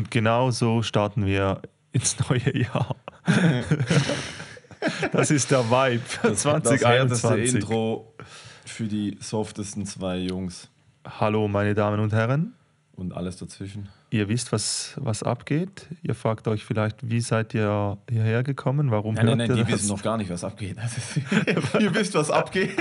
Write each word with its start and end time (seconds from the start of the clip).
Und 0.00 0.10
genau 0.10 0.50
so 0.50 0.80
starten 0.80 1.26
wir 1.26 1.60
ins 1.92 2.16
neue 2.30 2.56
Jahr. 2.56 2.96
das 5.12 5.30
ist 5.30 5.50
der 5.50 5.70
Vibe 5.70 6.02
Das, 6.22 6.42
das 6.42 6.42
2021. 6.42 7.22
härteste 7.30 7.56
Intro 7.58 8.14
für 8.64 8.84
die 8.84 9.18
softesten 9.20 9.84
zwei 9.84 10.16
Jungs 10.16 10.70
Hallo, 11.06 11.48
meine 11.48 11.74
Damen 11.74 12.00
und 12.00 12.14
Herren. 12.14 12.54
und 12.94 13.12
alles 13.12 13.36
dazwischen. 13.36 13.90
Ihr 14.08 14.26
wisst, 14.30 14.52
was, 14.52 14.94
was 14.96 15.22
abgeht. 15.22 15.86
Ihr 16.02 16.14
fragt 16.14 16.48
euch 16.48 16.64
vielleicht, 16.64 16.96
wie 17.10 17.20
seid 17.20 17.52
ihr 17.52 17.98
hierher 18.10 18.42
gekommen? 18.42 18.90
Warum 18.90 19.16
Nein, 19.16 19.26
nein, 19.26 19.38
hört 19.40 19.48
nein, 19.50 19.58
ihr 19.58 19.64
die 19.64 19.70
das? 19.70 19.82
wissen 19.82 19.92
noch 19.92 20.02
gar 20.02 20.16
nicht, 20.16 20.30
was 20.30 20.44
abgeht. 20.44 20.78
Das 20.78 21.16
ihr 21.78 21.94
wisst, 21.94 22.14
was 22.14 22.30
abgeht. 22.30 22.74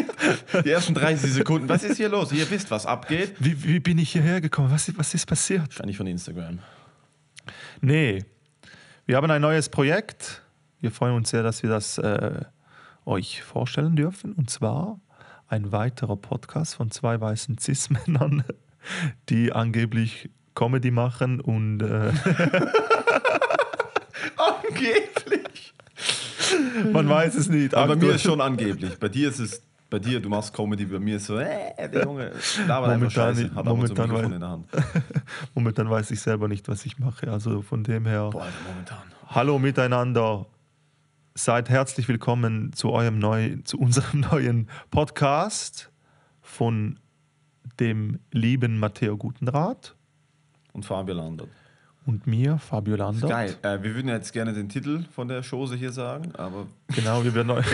Die 0.63 0.69
ersten 0.69 0.93
30 0.93 1.33
Sekunden. 1.33 1.67
Was 1.67 1.83
ist 1.83 1.97
hier 1.97 2.07
los? 2.07 2.31
Ihr 2.31 2.49
wisst, 2.49 2.71
was 2.71 2.85
abgeht. 2.85 3.33
Wie, 3.39 3.61
wie 3.61 3.81
bin 3.81 3.97
ich 3.97 4.13
hierher 4.13 4.39
gekommen? 4.39 4.71
Was, 4.71 4.89
was 4.97 5.13
ist 5.13 5.25
passiert? 5.25 5.67
Wahrscheinlich 5.67 5.97
von 5.97 6.07
Instagram. 6.07 6.59
Nee, 7.81 8.25
wir 9.05 9.15
haben 9.15 9.31
ein 9.31 9.41
neues 9.41 9.69
Projekt. 9.69 10.43
Wir 10.81 10.91
freuen 10.91 11.15
uns 11.15 11.29
sehr, 11.29 11.43
dass 11.43 11.63
wir 11.63 11.69
das 11.69 11.97
äh, 11.97 12.41
euch 13.05 13.41
vorstellen 13.41 13.95
dürfen. 13.95 14.33
Und 14.33 14.49
zwar 14.49 14.99
ein 15.47 15.71
weiterer 15.71 16.17
Podcast 16.17 16.75
von 16.75 16.91
zwei 16.91 17.19
weißen 17.19 17.57
Cis-Männern, 17.57 18.43
die 19.29 19.53
angeblich 19.53 20.29
Comedy 20.55 20.91
machen 20.91 21.39
und 21.39 21.81
äh, 21.81 22.11
Angeblich. 24.35 25.73
man 26.91 27.07
weiß 27.07 27.35
es 27.35 27.47
nicht. 27.49 27.75
Aber 27.75 27.95
bei 27.95 28.05
mir 28.05 28.15
ist 28.15 28.23
schon 28.23 28.41
angeblich. 28.41 28.99
Bei 28.99 29.07
dir 29.07 29.29
ist 29.29 29.39
es, 29.39 29.63
bei 29.89 29.99
dir, 29.99 30.19
du 30.21 30.29
machst 30.29 30.53
Comedy, 30.53 30.85
bei 30.85 30.99
mir 30.99 31.17
ist 31.17 31.25
so, 31.25 31.37
äh, 31.39 31.89
der 31.89 32.03
Junge, 32.03 32.31
labert 32.67 32.89
einfach 32.91 32.91
Momentan 32.91 33.09
Scheiße, 33.35 33.55
hat 33.55 33.57
aber 33.67 33.87
so 33.87 33.93
ein 33.93 34.09
momentan 34.09 34.11
weiß- 34.11 34.33
in 34.33 34.39
der 34.39 34.49
Hand. 34.49 34.65
Momentan 35.55 35.89
weiß 35.89 36.11
ich 36.11 36.19
selber 36.21 36.47
nicht, 36.47 36.67
was 36.67 36.85
ich 36.85 36.99
mache. 36.99 37.31
Also 37.31 37.61
von 37.61 37.83
dem 37.83 38.05
her, 38.05 38.29
Boah, 38.31 38.43
Alter, 38.43 38.53
momentan. 38.69 38.97
hallo 39.27 39.57
miteinander. 39.59 40.45
Seid 41.35 41.69
herzlich 41.69 42.07
willkommen 42.07 42.73
zu 42.73 42.91
eurem 42.91 43.17
neu, 43.19 43.57
zu 43.63 43.79
unserem 43.79 44.19
neuen 44.31 44.67
Podcast 44.91 45.89
von 46.41 46.99
dem 47.79 48.19
lieben 48.31 48.77
Matteo 48.77 49.15
Gutenrat 49.17 49.95
Und 50.73 50.85
Fabio 50.85 51.15
landet. 51.15 51.47
und 52.05 52.27
mir, 52.27 52.57
Fabio 52.57 52.95
Landert. 52.95 53.29
Geil. 53.29 53.55
Äh, 53.61 53.81
wir 53.83 53.95
würden 53.95 54.09
jetzt 54.09 54.33
gerne 54.33 54.51
den 54.53 54.67
Titel 54.69 55.03
von 55.15 55.27
der 55.29 55.41
Chose 55.43 55.75
hier 55.75 55.91
sagen, 55.91 56.33
aber 56.35 56.67
Genau, 56.93 57.23
wir 57.23 57.33
würden 57.33 57.51
euch, 57.51 57.65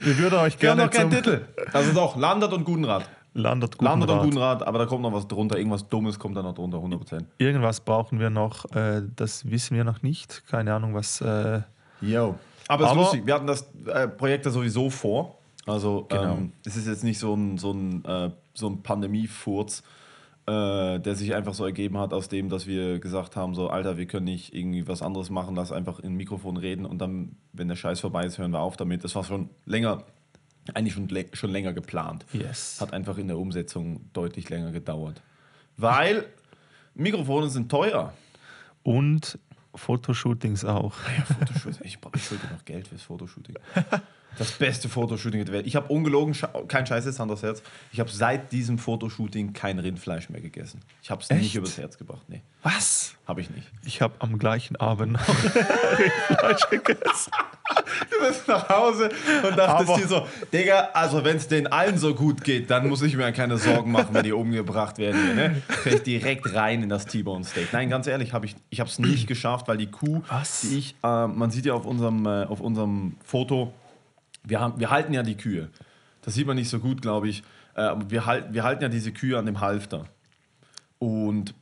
wir 0.00 0.18
würden 0.18 0.38
euch 0.38 0.60
wir 0.60 0.70
haben 0.70 0.78
gerne 0.78 0.84
noch 0.84 0.90
keinen 0.90 1.10
Titel. 1.10 1.44
Also 1.72 1.92
doch, 1.92 2.16
Landert 2.16 2.52
und 2.52 2.64
Gutenrat. 2.64 3.08
Landert 3.36 3.80
Landert 3.82 4.10
und 4.10 4.16
Gutenrat. 4.20 4.58
Gutenrat, 4.60 4.66
aber 4.66 4.78
da 4.78 4.86
kommt 4.86 5.02
noch 5.02 5.12
was 5.12 5.26
drunter. 5.26 5.58
Irgendwas 5.58 5.88
Dummes 5.88 6.18
kommt 6.18 6.36
da 6.36 6.42
noch 6.42 6.54
drunter, 6.54 6.78
100%. 6.78 7.24
Irgendwas 7.38 7.80
brauchen 7.80 8.20
wir 8.20 8.30
noch, 8.30 8.64
äh, 8.74 9.02
das 9.16 9.50
wissen 9.50 9.76
wir 9.76 9.82
noch 9.84 10.02
nicht. 10.02 10.44
Keine 10.48 10.72
Ahnung, 10.74 10.94
was. 10.94 11.20
Äh, 11.20 11.62
Yo. 12.00 12.36
Aber 12.68 12.84
es 12.84 12.90
ist 12.90 12.96
lustig, 12.96 13.26
wir 13.26 13.34
hatten 13.34 13.46
das 13.46 13.68
äh, 13.86 14.08
Projekt 14.08 14.46
ja 14.46 14.50
sowieso 14.52 14.88
vor. 14.88 15.36
Also 15.66 16.06
Genau. 16.08 16.34
ähm, 16.34 16.52
es 16.64 16.76
ist 16.76 16.86
jetzt 16.86 17.04
nicht 17.04 17.18
so 17.18 17.34
ein, 17.34 17.58
so 17.58 17.72
ein, 17.72 18.04
äh, 18.04 18.30
so 18.54 18.68
ein 18.68 18.82
Pandemiefurz, 18.82 19.82
äh, 20.46 21.00
der 21.00 21.14
sich 21.14 21.34
einfach 21.34 21.54
so 21.54 21.64
ergeben 21.64 21.98
hat, 21.98 22.12
aus 22.12 22.28
dem, 22.28 22.48
dass 22.48 22.66
wir 22.66 22.98
gesagt 22.98 23.34
haben, 23.36 23.54
so 23.54 23.68
Alter, 23.68 23.96
wir 23.96 24.06
können 24.06 24.26
nicht 24.26 24.54
irgendwie 24.54 24.86
was 24.86 25.00
anderes 25.00 25.30
machen, 25.30 25.54
lass 25.56 25.72
einfach 25.72 26.00
in 26.00 26.14
Mikrofon 26.14 26.56
reden 26.56 26.84
und 26.84 26.98
dann, 26.98 27.36
wenn 27.52 27.68
der 27.68 27.76
Scheiß 27.76 28.00
vorbei 28.00 28.24
ist, 28.24 28.38
hören 28.38 28.50
wir 28.50 28.60
auf 28.60 28.76
damit. 28.76 29.04
Das 29.04 29.14
war 29.14 29.24
schon 29.24 29.48
länger, 29.64 30.04
eigentlich 30.74 30.94
schon, 30.94 31.08
schon 31.32 31.50
länger 31.50 31.72
geplant. 31.72 32.26
yes. 32.32 32.78
Hat 32.80 32.92
einfach 32.92 33.16
in 33.16 33.28
der 33.28 33.38
Umsetzung 33.38 34.10
deutlich 34.12 34.50
länger 34.50 34.70
gedauert. 34.70 35.22
Weil 35.76 36.26
Mikrofone 36.94 37.48
sind 37.48 37.70
teuer. 37.70 38.12
Und 38.82 39.38
Fotoshootings 39.74 40.64
auch. 40.64 40.94
Fotoshooting. 40.94 41.84
Ich, 41.84 41.98
ich 42.14 42.24
schulde 42.24 42.46
noch 42.52 42.64
Geld 42.64 42.88
fürs 42.88 43.02
Fotoshooting. 43.02 43.56
Das 44.36 44.50
beste 44.52 44.88
Fotoshooting 44.88 45.44
der 45.44 45.54
Welt. 45.54 45.66
Ich 45.66 45.76
habe 45.76 45.86
ungelogen, 45.92 46.34
kein 46.66 46.86
Scheiß 46.86 47.04
jetzt, 47.04 47.20
Hand 47.20 47.30
aufs 47.30 47.42
Herz. 47.42 47.62
Ich 47.92 48.00
habe 48.00 48.10
seit 48.10 48.50
diesem 48.50 48.78
Fotoshooting 48.78 49.52
kein 49.52 49.78
Rindfleisch 49.78 50.28
mehr 50.28 50.40
gegessen. 50.40 50.80
Ich 51.02 51.10
habe 51.10 51.22
es 51.22 51.30
nicht 51.30 51.54
übers 51.54 51.78
Herz 51.78 51.98
gebracht. 51.98 52.22
Nee, 52.28 52.42
Was? 52.62 53.14
habe 53.26 53.40
ich 53.40 53.50
nicht. 53.50 53.70
Ich 53.84 54.02
habe 54.02 54.14
am 54.18 54.38
gleichen 54.38 54.76
Abend 54.76 55.12
noch 55.12 55.28
Rindfleisch 55.98 56.68
gegessen. 56.70 57.30
Du 58.10 58.26
bist 58.28 58.46
nach 58.48 58.68
Hause 58.68 59.10
und 59.48 59.56
dachtest 59.56 59.90
Aber- 59.90 59.98
dir 60.00 60.08
so, 60.08 60.26
Digga, 60.52 60.90
also 60.94 61.24
wenn 61.24 61.36
es 61.36 61.48
denen 61.48 61.66
allen 61.68 61.98
so 61.98 62.14
gut 62.14 62.42
geht, 62.44 62.70
dann 62.70 62.88
muss 62.88 63.02
ich 63.02 63.16
mir 63.16 63.30
keine 63.32 63.58
Sorgen 63.58 63.92
machen, 63.92 64.08
wenn 64.12 64.24
die 64.24 64.32
umgebracht 64.32 64.98
werden. 64.98 65.20
Hier, 65.24 65.34
ne? 65.34 65.62
Fäll 65.68 65.94
ich 65.94 66.02
direkt 66.02 66.54
rein 66.54 66.82
in 66.82 66.88
das 66.88 67.06
T-Bone 67.06 67.44
Steak. 67.44 67.72
Nein, 67.72 67.90
ganz 67.90 68.06
ehrlich, 68.06 68.32
hab 68.32 68.44
ich, 68.44 68.56
ich 68.70 68.80
habe 68.80 68.90
es 68.90 68.98
nicht 68.98 69.26
geschafft, 69.26 69.68
weil 69.68 69.76
die 69.76 69.90
Kuh, 69.90 70.22
Was? 70.28 70.62
die 70.62 70.78
ich, 70.78 70.94
äh, 71.02 71.26
man 71.26 71.50
sieht 71.50 71.66
ja 71.66 71.74
auf 71.74 71.86
unserem, 71.86 72.24
äh, 72.26 72.44
auf 72.44 72.60
unserem 72.60 73.16
Foto, 73.24 73.72
wir, 74.42 74.60
haben, 74.60 74.78
wir 74.78 74.90
halten 74.90 75.12
ja 75.14 75.22
die 75.22 75.36
Kühe. 75.36 75.68
Das 76.22 76.34
sieht 76.34 76.46
man 76.46 76.56
nicht 76.56 76.68
so 76.70 76.78
gut, 76.78 77.02
glaube 77.02 77.28
ich. 77.28 77.42
Äh, 77.74 77.94
wir, 78.08 78.26
halt, 78.26 78.52
wir 78.52 78.62
halten 78.64 78.82
ja 78.82 78.88
diese 78.88 79.12
Kühe 79.12 79.38
an 79.38 79.46
dem 79.46 79.60
Halfter. 79.60 80.06
Und 80.98 81.54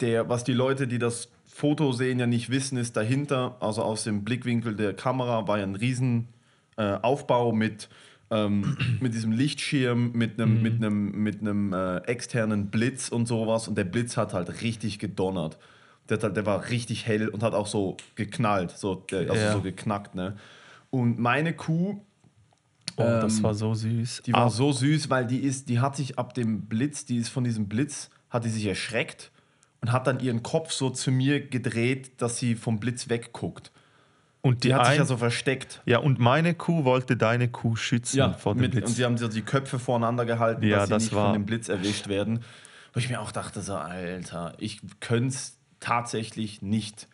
der, 0.00 0.28
was 0.28 0.44
die 0.44 0.52
Leute, 0.52 0.86
die 0.86 0.98
das 0.98 1.28
Foto 1.58 1.90
sehen, 1.90 2.20
ja 2.20 2.26
nicht 2.28 2.50
wissen, 2.50 2.78
ist 2.78 2.96
dahinter, 2.96 3.56
also 3.58 3.82
aus 3.82 4.04
dem 4.04 4.22
Blickwinkel 4.22 4.76
der 4.76 4.94
Kamera, 4.94 5.48
war 5.48 5.58
ja 5.58 5.64
ein 5.64 5.74
riesen 5.74 6.28
äh, 6.76 6.92
Aufbau 7.02 7.50
mit, 7.50 7.88
ähm, 8.30 8.76
mit 9.00 9.12
diesem 9.12 9.32
Lichtschirm, 9.32 10.12
mit 10.12 10.40
einem 10.40 10.62
mit 10.62 10.74
einem 10.76 11.10
mit 11.20 11.40
einem 11.40 11.72
äh, 11.72 11.96
externen 12.06 12.68
Blitz 12.68 13.08
und 13.08 13.26
sowas. 13.26 13.66
Und 13.66 13.76
der 13.76 13.82
Blitz 13.82 14.16
hat 14.16 14.34
halt 14.34 14.62
richtig 14.62 15.00
gedonnert. 15.00 15.58
Der, 16.08 16.20
halt, 16.20 16.36
der 16.36 16.46
war 16.46 16.68
richtig 16.70 17.06
hell 17.08 17.28
und 17.28 17.42
hat 17.42 17.54
auch 17.54 17.66
so 17.66 17.96
geknallt, 18.14 18.70
so, 18.70 18.94
der, 18.94 19.28
also 19.28 19.34
Ja. 19.34 19.52
so 19.54 19.60
geknackt. 19.60 20.14
Ne? 20.14 20.36
Und 20.90 21.18
meine 21.18 21.54
Kuh, 21.54 22.00
Oh, 22.96 23.18
das 23.20 23.38
Ähm, 23.38 23.44
war 23.44 23.54
so 23.54 23.74
süß. 23.74 24.22
die 24.26 24.32
war 24.32 24.46
Ah, 24.46 24.50
so 24.50 24.70
süß, 24.70 25.10
weil 25.10 25.26
die 25.26 25.38
ist, 25.40 25.68
die 25.68 25.80
hat 25.80 25.96
sich 25.96 26.18
ab 26.20 26.34
dem 26.34 26.62
Blitz, 26.62 27.04
die 27.04 27.16
ist 27.16 27.30
von 27.30 27.42
diesem 27.42 27.68
Blitz, 27.68 28.10
hat 28.30 28.44
die 28.44 28.48
sich 28.48 28.66
erschreckt 28.66 29.32
und 29.80 29.92
hat 29.92 30.06
dann 30.06 30.20
ihren 30.20 30.42
Kopf 30.42 30.72
so 30.72 30.90
zu 30.90 31.10
mir 31.10 31.40
gedreht, 31.46 32.20
dass 32.20 32.38
sie 32.38 32.54
vom 32.54 32.78
Blitz 32.80 33.08
wegguckt. 33.08 33.70
und 34.40 34.64
Die, 34.64 34.68
die 34.68 34.74
hat 34.74 34.84
sich 34.86 34.92
ein, 34.94 34.98
ja 34.98 35.04
so 35.04 35.16
versteckt. 35.16 35.82
ja, 35.86 35.98
und 35.98 36.18
meine 36.18 36.54
Kuh 36.54 36.84
wollte 36.84 37.16
deine 37.16 37.48
Kuh 37.48 37.76
schützen 37.76 38.34
vor 38.34 38.54
dem 38.54 38.62
mit, 38.62 38.70
Blitz. 38.72 38.86
und 38.88 38.94
sie 38.94 39.04
haben 39.04 39.18
so 39.18 39.28
die 39.28 39.42
Köpfe 39.42 39.78
voreinander 39.78 40.24
gehalten, 40.24 40.64
Ja, 40.66 40.78
dass 40.78 40.86
sie 40.86 40.90
das 40.94 41.02
nicht 41.04 41.14
war- 41.14 41.26
von 41.26 41.32
dem 41.34 41.46
Blitz 41.46 41.68
erwischt 41.68 42.08
werden. 42.08 42.40
Wo 42.94 43.00
ich 43.00 43.08
mir 43.08 43.20
auch 43.20 43.32
dachte, 43.32 43.60
so, 43.60 43.74
Alter, 43.76 44.54
ich 44.58 44.80
könnte 45.00 45.28
es 45.28 45.58
tatsächlich 45.80 46.62
nicht. 46.62 47.06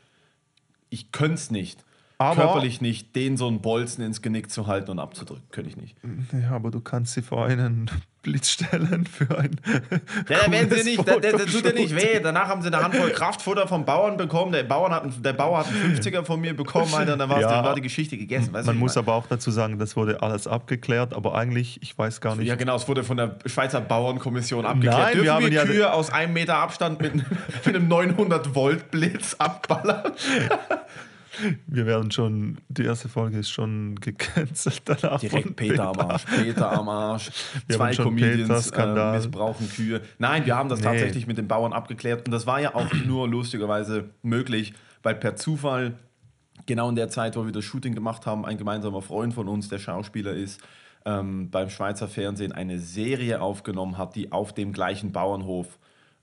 Ich 0.91 1.13
könnte 1.13 1.35
es 1.35 1.51
nicht. 1.51 1.85
Aber- 2.19 2.43
Körperlich 2.43 2.81
nicht, 2.81 3.17
den 3.17 3.37
so 3.37 3.49
einen 3.49 3.61
Bolzen 3.61 4.05
ins 4.05 4.23
Genick 4.23 4.51
zu 4.51 4.67
halten 4.69 4.93
und 4.93 4.99
abzudrücken. 5.01 5.45
Könnte 5.51 5.71
ich 5.71 5.77
nicht. 5.77 5.97
ja, 6.33 6.51
aber 6.53 6.71
du 6.71 6.81
kannst 6.81 7.15
sie 7.15 7.23
vor 7.23 7.45
einen 7.47 7.91
Blitz 8.25 8.51
stellen 8.51 9.07
für 9.07 9.39
ein. 9.39 9.61
Ja, 10.29 10.39
da 10.47 10.51
werden 10.53 10.71
sie 10.77 10.83
nicht, 10.91 11.07
da, 11.07 11.17
da, 11.19 11.31
das 11.33 11.47
tut 11.47 11.65
ja 11.65 11.73
nicht 11.73 11.95
weh. 11.95 12.19
Danach 12.21 12.49
haben 12.49 12.63
sie 12.63 12.69
eine 12.69 12.83
Handvoll 12.83 13.11
Kraftfutter 13.11 13.69
vom 13.69 13.85
Bauern 13.85 14.17
bekommen. 14.17 14.51
Der, 14.53 14.63
Bauern 14.65 14.93
hat, 14.93 15.03
einen- 15.05 15.23
der 15.23 15.33
Bauer 15.35 15.59
hat 15.59 15.67
einen 15.69 15.95
50er 15.97 16.25
von 16.25 16.41
mir 16.41 16.57
bekommen, 16.57 16.93
Alter, 16.95 17.13
und 17.13 17.19
dann 17.21 17.31
Ja. 17.31 17.37
die, 17.39 17.67
war 17.67 17.75
die 17.75 17.81
Geschichte 17.83 18.17
gegessen. 18.17 18.53
Weißt 18.53 18.67
Man 18.67 18.77
muss 18.79 18.97
aber 18.97 19.15
auch 19.15 19.27
dazu 19.29 19.51
sagen, 19.51 19.79
das 19.79 19.95
wurde 19.97 20.23
alles 20.23 20.47
abgeklärt, 20.47 21.13
aber 21.15 21.35
eigentlich, 21.35 21.79
ich 21.83 21.97
weiß 21.97 22.21
gar 22.21 22.35
nicht. 22.37 22.47
Ja, 22.49 22.55
genau, 22.57 22.77
es 22.77 22.89
wurde 22.89 23.05
von 23.05 23.17
der 23.19 23.37
Schweizer 23.47 23.81
Bauernkommission 23.81 24.65
abgeklärt. 24.67 24.97
Nein, 24.99 25.13
Dürfen 25.13 25.25
wir 25.25 25.35
haben 25.35 25.45
wir 25.47 25.53
ja- 25.53 25.65
Kühe 25.65 25.93
aus 25.93 26.11
einem 26.11 26.33
Meter 26.33 26.57
Abstand 26.57 27.01
mit, 27.01 27.15
mit 27.67 27.77
einem 27.77 27.89
900-Volt-Blitz 27.93 29.37
abballern? 29.39 30.13
Wir 31.67 31.87
werden 31.87 32.11
schon, 32.11 32.59
die 32.69 32.85
erste 32.85 33.09
Folge 33.09 33.39
ist 33.39 33.51
schon 33.51 33.97
gecancelt 33.97 34.83
danach. 34.85 35.21
Direkt 35.21 35.57
Peter 35.57 35.89
am 35.89 35.99
Arsch. 36.01 36.25
Peter 36.25 36.73
am 36.73 36.89
Arsch. 36.89 37.31
Wir 37.67 37.77
Zwei 37.77 37.95
Comedians 37.95 38.71
äh, 38.71 39.13
missbrauchen 39.13 39.69
Kühe. 39.71 40.01
Nein, 40.19 40.47
wir 40.47 40.57
haben 40.57 40.69
das 40.69 40.81
Nee. 40.81 40.87
tatsächlich 40.87 41.27
mit 41.27 41.39
den 41.39 41.49
Bauern 41.49 41.73
abgeklärt. 41.73 42.27
Und 42.27 42.33
das 42.33 42.47
war 42.47 42.61
ja 42.61 42.75
auch 42.75 42.93
nur 43.07 43.29
lustigerweise 43.29 44.11
möglich, 44.23 44.75
weil 45.03 45.15
per 45.15 45.37
Zufall, 45.37 45.95
genau 46.67 46.89
in 46.89 46.97
der 46.97 47.09
Zeit, 47.09 47.37
wo 47.37 47.45
wir 47.45 47.53
das 47.53 47.65
Shooting 47.65 47.95
gemacht 47.95 48.27
haben, 48.27 48.45
ein 48.45 48.59
gemeinsamer 48.59 49.03
Freund 49.03 49.35
von 49.35 49.49
uns, 49.49 49.69
der 49.69 49.79
Schauspieler 49.79 50.33
ist, 50.33 50.61
ähm, 51.05 51.51
beim 51.51 51.69
Schweizer 51.69 52.09
Fernsehen 52.09 52.53
eine 52.53 52.79
Serie 52.79 53.41
aufgenommen 53.41 53.99
hat, 53.99 54.17
die 54.17 54.33
auf 54.33 54.53
dem 54.55 54.73
gleichen 54.73 55.13
Bauernhof 55.13 55.79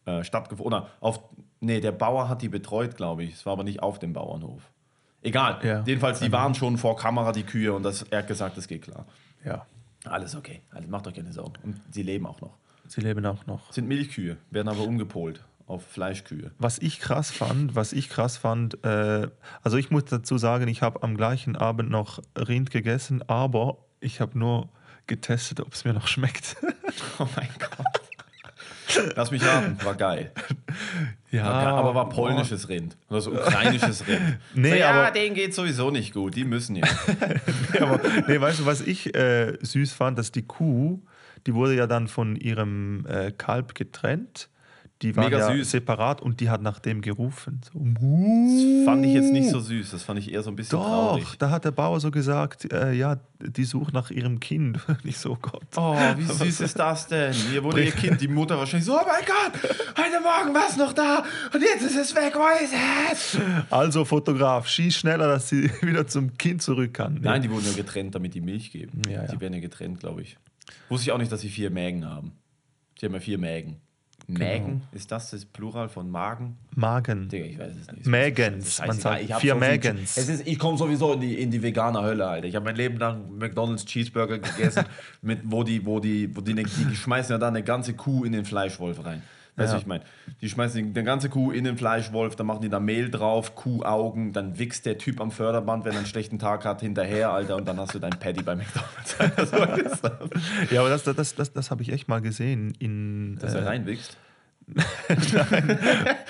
äh, 0.05 0.23
stattgefunden 0.23 0.73
Oder 0.79 0.87
auf. 0.99 1.19
Nee, 1.59 1.79
der 1.79 1.91
Bauer 1.91 2.27
hat 2.27 2.41
die 2.41 2.49
betreut, 2.49 2.97
glaube 2.97 3.23
ich. 3.23 3.33
Es 3.33 3.45
war 3.45 3.53
aber 3.53 3.63
nicht 3.63 3.83
auf 3.83 3.99
dem 3.99 4.13
Bauernhof. 4.13 4.63
Egal. 5.21 5.59
Ja. 5.63 5.83
Jedenfalls, 5.85 6.19
die 6.19 6.31
waren 6.31 6.55
schon 6.55 6.77
vor 6.77 6.95
Kamera, 6.97 7.31
die 7.31 7.43
Kühe, 7.43 7.73
und 7.73 7.83
das, 7.83 8.03
er 8.03 8.19
hat 8.19 8.27
gesagt, 8.27 8.57
das 8.57 8.67
geht 8.67 8.81
klar. 8.83 9.05
Ja, 9.45 9.65
Alles 10.05 10.35
okay. 10.35 10.61
Also 10.71 10.87
macht 10.87 11.07
euch 11.07 11.13
keine 11.15 11.31
Sorgen. 11.31 11.53
Und 11.63 11.79
sie 11.91 12.03
leben 12.03 12.25
auch 12.25 12.41
noch. 12.41 12.57
sie 12.87 13.01
leben 13.01 13.25
auch 13.25 13.45
noch. 13.45 13.71
Sind 13.71 13.87
Milchkühe, 13.87 14.37
werden 14.49 14.67
aber 14.67 14.81
umgepolt 14.81 15.41
auf 15.67 15.85
Fleischkühe. 15.85 16.51
Was 16.57 16.79
ich 16.79 16.99
krass 16.99 17.31
fand, 17.31 17.75
was 17.75 17.93
ich 17.93 18.09
krass 18.09 18.35
fand, 18.37 18.83
äh, 18.83 19.27
also 19.63 19.77
ich 19.77 19.89
muss 19.91 20.05
dazu 20.05 20.37
sagen, 20.37 20.67
ich 20.67 20.81
habe 20.81 21.01
am 21.03 21.15
gleichen 21.15 21.55
Abend 21.55 21.89
noch 21.89 22.19
Rind 22.35 22.71
gegessen, 22.71 23.23
aber 23.29 23.77
ich 23.99 24.19
habe 24.21 24.37
nur 24.37 24.69
getestet, 25.07 25.61
ob 25.61 25.73
es 25.73 25.85
mir 25.85 25.93
noch 25.93 26.07
schmeckt. 26.07 26.57
Oh 27.19 27.27
mein 27.35 27.47
Gott. 27.59 28.00
Lass 29.15 29.31
mich 29.31 29.43
raten, 29.45 29.77
war 29.83 29.95
geil. 29.95 30.31
Ja, 31.31 31.45
War 31.45 31.63
geil, 31.63 31.73
aber 31.73 31.95
war 31.95 32.09
polnisches 32.09 32.67
Rind. 32.69 32.97
Oder 33.09 33.21
so 33.21 33.31
ukrainisches 33.31 34.05
Rind. 34.07 34.37
Nee, 34.53 34.69
so, 34.71 34.75
ja, 34.75 34.91
aber- 34.91 35.11
denen 35.11 35.33
geht 35.35 35.53
sowieso 35.55 35.89
nicht 35.91 36.13
gut. 36.13 36.35
Die 36.35 36.43
müssen 36.45 36.75
ja. 36.75 36.85
Ja, 37.73 37.81
aber, 37.87 37.99
nee, 38.27 38.39
weißt 38.39 38.59
du, 38.59 38.65
was 38.65 38.81
ich 38.81 39.15
äh, 39.15 39.57
süß 39.61 39.93
fand, 39.93 40.17
dass 40.19 40.31
die 40.31 40.41
Kuh, 40.43 40.99
die 41.47 41.53
wurde 41.53 41.75
ja 41.75 41.87
dann 41.87 42.07
von 42.07 42.35
ihrem 42.35 43.05
äh, 43.07 43.31
Kalb 43.31 43.75
getrennt. 43.75 44.49
Die 45.01 45.15
war 45.15 45.23
Mega 45.25 45.39
ja 45.39 45.51
süß. 45.55 45.71
separat 45.71 46.21
und 46.21 46.39
die 46.41 46.49
hat 46.49 46.61
nach 46.61 46.77
dem 46.79 47.01
gerufen. 47.01 47.59
So, 47.63 47.79
Das 47.79 48.85
fand 48.85 49.03
ich 49.05 49.13
jetzt 49.13 49.31
nicht 49.33 49.49
so 49.49 49.59
süß. 49.59 49.91
Das 49.91 50.03
fand 50.03 50.19
ich 50.19 50.31
eher 50.31 50.43
so 50.43 50.51
ein 50.51 50.55
bisschen 50.55 50.77
Doch, 50.77 50.85
traurig. 50.85 51.25
da 51.39 51.49
hat 51.49 51.65
der 51.65 51.71
Bauer 51.71 51.99
so 51.99 52.11
gesagt, 52.11 52.71
äh, 52.71 52.91
ja, 52.93 53.19
die 53.39 53.63
sucht 53.63 53.93
nach 53.93 54.11
ihrem 54.11 54.39
Kind. 54.39 54.79
Nicht 55.03 55.17
so, 55.17 55.31
oh 55.31 55.37
Gott. 55.41 55.63
Oh, 55.75 55.95
wie 56.17 56.23
süß 56.23 56.61
ist 56.61 56.77
das 56.77 57.07
denn? 57.07 57.33
Hier 57.33 57.63
wurde 57.63 57.83
ihr 57.83 57.91
Kind, 57.91 58.21
die 58.21 58.27
Mutter 58.27 58.57
wahrscheinlich 58.57 58.85
so, 58.85 58.93
oh 58.93 59.01
mein 59.05 59.25
Gott, 59.25 59.71
heute 59.97 60.21
Morgen 60.21 60.53
war 60.53 60.67
es 60.69 60.77
noch 60.77 60.93
da 60.93 61.23
und 61.53 61.61
jetzt 61.61 61.83
ist 61.83 61.97
es 61.97 62.15
weg, 62.15 62.33
wo 62.35 62.63
ist 62.63 62.73
es? 63.11 63.37
Also 63.71 64.05
Fotograf, 64.05 64.67
schieß 64.67 64.95
schneller, 64.95 65.27
dass 65.27 65.49
sie 65.49 65.71
wieder 65.81 66.05
zum 66.05 66.37
Kind 66.37 66.61
zurück 66.61 66.93
kann. 66.93 67.19
Nein, 67.21 67.41
die 67.41 67.49
wurden 67.49 67.65
ja 67.65 67.73
getrennt, 67.73 68.13
damit 68.13 68.35
die 68.35 68.41
Milch 68.41 68.71
geben. 68.71 69.01
Ja, 69.07 69.23
ja. 69.23 69.31
Die 69.31 69.39
werden 69.41 69.53
ja 69.55 69.59
getrennt, 69.61 69.99
glaube 69.99 70.21
ich. 70.21 70.37
Wusste 70.89 71.05
ich 71.07 71.11
auch 71.11 71.17
nicht, 71.17 71.31
dass 71.31 71.41
sie 71.41 71.49
vier 71.49 71.71
Mägen 71.71 72.05
haben. 72.05 72.33
Die 72.99 73.05
haben 73.07 73.13
ja 73.13 73.19
vier 73.19 73.39
Mägen. 73.39 73.77
Mägen? 74.27 74.83
Ist 74.93 75.11
das 75.11 75.31
das 75.31 75.45
Plural 75.45 75.89
von 75.89 76.09
Magen? 76.09 76.57
Magen. 76.75 77.27
Digga, 77.29 77.45
ich 77.45 77.59
weiß 77.59 77.73
es 77.81 77.91
nicht. 77.91 78.05
Mägens. 78.07 78.79
Man 78.79 78.91
sagt 78.97 79.21
Ich 79.21 79.27
vier 79.35 79.53
so 79.53 79.59
viel- 79.59 79.69
Mägens. 79.69 80.17
Es 80.17 80.29
ist, 80.29 80.47
ich 80.47 80.57
komme 80.57 80.77
sowieso 80.77 81.13
in 81.13 81.19
die, 81.21 81.35
in 81.41 81.51
die 81.51 81.61
vegane 81.61 82.01
Hölle, 82.01 82.27
Alter. 82.27 82.47
Ich 82.47 82.55
habe 82.55 82.65
mein 82.65 82.75
Leben 82.75 82.97
lang 82.97 83.37
McDonalds 83.37 83.85
Cheeseburger 83.85 84.39
gegessen, 84.39 84.85
mit, 85.21 85.39
wo 85.43 85.63
die, 85.63 85.85
wo 85.85 85.99
die, 85.99 86.33
wo 86.35 86.41
die, 86.41 86.53
die, 86.55 86.63
die 86.63 86.95
schmeißen 86.95 87.33
ja 87.33 87.37
da 87.37 87.47
eine 87.49 87.63
ganze 87.63 87.93
Kuh 87.93 88.23
in 88.23 88.31
den 88.31 88.45
Fleischwolf 88.45 89.03
rein. 89.03 89.21
Weißt 89.57 89.67
du, 89.69 89.71
Ja. 89.71 89.73
was 89.75 89.81
ich 89.81 89.87
meine? 89.87 90.03
Die 90.41 90.49
schmeißen 90.49 90.83
die, 90.85 90.93
die 90.93 91.03
ganze 91.03 91.29
Kuh 91.29 91.51
in 91.51 91.65
den 91.65 91.77
Fleischwolf, 91.77 92.35
dann 92.37 92.47
machen 92.47 92.61
die 92.61 92.69
da 92.69 92.79
Mehl 92.79 93.09
drauf, 93.11 93.53
Kuhaugen, 93.55 94.31
dann 94.33 94.57
wichst 94.57 94.85
der 94.85 94.97
Typ 94.97 95.19
am 95.19 95.29
Förderband, 95.31 95.83
wenn 95.85 95.91
er 95.91 95.97
einen 95.99 96.07
schlechten 96.07 96.39
Tag 96.39 96.63
hat, 96.65 96.79
hinterher, 96.81 97.31
Alter, 97.31 97.57
und 97.57 97.67
dann 97.67 97.77
hast 97.77 97.93
du 97.93 97.99
dein 97.99 98.11
Patty 98.11 98.43
bei 98.43 98.55
McDonalds. 98.55 99.15
Alter, 99.19 99.45
so 99.45 99.57
ist 99.81 100.01
das. 100.03 100.71
Ja, 100.71 100.79
aber 100.81 100.89
das, 100.89 101.03
das, 101.03 101.35
das, 101.35 101.51
das 101.53 101.69
habe 101.71 101.81
ich 101.83 101.91
echt 101.91 102.07
mal 102.07 102.21
gesehen 102.21 102.73
in, 102.79 103.37
Dass 103.39 103.53
er 103.53 103.61
äh, 103.63 103.65
reinwichst. 103.67 104.17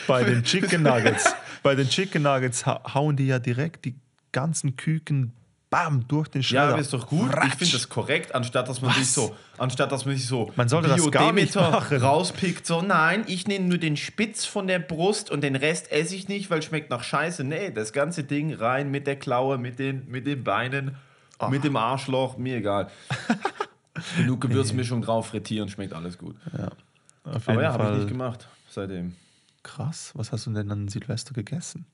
bei 0.07 0.24
den 0.24 0.44
Chicken 0.44 0.83
Nuggets. 0.83 1.35
bei 1.63 1.75
den 1.75 1.88
Chicken 1.88 2.24
Nuggets 2.24 2.65
ha 2.65 2.81
hauen 2.94 3.15
die 3.15 3.27
ja 3.27 3.39
direkt 3.39 3.85
die 3.85 3.95
ganzen 4.31 4.75
Küken 4.77 5.33
bam 5.71 6.07
durch 6.07 6.27
den 6.27 6.41
Ja, 6.41 6.47
Schredder. 6.47 6.68
aber 6.73 6.79
ist 6.81 6.94
doch 6.94 7.07
gut. 7.07 7.27
Ich 7.29 7.35
Ratsch. 7.35 7.56
finde 7.56 7.73
das 7.73 7.89
korrekt, 7.89 8.35
anstatt 8.35 8.68
dass 8.69 8.81
man 8.81 8.94
sich 8.94 9.09
so, 9.12 9.35
anstatt 9.57 9.91
dass 9.91 10.06
man 10.06 10.15
sich 10.15 10.27
so 10.27 10.51
Man 10.56 10.69
sollte 10.69 10.89
das 10.89 10.97
gar 11.09 11.31
nicht 11.33 11.53
Bio-Demeter 11.53 11.71
machen. 11.71 11.97
rauspickt. 11.97 12.65
So, 12.68 12.81
nein, 12.83 13.23
ich 13.25 13.47
nehme 13.47 13.65
nur 13.65 13.77
den 13.79 13.97
Spitz 13.97 14.45
von 14.45 14.68
der 14.68 14.77
Brust 14.79 15.31
und 15.31 15.41
den 15.41 15.56
Rest 15.56 15.91
esse 15.91 16.13
ich 16.15 16.27
nicht, 16.27 16.51
weil 16.51 16.62
schmeckt 16.62 16.89
nach 16.91 17.03
Scheiße. 17.03 17.44
Nee, 17.44 17.71
das 17.71 17.94
ganze 17.94 18.23
Ding 18.23 18.53
rein 18.53 18.91
mit 18.91 19.07
der 19.07 19.15
Klaue, 19.15 19.57
mit 19.57 19.79
den, 19.79 20.07
mit 20.12 20.27
den 20.27 20.44
Beinen, 20.44 20.95
mit 21.50 21.63
dem 21.63 21.75
Arschloch, 21.75 22.38
mir 22.38 22.57
egal. 22.57 22.91
Genug 24.17 24.41
Gewürzmischung 24.41 25.01
drauf, 25.01 25.27
frittieren, 25.27 25.69
schmeckt 25.69 25.94
alles 25.94 26.17
gut. 26.17 26.35
Auf 27.24 27.47
Aber 27.47 27.51
jeden 27.51 27.62
ja, 27.63 27.74
habe 27.74 27.91
ich 27.91 27.97
nicht 28.00 28.07
gemacht 28.09 28.47
seitdem. 28.69 29.15
krass. 29.63 30.12
Was 30.15 30.31
hast 30.31 30.45
du 30.47 30.51
denn 30.53 30.69
an 30.71 30.88
Silvester 30.88 31.33
gegessen? 31.33 31.85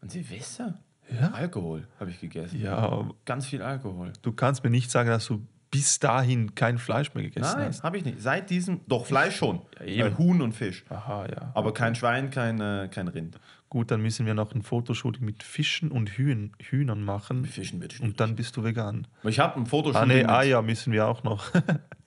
Und 0.00 0.10
Silvester? 0.12 0.78
Ja. 1.18 1.30
Alkohol 1.32 1.86
habe 1.98 2.10
ich 2.10 2.20
gegessen. 2.20 2.60
Ja, 2.60 3.08
Ganz 3.24 3.46
viel 3.46 3.62
Alkohol. 3.62 4.12
du 4.22 4.32
kannst 4.32 4.62
mir 4.64 4.70
nicht 4.70 4.90
sagen, 4.90 5.08
dass 5.08 5.26
du 5.26 5.42
bis 5.70 6.00
dahin 6.00 6.54
kein 6.56 6.78
Fleisch 6.78 7.14
mehr 7.14 7.22
gegessen 7.22 7.56
Nein, 7.56 7.68
hast. 7.68 7.84
habe 7.84 7.96
ich 7.96 8.04
nicht. 8.04 8.20
Seit 8.20 8.50
diesem, 8.50 8.80
doch 8.88 9.06
Fleisch 9.06 9.36
schon. 9.36 9.60
eben. 9.84 10.12
Äh, 10.12 10.16
Huhn 10.18 10.42
und 10.42 10.52
Fisch. 10.52 10.84
Aha, 10.88 11.26
ja. 11.30 11.52
Aber 11.54 11.72
kein 11.72 11.94
Schwein, 11.94 12.30
kein, 12.30 12.60
äh, 12.60 12.88
kein 12.90 13.06
Rind. 13.08 13.38
Gut, 13.68 13.92
dann 13.92 14.02
müssen 14.02 14.26
wir 14.26 14.34
noch 14.34 14.52
ein 14.52 14.62
Fotoshooting 14.62 15.24
mit 15.24 15.44
Fischen 15.44 15.92
und 15.92 16.08
Hühn, 16.10 16.52
Hühnern 16.60 17.04
machen. 17.04 17.44
Fischen 17.44 17.80
wird 17.80 18.00
Und 18.00 18.18
dann 18.18 18.34
bist 18.34 18.56
du 18.56 18.64
vegan. 18.64 19.06
Ich 19.22 19.38
habe 19.38 19.60
ein 19.60 19.66
Fotoshooting, 19.66 20.02
Ah, 20.02 20.06
nee, 20.06 20.22
mit, 20.22 20.28
Eier 20.28 20.60
müssen 20.62 20.92
wir 20.92 21.06
auch 21.06 21.22
noch. 21.22 21.52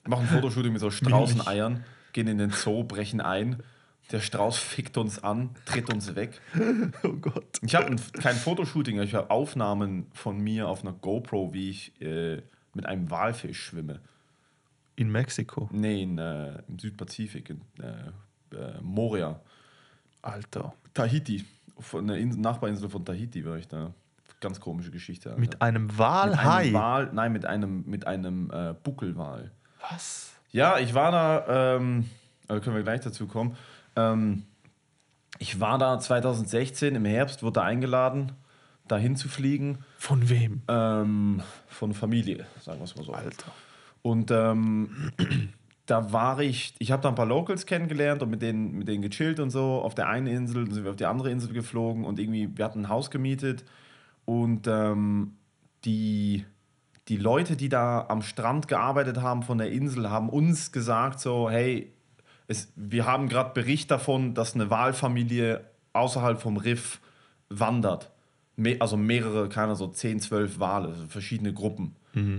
mach 0.05 0.19
ein 0.19 0.27
Fotoshooting 0.27 0.73
mit 0.73 0.81
so 0.81 0.91
Straußeneiern, 0.91 1.85
gehen 2.11 2.27
in 2.27 2.37
den 2.39 2.49
Zoo, 2.51 2.83
brechen 2.83 3.21
ein. 3.21 3.63
Der 4.13 4.19
Strauß 4.19 4.59
fickt 4.59 4.95
uns 4.97 5.23
an, 5.23 5.49
tritt 5.65 5.91
uns 5.91 6.13
weg. 6.13 6.39
oh 7.03 7.13
Gott. 7.13 7.57
Ich 7.63 7.73
habe 7.73 7.95
kein 8.21 8.35
Fotoshooting, 8.35 9.01
ich 9.01 9.15
habe 9.15 9.31
Aufnahmen 9.31 10.05
von 10.13 10.39
mir 10.39 10.67
auf 10.69 10.83
einer 10.83 10.93
GoPro, 10.93 11.51
wie 11.51 11.71
ich 11.71 11.99
äh, 11.99 12.43
mit 12.75 12.85
einem 12.85 13.09
Walfisch 13.09 13.59
schwimme. 13.59 14.01
In 14.95 15.11
Mexiko. 15.11 15.67
Nee, 15.71 16.03
in, 16.03 16.19
äh, 16.19 16.61
im 16.67 16.77
Südpazifik, 16.77 17.49
in 17.49 17.61
äh, 17.81 18.55
äh, 18.55 18.79
Moria. 18.83 19.39
Alter. 20.21 20.75
Tahiti, 20.93 21.43
von 21.79 22.05
der 22.05 22.17
Insel, 22.17 22.39
Nachbarinsel 22.39 22.89
von 22.89 23.03
Tahiti 23.03 23.43
war 23.43 23.57
ich 23.57 23.67
da. 23.67 23.95
Ganz 24.41 24.59
komische 24.59 24.91
Geschichte. 24.91 25.29
Alter. 25.29 25.41
Mit 25.41 25.59
einem 25.59 25.87
Mit 25.87 25.97
Walhai. 25.97 26.65
einem 26.65 26.73
Wal, 26.75 27.09
nein, 27.13 27.31
mit 27.31 27.45
einem, 27.47 27.83
mit 27.87 28.05
einem 28.05 28.51
äh, 28.51 28.75
Buckelwal. 28.83 29.49
Was? 29.89 30.35
Ja, 30.51 30.77
ich 30.77 30.93
war 30.93 31.11
da, 31.11 31.77
ähm, 31.77 32.07
also 32.47 32.61
können 32.61 32.75
wir 32.75 32.83
gleich 32.83 33.01
dazu 33.01 33.25
kommen. 33.25 33.57
Ähm, 33.95 34.43
ich 35.39 35.59
war 35.59 35.77
da 35.77 35.99
2016 35.99 36.95
im 36.95 37.05
Herbst, 37.05 37.43
wurde 37.43 37.55
da 37.55 37.63
eingeladen, 37.63 38.33
dahin 38.87 39.15
zu 39.15 39.27
fliegen. 39.27 39.79
Von 39.97 40.29
wem? 40.29 40.61
Ähm, 40.67 41.41
von 41.67 41.93
Familie, 41.93 42.45
sagen 42.61 42.79
wir 42.79 42.85
es 42.85 42.95
mal 42.95 43.03
so. 43.03 43.13
Alter. 43.13 43.51
Und 44.01 44.31
ähm, 44.31 45.11
da 45.85 46.13
war 46.13 46.39
ich, 46.39 46.75
ich 46.79 46.91
habe 46.91 47.01
da 47.01 47.09
ein 47.09 47.15
paar 47.15 47.25
Locals 47.25 47.65
kennengelernt 47.65 48.21
und 48.21 48.29
mit 48.29 48.41
denen, 48.41 48.77
mit 48.77 48.87
denen 48.87 49.01
gechillt 49.01 49.39
und 49.39 49.49
so. 49.49 49.81
Auf 49.81 49.95
der 49.95 50.07
einen 50.07 50.27
Insel 50.27 50.65
dann 50.65 50.73
sind 50.73 50.83
wir 50.83 50.91
auf 50.91 50.97
die 50.97 51.05
andere 51.05 51.31
Insel 51.31 51.53
geflogen 51.53 52.05
und 52.05 52.19
irgendwie, 52.19 52.55
wir 52.55 52.65
hatten 52.65 52.81
ein 52.81 52.89
Haus 52.89 53.11
gemietet 53.11 53.63
und 54.25 54.67
ähm, 54.67 55.35
die, 55.85 56.45
die 57.07 57.17
Leute, 57.17 57.55
die 57.55 57.69
da 57.69 58.05
am 58.07 58.21
Strand 58.21 58.67
gearbeitet 58.67 59.21
haben 59.21 59.43
von 59.43 59.57
der 59.57 59.71
Insel, 59.71 60.09
haben 60.09 60.29
uns 60.29 60.71
gesagt 60.71 61.19
so, 61.19 61.49
hey, 61.49 61.92
es, 62.53 62.71
wir 62.75 63.05
haben 63.05 63.29
gerade 63.29 63.53
Bericht 63.53 63.91
davon, 63.91 64.33
dass 64.33 64.55
eine 64.55 64.69
Walfamilie 64.69 65.65
außerhalb 65.93 66.41
vom 66.41 66.57
Riff 66.57 66.99
wandert. 67.49 68.11
Me 68.55 68.77
also 68.79 68.97
mehrere, 68.97 69.49
keine 69.49 69.75
so 69.75 69.87
10, 69.87 70.19
12 70.19 70.59
Wale, 70.59 70.89
also 70.89 71.07
verschiedene 71.07 71.53
Gruppen. 71.53 71.95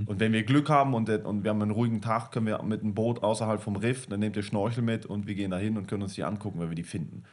Und 0.07 0.21
wenn 0.21 0.33
wir 0.33 0.45
Glück 0.45 0.69
haben 0.71 0.95
und, 0.95 1.09
und 1.09 1.43
wir 1.43 1.51
haben 1.51 1.61
einen 1.61 1.73
ruhigen 1.73 2.01
Tag, 2.01 2.31
können 2.31 2.47
wir 2.47 2.63
mit 2.63 2.83
einem 2.83 2.95
Boot 2.95 3.25
außerhalb 3.25 3.61
vom 3.61 3.75
Riff, 3.75 4.07
dann 4.07 4.21
nehmt 4.21 4.37
ihr 4.37 4.45
Schnorchel 4.45 4.85
mit 4.85 5.05
und 5.05 5.27
wir 5.27 5.35
gehen 5.35 5.51
da 5.51 5.59
hin 5.59 5.77
und 5.77 5.89
können 5.89 6.03
uns 6.05 6.15
die 6.15 6.23
angucken, 6.23 6.61
wenn 6.61 6.69
wir 6.69 6.77
die 6.77 6.85
finden. 6.85 7.25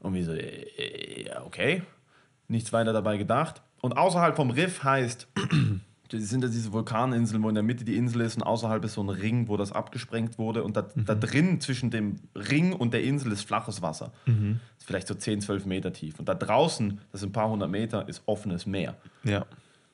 Und 0.00 0.12
wir 0.12 0.24
so, 0.24 0.32
äh, 0.32 0.66
äh, 0.76 1.28
ja, 1.28 1.42
okay. 1.44 1.82
Nichts 2.48 2.74
weiter 2.74 2.92
dabei 2.92 3.16
gedacht. 3.16 3.62
Und 3.80 3.96
außerhalb 3.96 4.36
vom 4.36 4.50
Riff 4.50 4.84
heißt, 4.84 5.28
das 6.12 6.28
sind 6.28 6.42
ja 6.44 6.48
diese 6.48 6.72
Vulkaninseln, 6.72 7.42
wo 7.42 7.48
in 7.48 7.54
der 7.54 7.64
Mitte 7.64 7.84
die 7.84 7.96
Insel 7.96 8.20
ist 8.22 8.36
und 8.36 8.42
außerhalb 8.42 8.84
ist 8.84 8.94
so 8.94 9.02
ein 9.02 9.08
Ring, 9.08 9.48
wo 9.48 9.56
das 9.56 9.72
abgesprengt 9.72 10.38
wurde. 10.38 10.62
Und 10.64 10.76
da, 10.76 10.86
da 10.94 11.14
drin 11.14 11.60
zwischen 11.60 11.90
dem 11.90 12.16
Ring 12.34 12.72
und 12.72 12.92
der 12.94 13.02
Insel 13.02 13.32
ist 13.32 13.42
flaches 13.42 13.82
Wasser. 13.82 14.12
Ist 14.26 14.86
vielleicht 14.86 15.08
so 15.08 15.14
10, 15.14 15.40
12 15.40 15.66
Meter 15.66 15.92
tief. 15.92 16.18
Und 16.18 16.28
da 16.28 16.34
draußen, 16.34 17.00
das 17.10 17.20
sind 17.20 17.30
ein 17.30 17.32
paar 17.32 17.48
hundert 17.50 17.70
Meter, 17.70 18.08
ist 18.08 18.22
offenes 18.26 18.66
Meer. 18.66 18.96
Ja. 19.24 19.46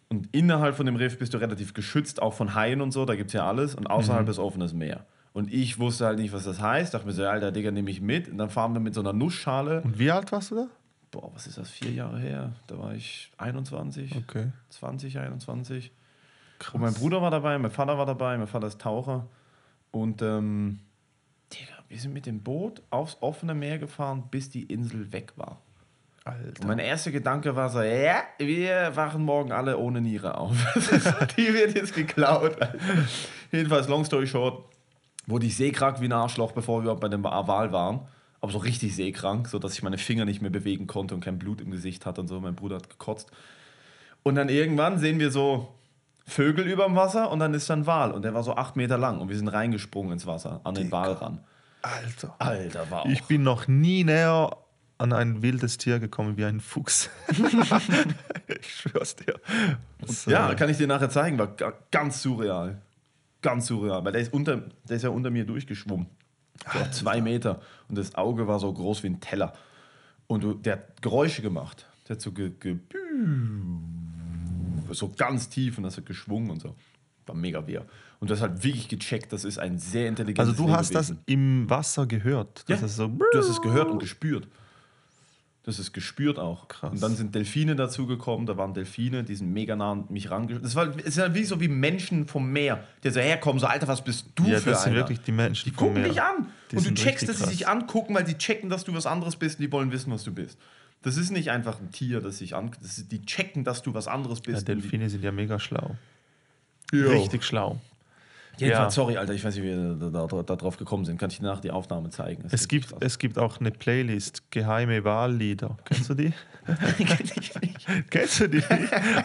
Und 0.08 0.28
innerhalb 0.32 0.74
von 0.76 0.86
dem 0.86 0.96
Riff 0.96 1.18
bist 1.18 1.34
du 1.34 1.38
relativ 1.38 1.74
geschützt, 1.74 2.22
auch 2.22 2.32
von 2.34 2.54
Haien 2.54 2.80
und 2.80 2.92
so, 2.92 3.04
da 3.04 3.14
gibt 3.14 3.28
es 3.28 3.34
ja 3.34 3.46
alles. 3.46 3.74
Und 3.74 3.86
außerhalb 3.88 4.28
ist 4.28 4.38
offenes 4.38 4.72
Meer. 4.72 5.04
Und 5.34 5.52
ich 5.52 5.78
wusste 5.78 6.06
halt 6.06 6.18
nicht, 6.18 6.32
was 6.32 6.44
das 6.44 6.60
heißt. 6.60 6.94
Dachte 6.94 7.06
mir 7.06 7.12
so, 7.12 7.24
Alter, 7.26 7.52
Digga, 7.52 7.70
nehme 7.70 7.90
ich 7.90 8.00
mit. 8.00 8.28
Und 8.28 8.38
dann 8.38 8.50
fahren 8.50 8.72
wir 8.72 8.80
mit 8.80 8.94
so 8.94 9.00
einer 9.00 9.12
Nussschale. 9.12 9.82
Und 9.82 9.98
wie 9.98 10.10
alt 10.10 10.32
warst 10.32 10.50
du 10.50 10.54
da? 10.56 10.66
Boah, 11.10 11.30
was 11.34 11.46
ist 11.46 11.58
das? 11.58 11.70
Vier 11.70 11.90
Jahre 11.92 12.18
her. 12.18 12.52
Da 12.66 12.78
war 12.78 12.94
ich 12.94 13.30
21, 13.38 14.16
Okay. 14.16 14.48
20, 14.70 15.18
21. 15.18 15.92
Krass. 16.58 16.74
Und 16.74 16.80
mein 16.80 16.94
Bruder 16.94 17.22
war 17.22 17.30
dabei, 17.30 17.58
mein 17.58 17.70
Vater 17.70 17.98
war 17.98 18.06
dabei, 18.06 18.36
mein 18.36 18.46
Vater 18.46 18.66
ist 18.66 18.80
Taucher. 18.80 19.26
Und 19.90 20.22
ähm, 20.22 20.80
Digga, 21.52 21.74
wir 21.88 21.98
sind 21.98 22.12
mit 22.12 22.26
dem 22.26 22.42
Boot 22.42 22.82
aufs 22.90 23.16
offene 23.20 23.54
Meer 23.54 23.78
gefahren, 23.78 24.24
bis 24.30 24.50
die 24.50 24.64
Insel 24.64 25.12
weg 25.12 25.32
war. 25.36 25.60
Alter. 26.24 26.60
Und 26.60 26.68
mein 26.68 26.78
erster 26.78 27.10
Gedanke 27.10 27.56
war 27.56 27.70
so, 27.70 27.80
ja, 27.80 28.22
wir 28.38 28.94
wachen 28.94 29.24
morgen 29.24 29.52
alle 29.52 29.78
ohne 29.78 30.00
Niere 30.00 30.36
auf. 30.36 30.56
die 31.36 31.54
wird 31.54 31.74
jetzt 31.74 31.94
geklaut. 31.94 32.56
Jedenfalls, 33.50 33.88
long 33.88 34.04
story 34.04 34.26
short, 34.26 34.64
wurde 35.26 35.46
ich 35.46 35.56
seekrank 35.56 36.00
wie 36.00 36.06
ein 36.06 36.12
Arschloch, 36.12 36.52
bevor 36.52 36.84
wir 36.84 36.94
bei 36.96 37.08
dem 37.08 37.24
Wal 37.24 37.72
waren. 37.72 38.00
Aber 38.40 38.52
so 38.52 38.58
richtig 38.58 38.94
seekrank, 38.94 39.48
so 39.48 39.58
dass 39.58 39.74
ich 39.74 39.82
meine 39.82 39.98
Finger 39.98 40.24
nicht 40.24 40.42
mehr 40.42 40.50
bewegen 40.50 40.86
konnte 40.86 41.14
und 41.14 41.24
kein 41.24 41.38
Blut 41.38 41.60
im 41.60 41.70
Gesicht 41.70 42.06
hatte 42.06 42.20
und 42.20 42.28
so. 42.28 42.40
Mein 42.40 42.54
Bruder 42.54 42.76
hat 42.76 42.90
gekotzt. 42.90 43.30
Und 44.22 44.34
dann 44.34 44.48
irgendwann 44.48 44.98
sehen 44.98 45.18
wir 45.18 45.30
so 45.30 45.68
Vögel 46.28 46.66
überm 46.66 46.94
Wasser 46.94 47.30
und 47.30 47.38
dann 47.40 47.54
ist 47.54 47.68
da 47.70 47.74
ein 47.74 47.86
Wal. 47.86 48.12
Und 48.12 48.22
der 48.22 48.34
war 48.34 48.42
so 48.42 48.54
acht 48.54 48.76
Meter 48.76 48.98
lang 48.98 49.20
und 49.20 49.28
wir 49.28 49.36
sind 49.36 49.48
reingesprungen 49.48 50.12
ins 50.12 50.26
Wasser, 50.26 50.60
an 50.64 50.74
den 50.74 50.92
Wal 50.92 51.12
ran. 51.12 51.40
Alter. 51.82 52.34
Alter, 52.38 52.90
war 52.90 53.02
auch. 53.02 53.06
Ich 53.06 53.24
bin 53.24 53.42
noch 53.42 53.66
nie 53.68 54.04
näher 54.04 54.56
an 54.98 55.12
ein 55.12 55.42
wildes 55.42 55.78
Tier 55.78 56.00
gekommen 56.00 56.36
wie 56.36 56.44
ein 56.44 56.60
Fuchs. 56.60 57.08
ich 58.48 58.74
schwör's 58.74 59.16
dir. 59.16 59.34
Das, 60.00 60.26
Ja, 60.26 60.54
kann 60.54 60.68
ich 60.70 60.76
dir 60.76 60.86
nachher 60.88 61.08
zeigen, 61.10 61.38
war 61.38 61.46
ga- 61.48 61.72
ganz 61.90 62.20
surreal. 62.22 62.78
Ganz 63.40 63.66
surreal, 63.66 64.04
weil 64.04 64.12
der 64.12 64.20
ist, 64.22 64.32
unter, 64.32 64.56
der 64.88 64.96
ist 64.96 65.02
ja 65.04 65.10
unter 65.10 65.30
mir 65.30 65.44
durchgeschwommen. 65.46 66.06
So 66.72 66.90
zwei 66.90 67.20
Meter. 67.20 67.60
Und 67.88 67.96
das 67.96 68.16
Auge 68.16 68.48
war 68.48 68.58
so 68.58 68.72
groß 68.72 69.04
wie 69.04 69.08
ein 69.10 69.20
Teller. 69.20 69.52
Und 70.26 70.42
du, 70.42 70.54
der 70.54 70.72
hat 70.74 71.00
Geräusche 71.02 71.40
gemacht. 71.42 71.86
Der 72.08 72.16
hat 72.16 72.20
so 72.20 72.32
ge, 72.32 72.50
ge 72.50 72.78
so 74.94 75.12
ganz 75.16 75.48
tief 75.48 75.76
und 75.78 75.84
das 75.84 75.96
hat 75.96 76.06
geschwungen 76.06 76.50
und 76.50 76.60
so. 76.62 76.74
War 77.26 77.34
mega 77.34 77.66
wehr. 77.66 77.84
Und 78.20 78.30
du 78.30 78.34
hast 78.34 78.40
halt 78.40 78.64
wirklich 78.64 78.88
gecheckt, 78.88 79.32
das 79.32 79.44
ist 79.44 79.58
ein 79.58 79.78
sehr 79.78 80.08
intelligentes 80.08 80.48
Also 80.54 80.66
du 80.66 80.72
hast 80.72 80.94
das 80.94 81.14
im 81.26 81.68
Wasser 81.70 82.06
gehört. 82.06 82.64
Ja, 82.68 82.76
Das 82.76 82.90
ist 82.90 82.96
so, 82.96 83.06
du 83.08 83.38
hast 83.38 83.48
es 83.48 83.60
gehört 83.62 83.88
und 83.90 83.98
gespürt. 84.00 84.48
Das 85.64 85.78
ist 85.78 85.92
gespürt 85.92 86.38
auch. 86.38 86.66
Krass. 86.68 86.92
Und 86.92 87.02
dann 87.02 87.14
sind 87.14 87.34
Delfine 87.34 87.76
dazugekommen, 87.76 88.46
da 88.46 88.56
waren 88.56 88.72
Delfine, 88.72 89.22
die 89.22 89.34
sind 89.34 89.52
mega 89.52 89.76
nah 89.76 89.92
an 89.92 90.04
mich 90.08 90.30
rangeschwommen. 90.30 90.62
Das 90.62 90.74
war, 90.74 90.88
es 90.96 91.04
ist 91.08 91.18
ja 91.18 91.34
wie 91.34 91.44
so 91.44 91.60
wie 91.60 91.68
Menschen 91.68 92.26
vom 92.26 92.50
Meer, 92.50 92.84
die 93.04 93.10
so 93.10 93.20
herkommen, 93.20 93.60
so 93.60 93.66
Alter, 93.66 93.86
was 93.86 94.02
bist 94.02 94.28
du 94.34 94.44
ja, 94.44 94.60
für 94.60 94.70
das 94.70 94.84
sind 94.84 94.92
einer? 94.92 95.00
wirklich 95.02 95.20
die 95.20 95.32
Menschen 95.32 95.68
Die 95.68 95.76
gucken 95.76 96.00
Meer. 96.00 96.08
dich 96.08 96.22
an. 96.22 96.46
Die 96.70 96.76
und 96.76 96.82
du 96.84 96.88
sind 96.88 96.98
checkst, 96.98 97.28
dass 97.28 97.40
sie 97.40 97.44
sich 97.50 97.68
angucken, 97.68 98.14
weil 98.14 98.24
die 98.24 98.38
checken, 98.38 98.70
dass 98.70 98.84
du 98.84 98.94
was 98.94 99.04
anderes 99.04 99.36
bist 99.36 99.58
und 99.58 99.64
die 99.66 99.70
wollen 99.70 99.92
wissen, 99.92 100.10
was 100.10 100.24
du 100.24 100.32
bist. 100.32 100.58
Das 101.02 101.16
ist 101.16 101.30
nicht 101.30 101.50
einfach 101.50 101.80
ein 101.80 101.92
Tier, 101.92 102.20
das 102.20 102.38
sich 102.38 102.54
an. 102.56 102.70
Das 102.82 102.98
ist, 102.98 103.12
die 103.12 103.22
checken, 103.24 103.64
dass 103.64 103.82
du 103.82 103.94
was 103.94 104.08
anderes 104.08 104.40
Ja, 104.46 104.52
bist. 104.52 104.68
Delfine 104.68 105.08
sind 105.08 105.22
ja 105.22 105.30
mega 105.32 105.58
schlau. 105.58 105.96
Jo. 106.92 107.10
Richtig 107.10 107.44
schlau. 107.44 107.80
Jedenfalls, 108.56 108.96
Ja. 108.96 109.02
sorry, 109.02 109.16
Alter, 109.16 109.32
ich 109.34 109.44
weiß 109.44 109.54
nicht, 109.54 109.62
wie 109.64 109.68
wir 109.68 110.10
da, 110.10 110.26
da, 110.26 110.42
da 110.42 110.56
drauf 110.56 110.76
gekommen 110.76 111.04
sind. 111.04 111.16
Kann 111.18 111.30
ich 111.30 111.38
dir 111.38 111.44
nach 111.44 111.60
die 111.60 111.70
Aufnahme 111.70 112.10
zeigen? 112.10 112.42
Das 112.42 112.52
Es 112.52 112.66
gibt, 112.66 112.88
krass. 112.88 112.98
es 113.02 113.18
gibt 113.20 113.38
auch 113.38 113.60
eine 113.60 113.70
Playlist, 113.70 114.50
geheime 114.50 115.04
Wahllieder. 115.04 115.76
Kennst 115.84 116.10
du 116.10 116.14
die? 116.14 116.32
Kennst 118.10 118.40
du 118.40 118.48
die? 118.48 118.62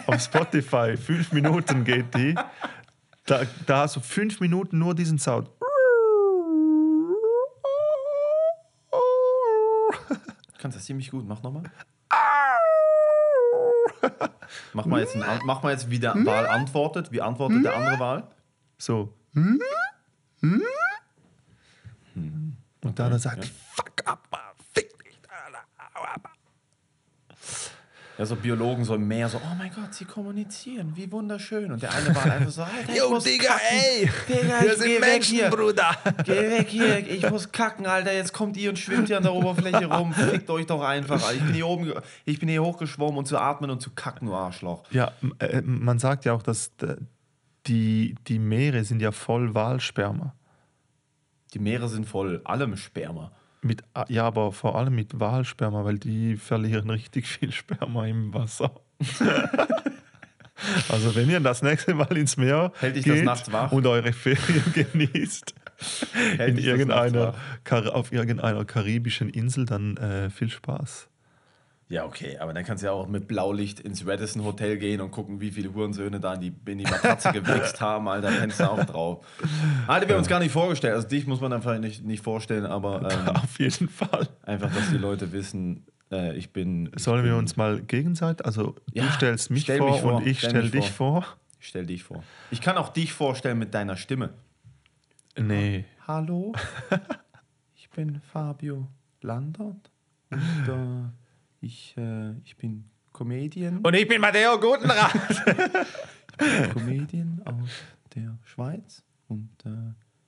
Auf 0.06 0.22
Spotify, 0.22 0.96
fünf 0.96 1.32
Minuten 1.32 1.84
geht 1.84 2.14
die. 2.14 2.36
Da, 3.26 3.42
da 3.66 3.80
hast 3.82 3.96
du 3.96 4.02
fünf 4.02 4.40
Minuten 4.40 4.78
nur 4.78 4.94
diesen 4.94 5.18
Sound. 5.18 5.50
Kannst 10.64 10.78
das 10.78 10.86
ziemlich 10.86 11.12
gut. 11.12 11.28
Mach 11.28 11.44
nochmal. 11.44 11.64
Mach 14.72 14.86
mal 14.86 15.02
jetzt, 15.02 15.14
ein, 15.14 15.42
mach 15.44 15.62
mal 15.62 15.74
jetzt 15.74 15.90
wie 15.90 16.00
der 16.00 16.16
Wahl 16.26 16.48
antwortet. 16.48 17.12
Wie 17.12 17.22
antwortet 17.22 17.66
der 17.66 17.76
andere 17.76 18.00
Wahl? 18.00 18.32
So. 18.78 19.14
Und 19.34 19.60
dann 22.82 23.20
sagt, 23.20 23.52
fuck 23.76 23.92
up, 24.06 24.26
man, 24.32 24.40
fick 24.74 25.04
dich. 25.04 25.20
Alter, 25.28 25.66
au, 25.96 26.04
ab. 26.04 26.30
Ja, 28.18 28.26
so 28.28 28.36
Biologen 28.36 28.86
so 28.86 28.94
im 28.94 29.08
Meer, 29.08 29.28
so, 29.28 29.38
oh 29.40 29.56
mein 29.58 29.72
Gott, 29.74 29.92
sie 29.94 30.06
kommunizieren, 30.06 30.92
wie 30.96 31.12
wunderschön. 31.12 31.72
Und 31.72 31.82
der 31.82 31.92
eine 31.94 32.16
war 32.16 32.26
einfach 32.26 32.52
so, 32.52 32.62
Alter, 32.62 32.90
ich 32.90 32.96
Yo, 32.96 33.10
muss 33.10 33.24
Digga, 33.24 33.54
kacken. 33.54 33.68
ey, 33.70 34.10
Digga, 34.30 34.62
wir 34.62 34.74
ich 34.74 34.78
sind 34.78 35.02
weg 35.02 35.24
hier. 35.24 35.44
Menschen, 35.44 35.50
Bruder. 35.50 35.98
Geh 36.24 36.50
weg 36.52 36.68
hier, 36.70 37.08
ich 37.10 37.28
muss 37.30 37.52
kacken, 37.52 37.88
Alter. 37.88 38.14
Jetzt 38.14 38.32
kommt 38.32 38.56
ihr 38.58 38.70
und 38.70 38.78
schwimmt 38.78 39.08
hier 39.08 39.18
an 39.18 39.24
der 39.24 39.34
Oberfläche 39.34 39.86
rum. 39.88 40.14
Fickt 40.14 40.50
euch 40.52 40.68
doch 40.68 40.84
einfach. 40.84 41.32
Ich 41.34 41.42
bin 41.42 41.54
hier 41.56 41.66
oben, 41.68 41.92
ich 42.26 42.40
bin 42.40 42.50
hier 42.50 42.62
hochgeschwommen, 42.64 43.18
um 43.18 43.26
zu 43.26 43.40
atmen 43.40 43.72
und 43.72 43.82
zu 43.82 43.90
kacken, 43.92 44.28
du 44.28 44.36
Arschloch. 44.36 44.84
Ja, 44.92 45.12
äh, 45.40 45.62
man 45.62 45.98
sagt 45.98 46.26
ja 46.26 46.34
auch, 46.34 46.44
dass 46.44 46.72
die, 47.66 48.16
die 48.28 48.40
Meere 48.40 48.84
sind 48.84 49.02
ja 49.02 49.12
voll 49.12 49.56
Walsperma. 49.56 50.36
Die 51.54 51.60
Meere 51.60 51.88
sind 51.90 52.06
voll 52.06 52.42
allem 52.44 52.78
Sperma. 52.78 53.32
Mit, 53.64 53.84
ja, 54.10 54.26
aber 54.26 54.52
vor 54.52 54.78
allem 54.78 54.96
mit 54.96 55.20
Walsperma, 55.20 55.86
weil 55.86 55.98
die 55.98 56.36
verlieren 56.36 56.90
richtig 56.90 57.28
viel 57.28 57.52
Sperma 57.52 58.06
im 58.06 58.34
Wasser. 58.34 58.72
also 60.90 61.16
wenn 61.16 61.30
ihr 61.30 61.40
das 61.40 61.62
nächste 61.62 61.94
Mal 61.94 62.16
ins 62.18 62.38
Meer 62.38 62.72
Hält 62.80 63.04
geht 63.04 63.28
und 63.72 63.88
eure 63.88 64.14
Ferien 64.14 64.64
genießt 64.92 65.56
Hält 66.38 66.58
in 66.58 66.64
irgendeiner, 66.64 67.36
auf 67.70 68.12
irgendeiner 68.12 68.66
karibischen 68.66 69.30
Insel, 69.30 69.66
dann 69.66 69.98
äh, 69.98 70.30
viel 70.30 70.50
Spaß. 70.50 71.10
Ja, 71.90 72.06
okay, 72.06 72.38
aber 72.38 72.54
dann 72.54 72.64
kannst 72.64 72.82
du 72.82 72.88
ja 72.88 72.94
auch 72.94 73.08
mit 73.08 73.28
Blaulicht 73.28 73.80
ins 73.80 74.08
Radisson 74.08 74.44
Hotel 74.44 74.78
gehen 74.78 75.02
und 75.02 75.12
gucken, 75.12 75.42
wie 75.42 75.52
viele 75.52 75.74
Hurensöhne 75.74 76.20
da 76.20 76.34
in 76.36 76.42
die, 76.42 76.54
in 76.72 76.78
die 76.80 76.86
Matratze 76.86 77.32
gewichst 77.34 77.82
haben, 77.82 78.08
Alter, 78.08 78.32
kennst 78.32 78.60
du 78.60 78.72
auch 78.72 78.84
drauf. 78.86 79.26
Alter, 79.88 80.08
wir 80.08 80.16
haben 80.16 80.20
uns 80.20 80.28
gar 80.28 80.40
nicht 80.40 80.52
vorgestellt. 80.52 80.96
Also 80.96 81.08
dich 81.08 81.28
muss 81.28 81.42
man 81.42 81.54
einfach 81.54 81.78
nicht, 81.78 82.04
nicht 82.04 82.24
vorstellen, 82.24 82.66
aber 82.66 83.12
ähm, 83.12 83.36
Auf 83.36 83.60
jeden 83.60 83.90
Fall. 83.90 84.28
einfach, 84.44 84.74
dass 84.74 84.90
die 84.90 84.98
Leute 84.98 85.32
wissen, 85.32 85.86
äh, 86.12 86.36
ich 86.38 86.52
bin. 86.52 86.90
Ich 86.96 87.04
Sollen 87.04 87.24
bin, 87.24 87.32
wir 87.32 87.38
uns 87.38 87.58
mal 87.58 87.82
gegenseitig, 87.82 88.46
also 88.46 88.76
Ja, 88.94 89.04
du 89.04 89.12
stellst 89.12 89.52
mich, 89.52 89.64
stell 89.64 89.78
vor, 89.78 89.92
mich 89.92 90.02
vor, 90.02 90.14
und 90.16 90.28
ich 90.28 90.40
stell 90.40 90.50
stell 90.52 90.70
dich 90.70 90.92
vor. 90.92 91.26
Ich 91.60 91.68
stell 91.68 91.86
dich 91.86 92.04
vor. 92.04 92.24
Ich 92.52 92.62
kann 92.62 92.78
auch 92.78 92.90
dich 92.90 93.14
vorstellen 93.14 93.60
mit 93.60 93.74
deiner 93.74 93.98
Stimme. 93.98 94.32
Nee. 95.38 95.86
Hallo, 96.08 96.54
ich 97.76 97.90
bin 97.90 98.22
Fabio 98.32 98.88
Landert 99.22 99.90
und 100.30 100.40
äh, 100.68 101.23
ich, 101.64 101.96
äh, 101.98 102.32
ich 102.44 102.56
bin 102.58 102.86
Comedian. 103.14 103.80
Und 103.80 103.94
ich 103.96 104.08
bin 104.08 104.20
Matteo 104.22 104.60
Gutenrat. 104.60 105.14
Comedian 106.74 107.42
aus 107.46 107.70
der 108.16 108.38
Schweiz 108.44 109.04
und 109.28 109.50
äh, 109.66 109.70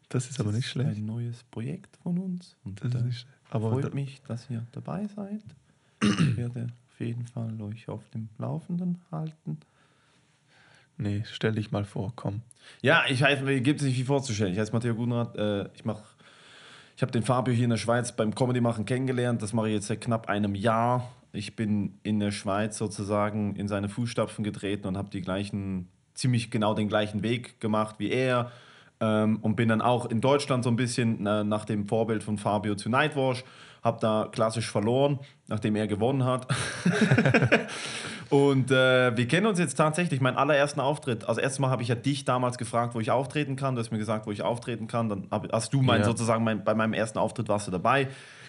Das 0.09 0.29
ist 0.29 0.39
aber 0.39 0.51
nicht 0.51 0.67
schlecht. 0.69 0.97
ein 0.97 1.05
neues 1.05 1.43
Projekt 1.45 1.97
von 1.97 2.17
uns. 2.19 2.55
Und 2.63 2.83
Das 2.83 2.93
ist 2.93 3.01
äh, 3.01 3.03
nicht, 3.05 3.27
aber 3.49 3.71
freut 3.71 3.93
mich, 3.93 4.21
dass 4.27 4.49
ihr 4.49 4.65
dabei 4.71 5.07
seid. 5.07 5.41
Ich 6.03 6.37
werde 6.37 6.67
auf 6.91 6.99
jeden 6.99 7.25
Fall 7.25 7.59
euch 7.61 7.89
auf 7.89 8.07
dem 8.13 8.29
Laufenden 8.37 8.99
halten. 9.11 9.59
nee, 10.97 11.23
stell 11.25 11.53
dich 11.53 11.71
mal 11.71 11.85
vor, 11.85 12.13
komm. 12.15 12.41
Ja, 12.81 13.03
ich 13.09 13.23
heiße, 13.23 13.43
mir 13.43 13.59
gibt 13.61 13.81
es 13.81 13.85
nicht 13.87 13.95
viel 13.95 14.05
vorzustellen. 14.05 14.53
Ich 14.53 14.59
heiße 14.59 14.71
Matteo 14.73 14.93
Gudenrath. 14.95 15.35
Äh, 15.35 15.69
ich 15.73 15.85
mache, 15.85 16.03
ich 16.95 17.01
habe 17.01 17.11
den 17.11 17.23
Fabio 17.23 17.53
hier 17.53 17.65
in 17.65 17.69
der 17.71 17.77
Schweiz 17.77 18.11
beim 18.15 18.33
Comedy 18.35 18.61
machen 18.61 18.85
kennengelernt. 18.85 19.41
Das 19.41 19.53
mache 19.53 19.69
ich 19.69 19.73
jetzt 19.75 19.87
seit 19.87 20.01
knapp 20.01 20.29
einem 20.29 20.53
Jahr. 20.55 21.11
Ich 21.35 21.55
bin 21.55 21.99
in 22.03 22.19
der 22.19 22.31
Schweiz 22.31 22.77
sozusagen 22.77 23.55
in 23.55 23.67
seine 23.67 23.89
Fußstapfen 23.89 24.43
getreten 24.43 24.87
und 24.87 24.97
habe 24.97 25.09
die 25.09 25.21
gleichen, 25.21 25.87
ziemlich 26.13 26.49
genau 26.51 26.73
den 26.73 26.87
gleichen 26.87 27.23
Weg 27.23 27.59
gemacht 27.59 27.95
wie 27.99 28.09
er. 28.09 28.51
Ähm, 29.01 29.39
und 29.41 29.55
bin 29.57 29.67
dann 29.67 29.81
auch 29.81 30.05
in 30.05 30.21
Deutschland 30.21 30.63
so 30.63 30.69
ein 30.69 30.77
bisschen 30.77 31.25
äh, 31.27 31.43
nach 31.43 31.65
dem 31.65 31.87
Vorbild 31.87 32.23
von 32.23 32.37
Fabio 32.37 32.75
zu 32.75 32.89
Nightwash. 32.89 33.43
Habe 33.83 33.99
da 33.99 34.29
klassisch 34.31 34.71
verloren, 34.71 35.19
nachdem 35.47 35.75
er 35.75 35.85
gewonnen 35.85 36.23
hat. 36.23 36.47
Und 38.29 38.71
äh, 38.71 39.15
wir 39.15 39.27
kennen 39.27 39.45
uns 39.45 39.59
jetzt 39.59 39.75
tatsächlich, 39.75 40.19
meinen 40.19 40.37
allerersten 40.37 40.79
Auftritt. 40.79 41.27
Also 41.29 41.41
erstes 41.41 41.59
Mal 41.59 41.69
habe 41.69 41.83
ich 41.83 41.89
ja 41.89 41.95
dich 41.95 42.25
damals 42.25 42.57
gefragt, 42.57 42.95
wo 42.95 42.99
ich 42.99 43.11
auftreten 43.11 43.55
kann. 43.55 43.75
Du 43.75 43.81
hast 43.81 43.91
mir 43.91 43.99
gesagt, 43.99 44.25
wo 44.25 44.31
ich 44.31 44.41
auftreten 44.41 44.87
kann. 44.87 45.09
Dann 45.09 45.27
hab, 45.29 45.51
hast 45.53 45.73
du 45.73 45.81
mein, 45.81 46.01
Ja. 46.01 46.05
sozusagen 46.05 46.43
mein, 46.43 46.63
bei 46.63 46.73
meinem 46.73 46.93
ersten 46.93 47.19
Auftritt 47.19 47.47
warst 47.49 47.67
du 47.67 47.71
dabei. 47.71 48.07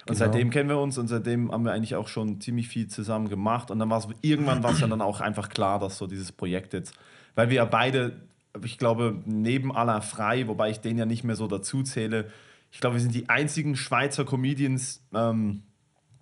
Und 0.09 0.15
Genau. 0.17 0.19
seitdem 0.19 0.51
kennen 0.51 0.69
wir 0.69 0.79
uns 0.79 0.99
und 0.99 1.09
seitdem 1.09 1.51
haben 1.51 1.65
wir 1.65 1.73
eigentlich 1.73 1.97
auch 1.97 2.07
schon 2.09 2.41
ziemlich 2.41 2.69
viel 2.69 2.87
zusammen 2.87 3.29
gemacht. 3.29 3.71
Und 3.71 3.79
dann 3.81 3.91
war 3.91 3.99
es 3.99 4.07
irgendwann 4.23 4.63
war 4.63 4.71
es 4.73 4.81
ja 4.81 4.87
dann 4.87 5.01
auch 5.03 5.21
einfach 5.21 5.49
klar, 5.49 5.79
dass 5.81 5.99
so 5.99 6.07
dieses 6.07 6.31
Projekt 6.33 6.73
jetzt, 6.75 6.95
weil 7.35 7.49
wir 7.51 7.57
ja 7.57 7.65
beide, 7.65 8.21
ich 8.65 8.79
glaube, 8.79 9.21
neben 9.25 9.75
aller 9.75 10.01
frei, 10.03 10.47
wobei 10.47 10.71
ich 10.71 10.81
den 10.81 10.97
ja 10.97 11.07
nicht 11.07 11.25
mehr 11.25 11.35
so 11.37 11.49
dazu 11.49 11.83
zähle, 11.83 12.31
ich 12.71 12.81
glaube, 12.81 12.97
wir 12.97 13.01
sind 13.01 13.15
die 13.15 13.29
einzigen 13.29 13.75
Schweizer 13.75 14.25
Comedians, 14.25 15.03
ähm, 15.13 15.63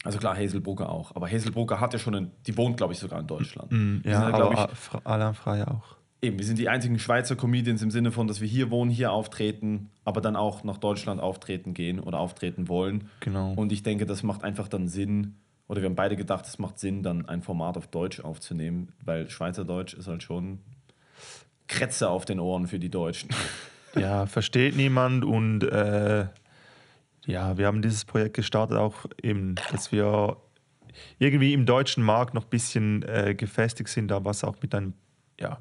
also 0.03 0.19
klar, 0.19 0.37
Hazel 0.37 0.61
Brugger 0.61 0.88
auch, 0.91 1.14
aber 1.17 1.31
Hazel 1.31 1.53
Brugger 1.53 1.81
hat 1.81 1.93
ja 1.93 1.99
schon, 1.99 2.14
einen, 2.14 2.31
die 2.47 2.57
wohnt, 2.57 2.76
glaube 2.79 2.93
ich, 2.95 2.99
sogar 2.99 3.21
in 3.21 3.26
Deutschland. 3.26 3.71
Mm, 3.73 3.97
Ja, 4.05 4.29
ja, 4.31 4.35
aber 4.35 4.69
ich, 4.71 5.07
Alain 5.07 5.35
Frey 5.35 5.62
auch. 5.62 5.97
Eben, 6.25 6.38
wir 6.38 6.47
sind 6.47 6.59
die 6.59 6.71
einzigen 6.71 6.99
Schweizer 6.99 7.37
Comedians 7.37 7.83
im 7.83 7.90
Sinne 7.90 8.11
von, 8.11 8.26
dass 8.26 8.40
wir 8.40 8.49
hier 8.49 8.71
wohnen, 8.71 8.90
hier 8.90 9.12
auftreten, 9.12 9.90
aber 10.07 10.23
dann 10.23 10.37
auch 10.37 10.64
nach 10.64 10.78
Deutschland 10.78 11.21
auftreten 11.21 11.75
gehen 11.75 12.00
oder 12.00 12.19
auftreten 12.19 12.66
wollen. 12.66 13.11
Genau. 13.21 13.52
Und 13.52 13.73
ich 13.73 13.83
denke, 13.83 14.07
das 14.07 14.23
macht 14.23 14.43
einfach 14.43 14.66
dann 14.69 14.88
Sinn, 14.88 15.35
oder 15.69 15.83
wir 15.83 15.88
haben 15.90 15.97
beide 15.97 16.16
gedacht, 16.16 16.47
es 16.47 16.59
macht 16.59 16.78
Sinn, 16.78 17.02
dann 17.02 17.28
ein 17.28 17.43
Format 17.43 17.76
auf 17.76 17.88
Deutsch 17.88 18.21
aufzunehmen, 18.21 18.88
weil 19.04 19.28
Schweizerdeutsch 19.28 19.93
ist 19.93 20.09
halt 20.09 20.23
schon 20.23 20.61
Kretze 21.66 22.09
auf 22.09 22.25
den 22.25 22.40
Ohren 22.40 22.69
für 22.69 22.78
die 22.78 22.90
Deutschen. 22.90 23.28
Ja, 23.97 24.26
versteht 24.26 24.75
niemand 24.75 25.25
und 25.25 25.62
äh, 25.62 26.26
ja, 27.26 27.57
wir 27.57 27.66
haben 27.69 27.81
dieses 27.81 28.04
Projekt 28.04 28.35
gestartet 28.35 28.76
auch 28.76 29.07
eben, 29.23 29.54
dass 29.71 29.93
wir 29.93 30.37
irgendwie 31.21 31.52
im 31.52 31.64
deutschen 31.64 32.02
Markt 32.02 32.35
noch 32.35 32.43
ein 32.43 32.50
bisschen 32.50 33.04
äh, 33.04 33.37
gefestigt 33.37 33.88
sind, 33.88 34.09
da 34.09 34.25
was 34.25 34.43
auch 34.43 34.57
mit 34.62 34.75
einem, 34.75 34.95
ja, 35.38 35.61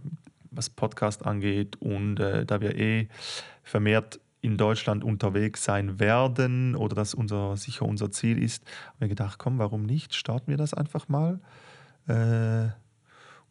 was 0.55 0.69
Podcast 0.69 1.25
angeht 1.25 1.75
und 1.81 2.19
äh, 2.19 2.45
da 2.45 2.61
wir 2.61 2.75
eh 2.77 3.07
vermehrt 3.63 4.19
in 4.41 4.57
Deutschland 4.57 5.03
unterwegs 5.03 5.63
sein 5.63 5.99
werden 5.99 6.75
oder 6.75 6.95
das 6.95 7.13
unser, 7.13 7.55
sicher 7.55 7.85
unser 7.85 8.11
Ziel 8.11 8.41
ist, 8.41 8.65
haben 8.87 8.99
wir 8.99 9.07
gedacht, 9.07 9.39
komm, 9.39 9.57
warum 9.57 9.83
nicht? 9.83 10.13
Starten 10.15 10.47
wir 10.51 10.57
das 10.57 10.73
einfach 10.73 11.07
mal. 11.07 11.39
Äh, 12.07 12.67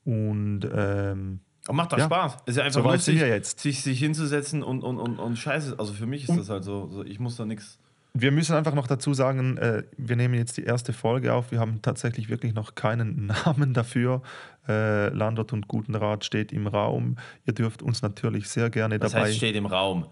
und 0.04 0.60
ähm, 0.74 1.40
Aber 1.66 1.74
macht 1.76 1.92
doch 1.92 1.98
Ja. 1.98 2.04
Spaß. 2.06 2.36
Ist 2.46 2.56
ja 2.58 2.64
einfach 2.64 2.82
So 2.82 2.90
lustig, 2.90 3.20
jetzt. 3.20 3.60
Sich, 3.60 3.82
sich 3.82 3.98
hinzusetzen 4.00 4.62
und, 4.62 4.82
und, 4.82 4.98
und, 4.98 5.18
und 5.18 5.36
scheiße. 5.36 5.76
Also 5.78 5.92
für 5.92 6.06
mich 6.06 6.24
ist 6.24 6.30
Und- 6.30 6.38
das 6.38 6.50
halt 6.50 6.64
so, 6.64 6.88
so 6.88 7.04
ich 7.04 7.18
muss 7.20 7.36
da 7.36 7.44
nichts. 7.46 7.78
Wir 8.14 8.30
müssen 8.30 8.54
einfach 8.54 8.74
noch 8.74 8.86
dazu 8.86 9.14
sagen, 9.14 9.56
äh, 9.56 9.84
wir 9.96 10.16
nehmen 10.16 10.34
jetzt 10.34 10.56
die 10.58 10.64
erste 10.64 10.92
Folge 10.92 11.32
auf. 11.32 11.50
Wir 11.50 11.60
haben 11.60 11.80
tatsächlich 11.80 12.28
wirklich 12.28 12.52
noch 12.54 12.74
keinen 12.74 13.26
Namen 13.44 13.72
dafür. 13.72 14.20
Äh, 14.68 15.08
Landert 15.08 15.52
und 15.52 15.66
Gutenrat 15.66 16.24
steht 16.24 16.52
im 16.52 16.66
Raum. 16.66 17.16
Ihr 17.46 17.54
dürft 17.54 17.82
uns 17.82 18.02
natürlich 18.02 18.48
sehr 18.48 18.68
gerne 18.70 18.98
Das 18.98 19.12
dabei. 19.12 19.26
heißt, 19.28 19.36
steht 19.38 19.56
im 19.56 19.66
Raum. 19.66 20.06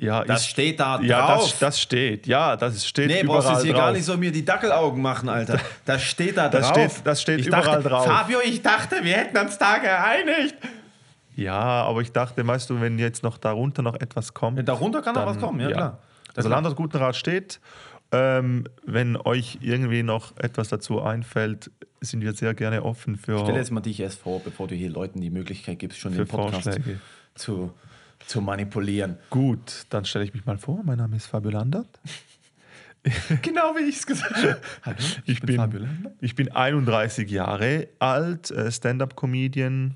Ja, 0.00 0.22
Das 0.24 0.42
ist- 0.42 0.48
steht 0.48 0.78
da 0.80 1.00
Ja, 1.00 1.26
drauf. 1.34 1.50
das, 1.50 1.58
das 1.58 1.80
steht. 1.80 2.26
Ja, 2.26 2.56
das 2.56 2.86
steht 2.86 3.08
Nee, 3.08 3.22
überall 3.22 3.40
brauchst 3.42 3.52
jetzt 3.54 3.62
hier 3.64 3.72
drauf. 3.72 3.82
gar 3.82 3.92
nicht 3.92 4.04
so 4.04 4.16
mir 4.16 4.30
die 4.30 4.44
Dackelaugen 4.44 5.00
machen, 5.02 5.28
Alter. 5.28 5.58
Das 5.84 6.02
steht 6.02 6.36
da 6.36 6.48
Das 6.48 6.66
drauf. 6.72 6.92
steht- 6.92 7.06
das 7.06 7.22
steht 7.22 7.40
ich 7.40 7.46
überall 7.46 7.64
dachte, 7.64 7.88
drauf. 7.88 8.06
Fabio, 8.06 8.38
ich 8.44 8.60
dachte, 8.62 8.96
wir 9.02 9.14
hätten 9.16 9.36
uns 9.38 9.56
da 9.58 9.78
geeinigt. 9.78 10.56
Ja, 11.36 11.54
aber 11.84 12.00
ich 12.00 12.10
dachte, 12.12 12.44
weißt 12.46 12.70
du, 12.70 12.80
wenn 12.80 12.98
jetzt 12.98 13.22
noch 13.22 13.38
darunter 13.38 13.82
noch 13.82 13.94
etwas 14.00 14.34
kommt. 14.34 14.56
Ja, 14.58 14.62
darunter 14.64 15.00
kann 15.02 15.14
noch 15.14 15.26
was 15.26 15.38
kommen, 15.38 15.60
ja, 15.60 15.70
klar. 15.70 15.98
Also 16.38 16.48
Land 16.48 16.66
aus 16.66 16.76
gutem 16.76 17.00
Rat 17.00 17.16
steht. 17.16 17.60
Ähm, 18.10 18.64
wenn 18.86 19.16
euch 19.16 19.58
irgendwie 19.60 20.02
noch 20.02 20.34
etwas 20.38 20.68
dazu 20.68 21.02
einfällt, 21.02 21.70
sind 22.00 22.22
wir 22.22 22.32
sehr 22.32 22.54
gerne 22.54 22.82
offen 22.82 23.16
für, 23.16 23.38
Stell 23.40 23.56
jetzt 23.56 23.70
mal 23.70 23.80
dich 23.80 24.00
erst 24.00 24.20
vor, 24.20 24.40
bevor 24.42 24.66
du 24.66 24.74
hier 24.74 24.88
Leuten 24.88 25.20
die 25.20 25.28
Möglichkeit 25.30 25.78
gibst, 25.78 25.98
schon 25.98 26.14
den 26.14 26.26
Podcast 26.26 26.64
Vorschläge. 26.64 27.00
zu, 27.34 27.72
zu 28.26 28.40
manipulieren. 28.40 29.18
Gut, 29.28 29.84
dann 29.90 30.06
stelle 30.06 30.24
ich 30.24 30.32
mich 30.32 30.46
mal 30.46 30.56
vor. 30.56 30.80
Mein 30.84 30.96
Name 30.98 31.16
ist 31.16 31.26
Fabio 31.26 31.50
Landert. 31.50 32.00
Genau 33.42 33.74
wie 33.76 33.88
ich 33.88 33.96
es 33.96 34.06
gesagt 34.06 34.36
habe. 34.36 34.60
Hallo, 34.82 34.96
Ich 35.24 35.40
bin, 35.40 35.56
Fabio 35.56 35.80
Landert. 35.80 36.14
ich 36.20 36.34
bin 36.34 36.50
31 36.50 37.30
Jahre 37.30 37.88
alt, 38.00 38.50
äh, 38.50 38.70
Stand-up-Comedian, 38.70 39.94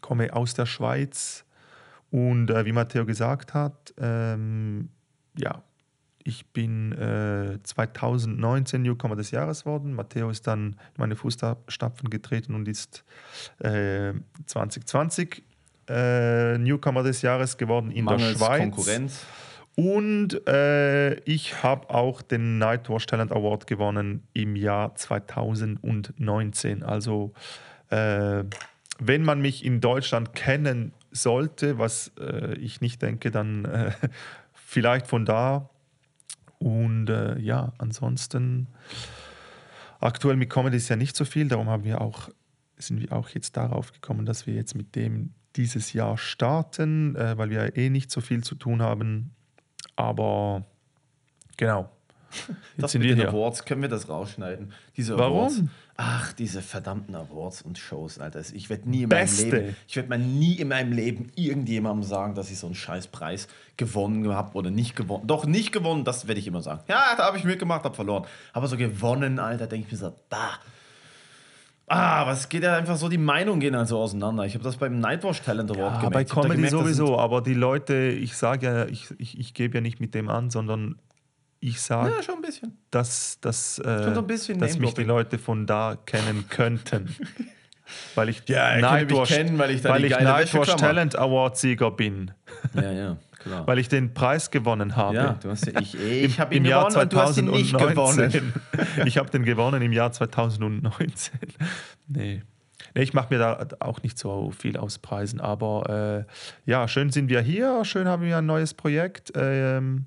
komme 0.00 0.32
aus 0.32 0.54
der 0.54 0.64
Schweiz 0.66 1.44
und 2.10 2.50
äh, 2.50 2.64
wie 2.64 2.72
Matteo 2.72 3.04
gesagt 3.04 3.52
hat, 3.52 3.92
ähm, 3.98 4.88
ja, 5.36 5.62
ich 6.24 6.46
bin 6.46 6.92
äh, 6.92 7.58
2019 7.62 8.80
Newcomer 8.82 9.14
des 9.14 9.30
Jahres 9.30 9.66
worden. 9.66 9.92
Matteo 9.94 10.30
ist 10.30 10.46
dann 10.46 10.70
in 10.70 10.76
meine 10.96 11.16
Fußstapfen 11.16 12.08
getreten 12.08 12.54
und 12.54 12.66
ist 12.66 13.04
äh, 13.58 14.14
2020 14.46 15.44
äh, 15.88 16.56
Newcomer 16.56 17.02
des 17.02 17.20
Jahres 17.20 17.58
geworden 17.58 17.90
in 17.90 18.06
der 18.06 18.16
Mangels 18.16 18.38
Schweiz. 18.38 18.60
Konkurrenz. 18.60 19.26
Und 19.76 20.46
äh, 20.48 21.14
ich 21.24 21.62
habe 21.62 21.90
auch 21.90 22.22
den 22.22 22.58
Nightwatch 22.58 23.06
Talent 23.06 23.30
Award 23.30 23.66
gewonnen 23.66 24.22
im 24.32 24.56
Jahr 24.56 24.94
2019. 24.94 26.82
Also 26.82 27.34
äh, 27.90 28.44
wenn 28.98 29.22
man 29.24 29.42
mich 29.42 29.64
in 29.64 29.80
Deutschland 29.80 30.32
kennen 30.34 30.92
sollte, 31.10 31.78
was 31.78 32.12
äh, 32.18 32.54
ich 32.54 32.80
nicht 32.80 33.02
denke, 33.02 33.30
dann 33.30 33.92
vielleicht 34.74 35.06
von 35.06 35.24
da. 35.24 35.70
Und 36.58 37.08
äh, 37.08 37.38
ja, 37.38 37.72
ansonsten 37.78 38.66
aktuell 40.00 40.36
mit 40.36 40.50
Comedy 40.50 40.76
ist 40.76 40.88
ja 40.88 40.96
nicht 40.96 41.16
so 41.16 41.24
viel, 41.24 41.48
darum 41.48 41.68
haben 41.68 41.84
wir 41.84 42.00
auch, 42.00 42.28
sind 42.76 43.00
wir 43.00 43.12
auch 43.12 43.28
jetzt 43.30 43.56
darauf 43.56 43.92
gekommen, 43.92 44.26
dass 44.26 44.46
wir 44.46 44.54
jetzt 44.54 44.74
mit 44.74 44.96
dem 44.96 45.32
dieses 45.56 45.92
Jahr 45.92 46.18
starten, 46.18 47.14
äh, 47.14 47.38
weil 47.38 47.50
wir 47.50 47.76
eh 47.76 47.88
nicht 47.88 48.10
so 48.10 48.20
viel 48.20 48.42
zu 48.42 48.56
tun 48.56 48.82
haben. 48.82 49.30
Aber 49.94 50.66
genau. 51.56 51.90
Jetzt 52.48 52.82
Das 52.82 52.92
sind 52.92 53.02
wir 53.02 53.14
hier. 53.14 53.28
Awards, 53.28 53.64
können 53.64 53.82
wir 53.82 53.88
das 53.88 54.08
rausschneiden? 54.08 54.72
Diese 54.96 55.16
Warum? 55.16 55.70
Ach, 55.96 56.32
diese 56.32 56.60
verdammten 56.60 57.14
Awards 57.14 57.62
und 57.62 57.78
Shows, 57.78 58.18
Alter. 58.18 58.42
Ich 58.52 58.68
werde 58.68 58.90
nie 58.90 59.04
in 59.04 59.08
Beste. 59.08 59.46
meinem 59.46 59.60
Leben, 59.60 59.76
ich 59.86 59.94
werde 59.96 60.08
mal 60.08 60.18
nie 60.18 60.54
in 60.54 60.68
meinem 60.68 60.92
Leben 60.92 61.30
irgendjemandem 61.36 62.02
sagen, 62.02 62.34
dass 62.34 62.50
ich 62.50 62.58
so 62.58 62.66
einen 62.66 62.74
scheiß 62.74 63.06
Preis 63.08 63.46
gewonnen 63.76 64.28
habe 64.34 64.58
oder 64.58 64.70
nicht 64.70 64.96
gewonnen. 64.96 65.26
Doch 65.28 65.46
nicht 65.46 65.70
gewonnen, 65.70 66.02
das 66.04 66.26
werde 66.26 66.40
ich 66.40 66.48
immer 66.48 66.62
sagen. 66.62 66.80
Ja, 66.88 67.14
da 67.16 67.26
habe 67.26 67.38
ich 67.38 67.44
mitgemacht, 67.44 67.84
habe 67.84 67.94
verloren. 67.94 68.24
Aber 68.52 68.66
so 68.66 68.76
gewonnen, 68.76 69.38
Alter, 69.38 69.68
denke 69.68 69.86
ich 69.86 69.92
mir 69.92 69.98
so, 69.98 70.16
da. 70.28 70.58
Ah, 71.86 72.26
was 72.26 72.48
geht 72.48 72.62
ja 72.62 72.76
einfach 72.76 72.96
so, 72.96 73.08
die 73.08 73.18
Meinungen 73.18 73.60
gehen 73.60 73.74
also 73.74 73.98
auseinander. 73.98 74.44
Ich 74.46 74.54
habe 74.54 74.64
das 74.64 74.78
beim 74.78 74.98
Nightwatch 75.00 75.42
Talent 75.42 75.70
Award 75.70 76.02
Ja, 76.02 76.08
gemerkt. 76.08 76.12
bei 76.14 76.24
Comedy 76.24 76.54
gemerkt, 76.56 76.70
sowieso, 76.72 77.18
aber 77.18 77.42
die 77.42 77.54
Leute, 77.54 77.94
ich 78.08 78.36
sage 78.36 78.66
ja, 78.66 78.86
ich, 78.86 79.08
ich, 79.18 79.38
ich 79.38 79.54
gebe 79.54 79.76
ja 79.76 79.80
nicht 79.80 80.00
mit 80.00 80.14
dem 80.14 80.28
an, 80.30 80.50
sondern 80.50 80.96
ich 81.68 81.80
sage, 81.80 82.10
Ja, 82.14 82.22
schon 82.22 82.36
ein 82.36 82.42
bisschen. 82.42 82.76
dass, 82.90 83.38
dass, 83.40 83.80
Schon 83.82 83.86
äh, 83.92 84.14
so 84.14 84.20
ein 84.20 84.26
bisschen 84.26 84.58
dass 84.58 84.78
mich 84.78 84.94
die. 84.94 85.04
Leute 85.04 85.38
von 85.38 85.66
da 85.66 85.96
kennen 86.04 86.46
könnten. 86.48 87.14
weil 88.14 88.28
ich 88.28 88.42
Ja, 88.48 88.76
kennen, 89.24 89.58
weil 89.58 89.70
ich 89.70 89.82
da 89.82 89.90
weil 89.90 90.04
ich 90.04 90.10
Nightwatch 90.18 90.76
Talent 90.76 91.16
Award 91.18 91.56
Sieger 91.56 91.90
bin, 91.90 92.30
Ja, 92.74 92.92
ja, 92.92 93.16
klar. 93.38 93.66
weil 93.66 93.78
ich 93.78 93.88
den 93.88 94.14
Preis 94.14 94.50
gewonnen 94.50 94.96
habe. 94.96 95.16
Ja, 95.16 95.38
du 95.42 95.50
hast 95.50 95.66
ja, 95.66 95.80
ich, 95.80 95.94
ich 96.00 96.34
Im, 96.36 96.38
habe 96.38 96.54
ihn 96.54 96.64
im 96.64 96.70
Jahr 96.70 96.88
gewonnen 96.88 97.02
und 97.02 97.12
du 97.12 97.16
hast 97.18 97.38
ihn 97.38 97.46
2019. 97.48 97.54
nicht 97.54 97.94
gewonnen. 97.94 98.52
ich 99.06 99.18
habe 99.18 99.30
den 99.30 99.44
gewonnen 99.44 99.82
im 99.82 99.92
Jahr 99.92 100.12
2019. 100.12 101.32
Nee. 102.08 102.42
Nee, 102.94 103.02
ich 103.02 103.12
mache 103.14 103.32
mir 103.32 103.38
da 103.38 103.66
auch 103.80 104.02
nicht 104.02 104.18
so 104.18 104.50
viel 104.50 104.76
aus 104.76 104.98
Preisen, 104.98 105.40
aber 105.40 106.26
äh, 106.66 106.70
ja, 106.70 106.86
schön 106.88 107.10
sind 107.10 107.28
wir 107.28 107.40
hier, 107.40 107.84
schön 107.84 108.06
haben 108.06 108.22
wir 108.22 108.38
ein 108.38 108.46
neues 108.46 108.74
Projekt 108.74 109.32
ähm, 109.36 110.06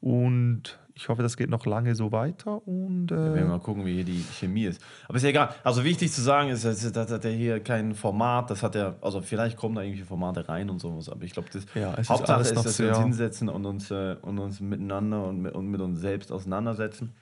und 0.00 0.78
ich 0.98 1.10
hoffe, 1.10 1.22
das 1.22 1.36
geht 1.36 1.50
noch 1.50 1.66
lange 1.66 1.94
so 1.94 2.10
weiter 2.10 2.66
und 2.66 3.10
Wir 3.10 3.16
werden 3.34 3.36
äh, 3.48 3.50
mal 3.50 3.60
gucken, 3.60 3.84
wie 3.84 3.94
hier 3.96 4.04
die 4.04 4.22
Chemie 4.32 4.64
ist. 4.64 4.80
Aber 5.06 5.16
ist 5.18 5.24
ja 5.24 5.28
egal. 5.28 5.50
Also 5.62 5.84
wichtig 5.84 6.10
zu 6.10 6.22
sagen 6.22 6.48
ist, 6.48 6.64
das 6.64 6.82
hat 7.12 7.24
er 7.24 7.30
hier 7.30 7.60
kein 7.60 7.94
Format. 7.94 8.50
Das 8.50 8.62
hat 8.62 8.74
er, 8.74 8.96
also 9.02 9.20
vielleicht 9.20 9.58
kommen 9.58 9.74
da 9.74 9.82
irgendwelche 9.82 10.06
Formate 10.06 10.48
rein 10.48 10.70
und 10.70 10.78
sowas. 10.80 11.10
Aber 11.10 11.22
ich 11.22 11.32
glaube, 11.32 11.48
das 11.52 11.66
Ja, 11.74 11.92
ist 11.94 12.08
Hauptsache 12.08 12.40
ist, 12.40 12.54
noch 12.54 12.64
dass 12.64 12.78
wir 12.78 12.88
uns 12.88 12.98
hinsetzen 12.98 13.48
und 13.50 13.66
uns, 13.66 13.90
äh, 13.90 14.16
und 14.22 14.38
uns 14.38 14.60
miteinander 14.60 15.24
und 15.26 15.42
mit, 15.42 15.54
und 15.54 15.66
mit 15.68 15.80
uns 15.82 16.00
selbst 16.00 16.32
auseinandersetzen 16.32 17.12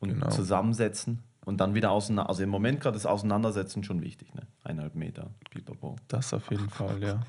und 0.00 0.10
Genau. 0.10 0.28
zusammensetzen 0.28 1.20
und 1.46 1.58
dann 1.60 1.74
wieder 1.74 1.90
auseinander. 1.90 2.28
Also 2.28 2.42
im 2.42 2.50
Moment 2.50 2.80
gerade 2.80 2.96
ist 2.98 3.06
Auseinandersetzen 3.06 3.82
schon 3.82 4.02
wichtig, 4.02 4.34
ne? 4.34 4.42
Eineinhalb 4.62 4.94
Meter, 4.94 5.30
pipapo. 5.50 5.96
das 6.08 6.34
auf 6.34 6.50
jeden 6.50 6.68
Fall, 6.68 7.02
ja. 7.02 7.20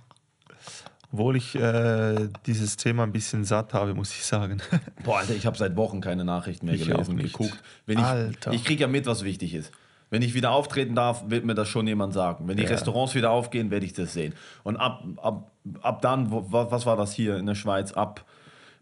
Obwohl 1.14 1.36
ich 1.38 1.54
äh, 1.56 2.28
dieses 2.48 2.76
Thema 2.76 3.04
ein 3.04 3.12
bisschen 3.12 3.44
satt 3.46 3.74
habe, 3.76 3.94
muss 3.94 4.12
ich 4.12 4.26
sagen. 4.26 4.58
Boah, 5.04 5.20
Alter, 5.20 5.36
ich 5.36 5.46
habe 5.46 5.56
seit 5.58 5.76
Wochen 5.76 6.02
keine 6.02 6.26
Nachrichten 6.26 6.66
mehr 6.66 6.74
Ich 6.76 6.88
gelesen 6.88 7.12
und 7.12 7.18
geguckt. 7.22 7.62
Wenn 7.86 8.00
ich 8.00 8.04
Alter. 8.04 8.52
ich 8.52 8.66
kriege 8.66 8.82
ja 8.82 8.88
mit, 8.88 9.06
was 9.06 9.24
wichtig 9.24 9.54
ist. 9.54 9.72
Wenn 10.10 10.22
ich 10.24 10.34
wieder 10.34 10.52
auftreten 10.52 10.96
darf, 10.96 11.24
wird 11.30 11.46
mir 11.46 11.54
das 11.56 11.70
schon 11.70 11.86
jemand 11.88 12.14
sagen. 12.14 12.48
Wenn 12.48 12.58
die 12.58 12.64
Ja. 12.64 12.70
Restaurants 12.70 13.14
wieder 13.16 13.30
aufgehen, 13.32 13.70
werde 13.72 13.86
ich 13.86 13.94
das 13.94 14.14
sehen. 14.14 14.34
Und 14.64 14.78
ab, 14.78 15.04
ab, 15.22 15.52
ab 15.82 16.02
dann, 16.02 16.32
wo, 16.32 16.52
wa- 16.52 16.68
was 16.72 16.86
war 16.88 16.98
das 16.98 17.14
hier 17.14 17.38
in 17.38 17.46
der 17.46 17.56
Schweiz? 17.56 17.94
Ab 17.94 18.26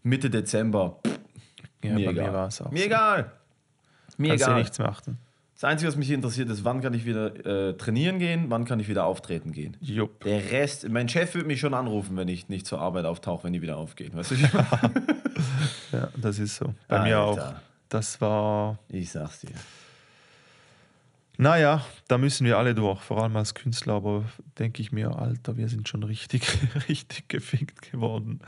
Mitte 0.04 0.30
Dezember, 0.30 1.00
pff, 1.06 1.20
Ja, 1.84 1.94
mir 1.94 2.06
bei 2.08 2.12
egal. 2.12 2.32
mir. 2.32 2.38
Mir 2.39 2.52
so. 2.52 2.65
egal. 2.74 3.32
Mir 4.17 4.30
Kannst 4.30 4.44
egal. 4.46 4.60
nichts 4.60 4.80
mehr 4.80 4.89
achten. 4.89 5.17
Das 5.62 5.69
Einzige, 5.69 5.89
was 5.89 5.95
mich 5.95 6.08
hier 6.08 6.15
interessiert, 6.15 6.50
ist, 6.50 6.65
wann 6.65 6.82
kann 6.82 6.95
ich 6.95 7.06
wieder 7.06 7.45
äh, 7.45 7.74
trainieren 7.78 8.17
gehen, 8.17 8.45
wann 8.47 8.65
kann 8.65 8.80
ich 8.80 8.88
wieder 8.88 9.06
auftreten 9.06 9.52
gehen. 9.52 9.78
Jupp. 9.80 10.24
Der 10.24 10.52
Rest, 10.52 10.89
mein 10.89 11.08
Chef 11.08 11.36
wird 11.36 11.45
mich 11.45 11.60
schon 11.60 11.76
anrufen, 11.76 12.17
wenn 12.17 12.30
ich 12.30 12.50
nicht 12.50 12.65
zur 12.65 12.82
Arbeit 12.82 13.06
auftauche, 13.06 13.43
wenn 13.43 13.54
die 13.54 13.62
wieder 13.62 13.78
aufgehen. 13.78 14.12
Weißt 14.15 14.32
du? 14.32 14.36
Ja, 15.91 16.08
das 16.15 16.39
ist 16.39 16.56
so. 16.56 16.74
Bei 16.88 17.04
mir 17.04 17.19
auch. 17.19 17.38
Alter. 17.38 17.62
Das 17.89 18.19
war 18.21 18.80
Ich 18.89 19.12
sag's 19.12 19.41
dir. 19.41 19.50
Naja, 21.41 21.84
da 22.08 22.19
müssen 22.19 22.45
wir 22.45 22.60
alle 22.60 22.75
durch, 22.75 23.01
vor 23.01 23.23
allem 23.23 23.36
als 23.36 23.56
Künstler, 23.56 23.93
aber 23.95 24.25
denke 24.60 24.80
ich 24.80 24.91
mir, 24.91 25.17
Alter, 25.17 25.58
wir 25.58 25.67
sind 25.69 25.89
schon 25.89 26.04
richtig, 26.04 26.43
richtig 26.88 27.27
gefickt 27.30 27.91
geworden. 27.91 28.41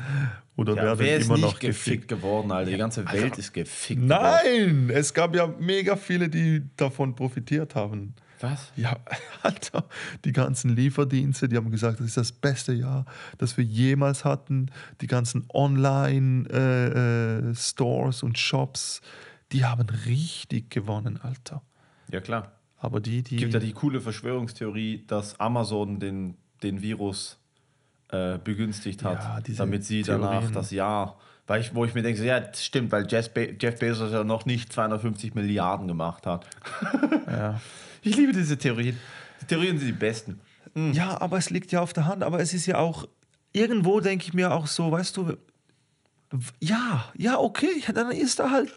Oder 0.58 0.76
Ja, 0.76 0.84
werden 0.84 1.00
wer 1.00 1.18
ist 1.18 1.26
immer 1.26 1.34
nicht 1.38 1.44
noch 1.44 1.58
gefickt 1.60 1.86
gefickt. 1.86 2.08
geworden, 2.10 2.52
Alter? 2.52 2.70
Die 2.70 2.78
ganze 2.78 3.12
Welt 3.12 3.36
ist 3.40 3.52
gefickt 3.52 4.00
geworden. 4.00 4.86
Nein, 4.86 4.92
es 4.94 5.12
gab 5.12 5.36
ja 5.36 5.48
mega 5.48 5.96
viele, 5.96 6.30
die 6.30 6.62
davon 6.78 7.16
profitiert 7.16 7.74
haben. 7.74 8.14
Was? 8.42 8.72
Ja, 8.76 8.96
Alter, 9.42 9.86
die 10.24 10.32
ganzen 10.32 10.76
Lieferdienste, 10.76 11.50
die 11.50 11.58
haben 11.58 11.72
gesagt, 11.72 12.00
das 12.00 12.06
ist 12.06 12.18
das 12.18 12.32
beste 12.32 12.74
Jahr, 12.74 13.06
das 13.40 13.58
wir 13.58 13.64
jemals 13.64 14.24
hatten. 14.24 14.68
Die 15.02 15.08
ganzen 15.08 15.48
Online-Stores 15.52 18.22
und 18.22 18.38
Shops, 18.38 19.02
die 19.52 19.66
haben 19.66 19.88
richtig 20.06 20.70
gewonnen, 20.70 21.20
Alter. 21.24 21.64
Ja, 22.12 22.22
klar. 22.22 22.52
Aber 22.84 23.00
die, 23.00 23.24
die. 23.24 23.36
Es 23.36 23.40
gibt 23.42 23.54
ja 23.54 23.60
die 23.62 23.72
coole 23.72 24.02
Verschwörungstheorie, 24.02 25.06
dass 25.08 25.40
Amazon 25.40 26.00
den, 26.00 26.36
den 26.64 26.82
Virus 26.82 27.40
äh, 28.10 28.38
begünstigt 28.38 29.04
hat, 29.06 29.20
Ja, 29.48 29.56
damit 29.56 29.86
sie 29.86 30.04
danach 30.04 30.32
Theorien. 30.32 30.54
das 30.54 30.72
Jahr. 30.72 31.18
Weil 31.48 31.62
ich, 31.62 31.74
wo 31.74 31.86
ich 31.86 31.94
mir 31.94 32.02
denke, 32.02 32.20
so, 32.20 32.26
ja, 32.26 32.42
das 32.42 32.64
stimmt, 32.66 32.92
weil 32.92 33.08
Jeff, 33.10 33.34
Be 33.34 33.56
Jeff 33.60 33.80
Bezos 33.80 34.12
ja 34.12 34.26
noch 34.26 34.46
nicht 34.46 34.72
250 34.74 35.34
Milliarden 35.34 35.88
gemacht 35.88 36.26
hat. 36.28 36.46
ja. 37.28 37.60
Ich 38.06 38.18
liebe 38.18 38.34
diese 38.34 38.58
Theorien. 38.58 39.00
Die 39.42 39.46
Theorien 39.46 39.78
sind 39.78 39.88
die 39.88 39.94
besten. 39.94 40.42
Ja, 40.76 41.22
aber 41.22 41.38
es 41.38 41.50
liegt 41.52 41.72
ja 41.72 41.80
auf 41.80 41.94
der 41.94 42.06
Hand. 42.06 42.22
Aber 42.22 42.42
es 42.42 42.54
ist 42.54 42.66
ja 42.66 42.78
auch, 42.80 43.08
irgendwo 43.54 44.02
denke 44.02 44.26
ich 44.26 44.34
mir 44.34 44.52
auch 44.52 44.68
so, 44.68 44.92
weißt 44.92 45.16
du, 45.16 45.38
ja, 46.60 47.06
ja, 47.16 47.38
okay, 47.40 47.82
dann 47.94 48.12
ist 48.12 48.40
er 48.40 48.52
halt 48.52 48.74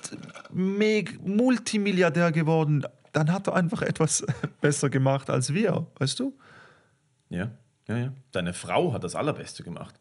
meg 0.53 1.19
Multimilliardär 1.27 2.31
geworden. 2.31 2.85
Dann 3.17 3.33
hat 3.33 3.47
er 3.47 3.55
einfach 3.55 3.81
etwas 3.81 4.27
besser 4.61 4.91
gemacht 4.91 5.31
als 5.31 5.55
wir, 5.55 5.87
weißt 5.99 6.21
du? 6.21 6.35
Ja, 7.31 7.49
ja, 7.89 7.97
ja. 7.97 8.13
Deine 8.33 8.53
Frau 8.53 8.93
hat 8.93 9.05
das 9.05 9.15
Allerbeste 9.15 9.63
gemacht. 9.63 9.95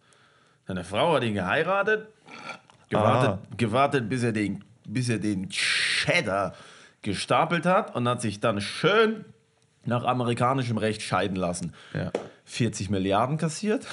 Deine 0.65 0.84
Frau 0.84 1.15
hat 1.15 1.23
ihn 1.23 1.34
geheiratet, 1.34 2.10
gewartet, 2.89 3.39
gewartet 3.58 4.10
bis, 4.10 4.21
er 4.21 4.34
den, 4.34 4.65
bis 4.86 5.08
er 5.08 5.19
den 5.19 5.47
Cheddar 5.47 6.56
gestapelt 7.04 7.65
hat 7.65 7.95
und 7.95 8.06
hat 8.06 8.19
sich 8.19 8.41
dann 8.41 8.60
schön 8.60 9.23
nach 9.86 10.04
amerikanischem 10.04 10.78
Recht 10.78 11.01
scheiden 11.01 11.38
lassen. 11.38 11.71
Ja. 11.93 12.12
40 12.43 12.89
Milliarden 12.89 13.38
kassiert. 13.38 13.88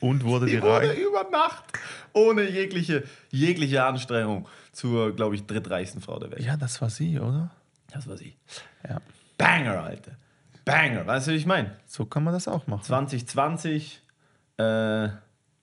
Und 0.00 0.24
wurde 0.24 0.46
die, 0.46 0.62
wurde 0.62 0.92
über 0.92 1.28
Nacht, 1.30 1.64
ohne 2.14 2.48
jegliche, 2.48 3.02
jegliche 3.30 3.84
Anstrengung, 3.84 4.48
zur, 4.72 5.14
glaube 5.14 5.34
ich, 5.34 5.44
drittreichsten 5.44 6.00
Frau 6.00 6.18
der 6.18 6.30
Welt. 6.30 6.40
Ja, 6.40 6.56
das 6.56 6.80
war 6.80 6.88
sie, 6.88 7.20
oder? 7.20 7.50
Das 7.92 8.06
war 8.08 8.16
sie. 8.16 8.36
Ja. 8.88 9.00
Banger, 9.38 9.82
Alter. 9.82 10.12
Banger. 10.64 11.06
Weißt 11.06 11.28
du, 11.28 11.32
wie 11.32 11.36
ich 11.36 11.46
meine? 11.46 11.76
So 11.86 12.06
kann 12.06 12.24
man 12.24 12.34
das 12.34 12.48
auch 12.48 12.66
machen. 12.66 12.82
2020, 12.82 14.02
äh, 14.58 15.08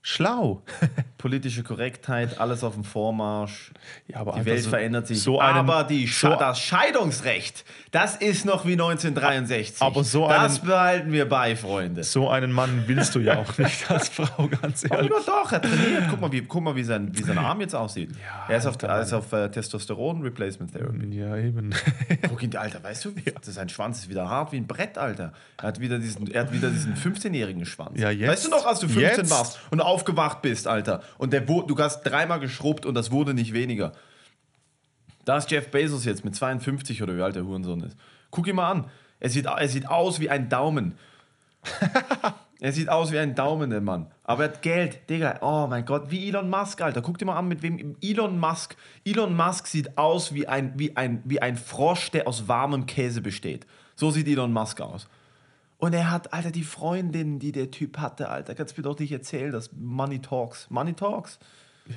Schlau. 0.05 0.61
politische 1.17 1.63
Korrektheit, 1.63 2.37
alles 2.41 2.61
auf 2.65 2.73
dem 2.73 2.83
Vormarsch. 2.83 3.71
Ja, 4.07 4.17
aber 4.17 4.33
Die 4.33 4.43
Welt 4.45 4.61
so- 4.63 4.69
verändert 4.71 5.07
sich. 5.07 5.21
so 5.23 5.39
einen- 5.39 5.57
aber 5.59 5.85
die 5.85 6.05
so- 6.07 6.35
das 6.35 6.59
Scheidungsrecht, 6.59 7.63
das 7.91 8.17
ist 8.17 8.45
noch 8.45 8.65
wie 8.65 8.73
1963. 8.73 9.81
Aber 9.81 10.03
so 10.03 10.27
das 10.27 10.59
einen- 10.59 10.67
behalten 10.67 11.11
wir 11.13 11.29
bei, 11.29 11.55
Freunde. 11.55 12.03
So 12.03 12.29
einen 12.29 12.51
Mann 12.51 12.83
willst 12.87 13.15
du 13.15 13.19
ja 13.21 13.37
auch 13.39 13.57
nicht 13.57 13.89
als 13.89 14.09
Frau, 14.09 14.49
ganz 14.49 14.83
Oh 14.89 14.93
ehrlich. 14.93 15.09
Gott, 15.09 15.25
doch, 15.25 15.51
er 15.53 15.61
trainiert. 15.61 16.03
Guck 16.09 16.19
mal, 16.19 16.31
wie, 16.33 16.41
guck 16.41 16.61
mal, 16.63 16.75
wie, 16.75 16.83
sein, 16.83 17.09
wie 17.13 17.23
sein 17.23 17.37
Arm 17.37 17.61
jetzt 17.61 17.73
aussieht. 17.73 18.11
Ja, 18.11 18.51
er 18.53 18.57
ist 18.57 18.65
auf, 18.65 18.75
er 18.83 19.01
ist 19.01 19.13
auf 19.13 19.31
äh, 19.31 19.49
Testosteron-Replacement 19.49 20.73
Therapy. 20.73 21.15
Ja, 21.17 21.37
eben. 21.37 21.73
Guck 22.27 22.43
ihn, 22.43 22.53
Alter, 22.57 22.83
weißt 22.83 23.05
du, 23.05 23.11
sein 23.41 23.69
Schwanz 23.69 23.99
ist 23.99 24.09
wieder 24.09 24.29
hart 24.29 24.51
wie 24.51 24.57
ein 24.57 24.67
Brett, 24.67 24.97
Alter. 24.97 25.31
Er 25.57 25.67
hat 25.69 25.79
wieder 25.79 25.97
diesen, 25.99 26.29
er 26.29 26.41
hat 26.41 26.51
wieder 26.51 26.69
diesen 26.69 26.95
15-jährigen 26.95 27.65
Schwanz. 27.65 27.97
Ja, 27.97 28.09
jetzt- 28.09 28.29
Weißt 28.29 28.45
du 28.47 28.49
noch, 28.49 28.65
als 28.65 28.79
du 28.79 28.87
15 28.89 29.17
jetzt- 29.23 29.31
warst 29.31 29.59
und 29.71 29.79
aufgewacht 29.93 30.41
bist, 30.41 30.67
Alter, 30.67 31.01
und 31.17 31.33
der, 31.33 31.41
du 31.41 31.77
hast 31.77 32.01
dreimal 32.01 32.39
geschrubbt 32.39 32.85
und 32.85 32.95
das 32.95 33.11
wurde 33.11 33.33
nicht 33.33 33.53
weniger. 33.53 33.93
Da 35.25 35.37
ist 35.37 35.51
Jeff 35.51 35.69
Bezos 35.69 36.05
jetzt 36.05 36.25
mit 36.25 36.35
52 36.35 37.01
oder 37.01 37.15
wie 37.15 37.21
alt 37.21 37.35
der 37.35 37.45
Hurensohn 37.45 37.81
ist. 37.81 37.97
Guck 38.31 38.47
ihn 38.47 38.55
mal 38.55 38.71
an. 38.71 38.85
Er 39.19 39.29
sieht, 39.29 39.45
er 39.45 39.67
sieht 39.69 39.87
aus 39.87 40.19
wie 40.19 40.29
ein 40.29 40.49
Daumen. 40.49 40.97
er 42.59 42.73
sieht 42.73 42.89
aus 42.89 43.11
wie 43.11 43.19
ein 43.19 43.35
Daumen, 43.35 43.69
der 43.69 43.79
Mann. 43.79 44.07
Aber 44.23 44.43
er 44.43 44.49
hat 44.49 44.61
Geld, 44.61 45.09
Digga. 45.09 45.39
Oh 45.41 45.67
mein 45.67 45.85
Gott, 45.85 46.11
wie 46.11 46.27
Elon 46.27 46.49
Musk, 46.49 46.81
Alter. 46.81 47.01
Guck 47.01 47.19
dir 47.19 47.25
mal 47.25 47.37
an, 47.37 47.47
mit 47.47 47.61
wem 47.61 47.95
Elon 48.01 48.37
Musk. 48.37 48.75
Elon 49.05 49.35
Musk 49.35 49.67
sieht 49.67 49.97
aus 49.97 50.33
wie 50.33 50.47
ein, 50.47 50.73
wie 50.77 50.97
ein, 50.97 51.21
wie 51.23 51.41
ein 51.41 51.55
Frosch, 51.55 52.11
der 52.11 52.27
aus 52.27 52.49
warmem 52.49 52.85
Käse 52.85 53.21
besteht. 53.21 53.65
So 53.95 54.11
sieht 54.11 54.27
Elon 54.27 54.51
Musk 54.51 54.81
aus. 54.81 55.07
Und 55.83 55.91
er 55.91 56.11
hat, 56.11 56.31
Alter, 56.31 56.51
die 56.51 56.63
Freundin, 56.63 57.39
die 57.39 57.51
der 57.51 57.69
Typ 57.69 57.97
hatte, 57.97 58.29
Alter. 58.29 58.55
Kannst 58.55 58.77
du 58.77 58.79
mir 58.79 58.83
doch 58.83 58.97
nicht 58.97 59.11
erzählen, 59.11 59.51
dass 59.51 59.73
Money 59.73 60.21
Talks. 60.21 60.69
Money 60.69 60.93
Talks. 60.93 61.39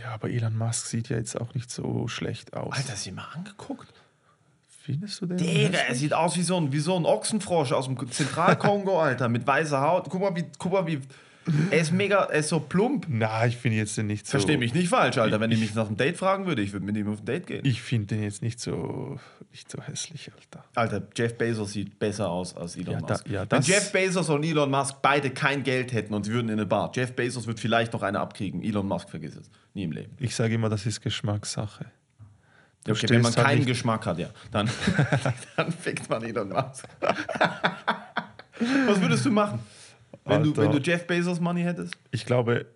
Ja, 0.02 0.10
aber 0.10 0.28
Elon 0.28 0.58
Musk 0.58 0.86
sieht 0.86 1.08
ja 1.08 1.16
jetzt 1.16 1.40
auch 1.40 1.54
nicht 1.54 1.70
so 1.70 2.08
schlecht 2.08 2.54
aus. 2.54 2.74
Alter, 2.76 2.94
ihn 3.08 3.14
mal 3.14 3.28
angeguckt? 3.32 3.94
Findest 4.82 5.20
du 5.20 5.26
den? 5.26 5.36
Digga, 5.36 5.78
er 5.78 5.94
sieht 5.94 6.14
aus 6.14 6.36
wie 6.36 6.42
so 6.42 6.56
ein, 6.56 6.72
wie 6.72 6.80
so 6.80 6.96
ein 6.96 7.04
Ochsenfrosch 7.04 7.70
aus 7.70 7.84
dem 7.84 8.10
Zentralkongo, 8.10 9.00
Alter, 9.00 9.28
mit 9.28 9.46
weißer 9.46 9.80
Haut. 9.80 10.08
Guck 10.10 10.20
mal, 10.20 10.34
wie, 10.34 10.46
guck 10.58 10.72
mal, 10.72 10.84
wie. 10.88 11.00
Er 11.70 11.78
ist 11.80 11.92
mega, 11.92 12.24
er 12.24 12.40
ist 12.40 12.48
so 12.48 12.58
plump. 12.58 13.06
Na, 13.08 13.46
ich 13.46 13.56
finde 13.56 13.78
jetzt 13.78 13.96
den 13.96 14.08
nicht 14.08 14.26
so. 14.26 14.32
Versteh 14.32 14.56
mich 14.56 14.74
nicht 14.74 14.88
falsch, 14.88 15.16
Alter. 15.18 15.38
Wenn 15.40 15.52
ich 15.52 15.60
mich 15.60 15.74
nach 15.74 15.86
einem 15.86 15.96
Date 15.96 16.16
fragen 16.16 16.46
würde, 16.46 16.60
ich 16.62 16.72
würde 16.72 16.84
mit 16.84 16.96
ihm 16.96 17.08
auf 17.08 17.20
ein 17.20 17.24
Date 17.24 17.46
gehen. 17.46 17.60
Ich 17.64 17.82
finde 17.82 18.14
den 18.16 18.22
jetzt 18.24 18.42
nicht 18.42 18.58
so, 18.58 19.18
nicht 19.52 19.70
so 19.70 19.80
hässlich, 19.80 20.30
Alter. 20.34 20.64
Alter, 20.74 21.02
Jeff 21.16 21.38
Bezos 21.38 21.72
sieht 21.72 21.98
besser 22.00 22.28
aus 22.28 22.56
als 22.56 22.76
Elon 22.76 22.94
Ja, 22.94 23.00
da- 23.00 23.14
Musk. 23.14 23.28
ja, 23.30 23.40
Wenn 23.42 23.48
das- 23.48 23.66
Jeff 23.68 23.92
Bezos 23.92 24.28
und 24.28 24.42
Elon 24.44 24.70
Musk 24.70 24.96
beide 25.02 25.30
kein 25.30 25.62
Geld 25.62 25.92
hätten 25.92 26.14
und 26.14 26.24
sie 26.24 26.32
würden 26.32 26.48
in 26.48 26.54
eine 26.54 26.66
Bar, 26.66 26.90
Jeff 26.94 27.12
Bezos 27.14 27.46
wird 27.46 27.60
vielleicht 27.60 27.92
noch 27.92 28.02
eine 28.02 28.18
abkriegen. 28.18 28.62
Elon 28.64 28.88
Musk 28.88 29.08
vergiss 29.08 29.36
es. 29.36 29.48
Nie 29.74 29.84
im 29.84 29.92
Leben. 29.92 30.16
Ich 30.18 30.34
sage 30.34 30.54
immer, 30.54 30.68
das 30.68 30.84
ist 30.86 31.00
Geschmackssache. 31.00 31.86
Du 32.84 32.92
Okay, 32.92 33.06
wenn 33.08 33.20
man 33.22 33.34
halt 33.34 33.46
keinen 33.46 33.66
Geschmack 33.66 34.06
hat, 34.06 34.18
ja, 34.18 34.28
dann, 34.52 34.68
dann 35.56 35.70
fickt 35.72 36.08
man 36.10 36.22
Elon 36.24 36.48
Musk. 36.48 36.86
Was 38.86 39.00
würdest 39.00 39.24
du 39.26 39.30
machen, 39.30 39.58
wenn 40.26 40.42
du, 40.42 40.56
wenn 40.56 40.70
du 40.72 40.78
Jeff 40.78 41.06
Bezos 41.06 41.40
Money 41.40 41.62
hättest? 41.62 41.94
Ich 42.10 42.26
glaube, 42.26 42.66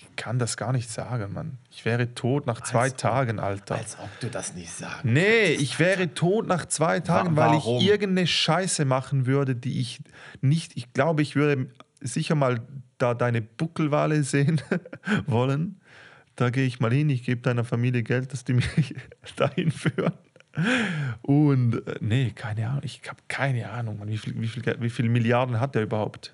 ich 0.00 0.16
kann 0.16 0.38
das 0.38 0.56
gar 0.56 0.72
nicht 0.72 0.88
sagen, 0.90 1.32
Mann. 1.32 1.58
Ich 1.70 1.84
wäre 1.84 2.14
tot 2.14 2.46
nach 2.46 2.60
zwei 2.62 2.82
Als 2.84 2.92
ob- 2.92 2.98
Tagen, 2.98 3.38
Alter. 3.40 3.74
Als 3.76 3.98
ob 3.98 4.08
du 4.20 4.28
das 4.28 4.54
nicht 4.54 4.72
sagen 4.72 5.12
Nee, 5.12 5.52
ich 5.54 5.78
wäre 5.78 6.14
tot 6.14 6.46
nach 6.46 6.66
zwei 6.66 7.00
Tagen, 7.00 7.36
weil 7.36 7.50
warum? 7.50 7.78
ich 7.80 7.86
irgendeine 7.88 8.26
Scheiße 8.26 8.84
machen 8.84 9.26
würde, 9.26 9.54
die 9.54 9.80
ich 9.80 10.00
nicht. 10.40 10.76
Ich 10.76 10.92
glaube, 10.92 11.22
ich 11.22 11.34
würde 11.36 11.66
sicher 12.00 12.34
mal 12.36 12.60
da 12.98 13.14
deine 13.14 13.42
Buckelwale 13.42 14.22
sehen 14.22 14.60
wollen. 15.26 15.80
Da 16.36 16.50
gehe 16.50 16.66
ich 16.66 16.80
mal 16.80 16.92
hin, 16.92 17.10
ich 17.10 17.22
gebe 17.24 17.40
deiner 17.42 17.64
Familie 17.64 18.02
Geld, 18.02 18.32
dass 18.32 18.44
die 18.44 18.54
mich 18.54 18.94
dahin 19.36 19.70
führen. 19.70 20.14
Und 21.22 21.86
äh, 21.86 21.96
nee, 22.00 22.30
keine 22.34 22.68
Ahnung. 22.68 22.82
Ich 22.84 23.00
habe 23.08 23.18
keine 23.28 23.70
Ahnung, 23.70 23.98
Mann. 23.98 24.08
Wie 24.08 24.18
viel, 24.18 24.40
wie, 24.40 24.46
viel, 24.46 24.62
wie 24.80 24.90
viele 24.90 25.08
Milliarden 25.08 25.60
hat 25.60 25.74
der 25.74 25.82
überhaupt? 25.82 26.32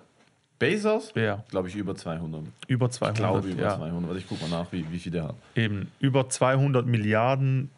Bezos? 0.59 1.12
Ja, 1.14 1.42
Glaube 1.48 1.68
ich 1.68 1.74
über 1.74 1.94
200. 1.94 2.42
über 2.68 2.90
200. 2.90 3.16
Ich 3.16 3.22
glaube 3.22 3.48
über 3.48 3.62
ja. 3.62 3.76
200. 3.76 4.09
Warte, 4.09 4.18
ich 4.18 4.28
guck 4.28 4.42
mal 4.42 4.50
nach, 4.50 4.70
wie, 4.72 4.85
wie 4.90 4.98
viel 4.98 5.11
der 5.11 5.28
hat. 5.28 5.35
Eben 5.54 5.90
über 6.00 6.28
200 6.28 6.87
Milliarden 6.87 7.70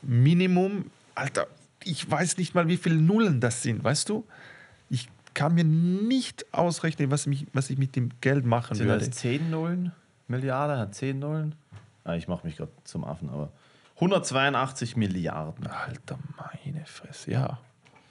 Minimum. 0.00 0.90
Alter, 1.14 1.46
ich 1.84 2.10
weiß 2.10 2.38
nicht 2.38 2.54
mal, 2.54 2.66
wie 2.68 2.78
viele 2.78 2.96
Nullen 2.96 3.40
das 3.40 3.62
sind, 3.62 3.84
weißt 3.84 4.08
du? 4.08 4.24
Ich 4.88 5.10
kann 5.34 5.54
mir 5.54 5.64
nicht 5.64 6.46
ausrechnen, 6.52 7.10
was, 7.10 7.26
mich, 7.26 7.46
was 7.52 7.68
ich 7.68 7.76
mit 7.76 7.94
dem 7.94 8.08
Geld 8.22 8.46
machen 8.46 8.74
Sind 8.74 8.86
würde. 8.86 9.04
das 9.04 9.10
10 9.16 9.50
Nullen? 9.50 9.92
Milliarden? 10.28 10.78
Hat 10.78 10.94
10 10.94 11.18
Nullen? 11.18 11.54
Ah, 12.04 12.14
ich 12.14 12.26
mache 12.26 12.46
mich 12.46 12.56
gerade 12.56 12.72
zum 12.84 13.04
Affen, 13.04 13.28
aber 13.28 13.52
182 14.00 14.96
Milliarden. 14.96 15.66
Alter, 15.66 16.18
meine 16.36 16.86
Fresse, 16.86 17.32
ja. 17.32 17.58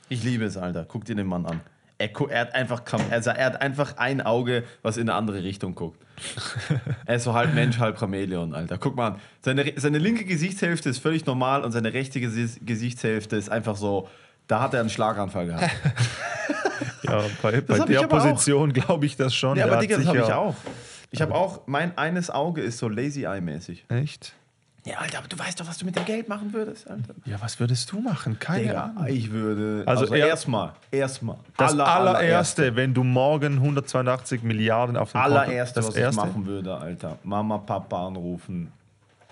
Ich 0.09 0.23
liebe 0.23 0.45
es, 0.45 0.57
Alter. 0.57 0.85
Guck 0.85 1.05
dir 1.05 1.15
den 1.15 1.27
Mann 1.27 1.45
an. 1.45 1.61
Er, 1.97 2.11
er, 2.29 2.41
hat 2.41 2.53
einfach, 2.53 2.83
also 3.09 3.31
er 3.31 3.45
hat 3.45 3.61
einfach 3.61 3.97
ein 3.97 4.21
Auge, 4.21 4.63
was 4.83 4.97
in 4.97 5.09
eine 5.09 5.17
andere 5.17 5.43
Richtung 5.43 5.73
guckt. 5.73 5.99
er 7.05 7.15
ist 7.15 7.23
so 7.23 7.33
halb 7.33 7.53
Mensch, 7.53 7.79
halb 7.79 7.99
Chamäleon, 7.99 8.53
Alter. 8.53 8.77
Guck 8.77 8.95
mal 8.95 9.07
an. 9.13 9.19
Seine, 9.41 9.73
seine 9.77 9.97
linke 9.97 10.25
Gesichtshälfte 10.25 10.89
ist 10.89 10.99
völlig 10.99 11.25
normal 11.25 11.63
und 11.63 11.71
seine 11.71 11.93
rechte 11.93 12.19
Gesi- 12.19 12.59
Gesichtshälfte 12.63 13.35
ist 13.35 13.49
einfach 13.49 13.75
so, 13.75 14.07
da 14.47 14.61
hat 14.61 14.73
er 14.73 14.81
einen 14.81 14.89
Schlaganfall 14.89 15.47
gehabt. 15.47 15.63
ja 17.03 17.23
bei 17.41 17.61
bei 17.61 17.79
der. 17.79 18.07
Position 18.07 18.73
glaube 18.73 19.05
ich 19.05 19.15
das 19.15 19.33
schon. 19.33 19.57
ja, 19.57 19.65
aber 19.65 19.77
Digga, 19.77 19.97
das 19.97 20.05
habe 20.05 20.19
ich 20.19 20.33
auch. 20.33 20.55
Ich 21.11 21.21
habe 21.21 21.33
auch, 21.33 21.61
mein 21.67 21.97
eines 21.97 22.29
Auge 22.29 22.61
ist 22.61 22.77
so 22.77 22.89
Lazy 22.89 23.23
Eye-mäßig. 23.23 23.85
Echt? 23.89 24.33
Ja, 24.87 24.97
Alter, 24.99 25.17
aber 25.19 25.27
du 25.27 25.37
weißt 25.37 25.59
doch, 25.59 25.67
was 25.67 25.77
du 25.77 25.85
mit 25.85 25.95
dem 25.95 26.05
Geld 26.05 26.29
machen 26.29 26.53
würdest, 26.53 26.89
Alter. 26.89 27.13
Ja, 27.25 27.37
was 27.41 27.59
würdest 27.59 27.91
du 27.91 27.99
machen? 27.99 28.39
Keine 28.39 28.63
Digga, 28.67 28.83
Ahnung. 28.95 29.07
ich 29.07 29.31
würde. 29.31 29.83
Also 29.85 30.03
Also, 30.03 30.13
er- 30.15 30.27
erstmal, 30.27 30.71
erstmal. 30.91 31.37
Das 31.57 31.73
aller- 31.73 31.85
allererste, 31.87 32.75
wenn 32.75 32.93
du 32.93 33.03
morgen 33.03 33.55
182 33.55 34.43
Milliarden 34.43 34.95
auf 34.95 35.11
dem 35.11 35.21
allererste, 35.21 35.81
Konto... 35.81 35.95
was 35.97 36.09
ich 36.11 36.15
machen 36.15 36.45
würde, 36.45 36.75
Alter. 36.77 37.17
Mama, 37.23 37.57
Papa 37.57 38.07
anrufen. 38.07 38.71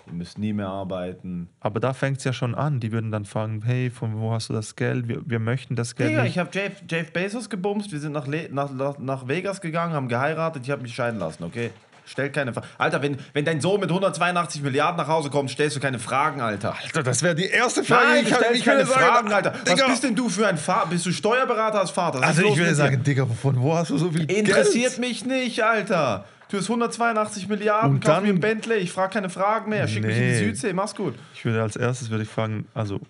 Ihr 0.08 0.12
müsst 0.12 0.38
nie 0.38 0.52
mehr 0.52 0.68
arbeiten. 0.68 1.48
Aber 1.58 1.80
da 1.80 1.92
fängt 1.92 2.18
es 2.18 2.24
ja 2.24 2.32
schon 2.32 2.54
an. 2.54 2.78
Die 2.78 2.92
würden 2.92 3.10
dann 3.10 3.24
fragen, 3.24 3.60
hey, 3.64 3.90
von 3.90 4.20
wo 4.20 4.32
hast 4.32 4.50
du 4.50 4.52
das 4.52 4.76
Geld? 4.76 5.08
Wir, 5.08 5.20
wir 5.28 5.40
möchten 5.40 5.74
das 5.74 5.96
Geld 5.96 6.10
Digga, 6.10 6.22
nicht. 6.22 6.32
ich 6.32 6.38
habe 6.38 6.48
Jeff, 6.52 6.80
Jeff 6.88 7.12
Bezos 7.12 7.50
gebumst. 7.50 7.90
Wir 7.90 7.98
sind 7.98 8.12
nach, 8.12 8.28
Le 8.28 8.48
nach, 8.52 8.70
nach, 8.72 8.98
nach 8.98 9.26
Vegas 9.26 9.60
gegangen, 9.60 9.94
haben 9.94 10.06
geheiratet. 10.08 10.62
Ich 10.64 10.70
habe 10.70 10.82
mich 10.82 10.94
scheiden 10.94 11.18
lassen, 11.18 11.42
okay? 11.42 11.70
Stell 12.06 12.30
keine 12.30 12.54
Fragen. 12.54 12.66
Alter, 12.78 13.02
wenn, 13.02 13.18
wenn 13.32 13.44
dein 13.44 13.60
Sohn 13.60 13.80
mit 13.80 13.90
182 13.90 14.62
Milliarden 14.62 14.96
nach 14.96 15.08
Hause 15.08 15.28
kommt, 15.28 15.50
stellst 15.50 15.76
du 15.76 15.80
keine 15.80 15.98
Fragen, 15.98 16.40
Alter. 16.40 16.74
Alter, 16.82 17.02
das 17.02 17.22
wäre 17.22 17.34
die 17.34 17.46
erste 17.46 17.82
Frage. 17.84 18.06
Nein, 18.06 18.26
ich, 18.26 18.34
stellst 18.34 18.54
ich 18.60 18.64
keine 18.64 18.86
sagen, 18.86 19.00
Fragen, 19.00 19.32
Alter. 19.32 19.52
Was 19.54 19.64
Digga, 19.64 19.86
bist 19.88 20.02
denn 20.04 20.14
du 20.14 20.28
für 20.28 20.46
ein 20.46 20.56
Vater? 20.56 20.88
Bist 20.88 21.04
du 21.04 21.12
Steuerberater 21.12 21.80
als 21.80 21.90
Vater? 21.90 22.20
Was 22.20 22.28
Also 22.28 22.44
ich 22.44 22.56
würde 22.56 22.74
sagen? 22.74 23.02
Digga, 23.02 23.26
von 23.26 23.60
wo 23.60 23.74
hast 23.74 23.90
du 23.90 23.98
so 23.98 24.10
viel 24.10 24.30
Interessiert 24.30 24.96
Geld? 24.96 24.98
mich 25.00 25.26
nicht, 25.26 25.62
Alter. 25.64 26.24
Du 26.48 26.58
hast 26.58 26.66
182 26.70 27.48
Milliarden, 27.48 27.90
Und 27.90 28.04
kauf 28.04 28.22
mir 28.22 28.28
ein 28.28 28.38
Bentley, 28.38 28.76
ich 28.76 28.92
frage 28.92 29.14
keine 29.14 29.28
Fragen 29.30 29.68
mehr. 29.68 29.88
Schick 29.88 30.04
mich 30.04 30.14
in 30.16 30.22
die 30.22 30.28
Nee. 30.28 30.38
Südsee, 30.38 30.72
mach's 30.72 30.94
gut. 30.94 31.14
Ich 31.34 31.44
würde 31.44 31.60
als 31.60 31.74
erstes 31.74 32.10
würde 32.10 32.22
ich 32.22 32.30
fragen, 32.30 32.66
also 32.72 33.00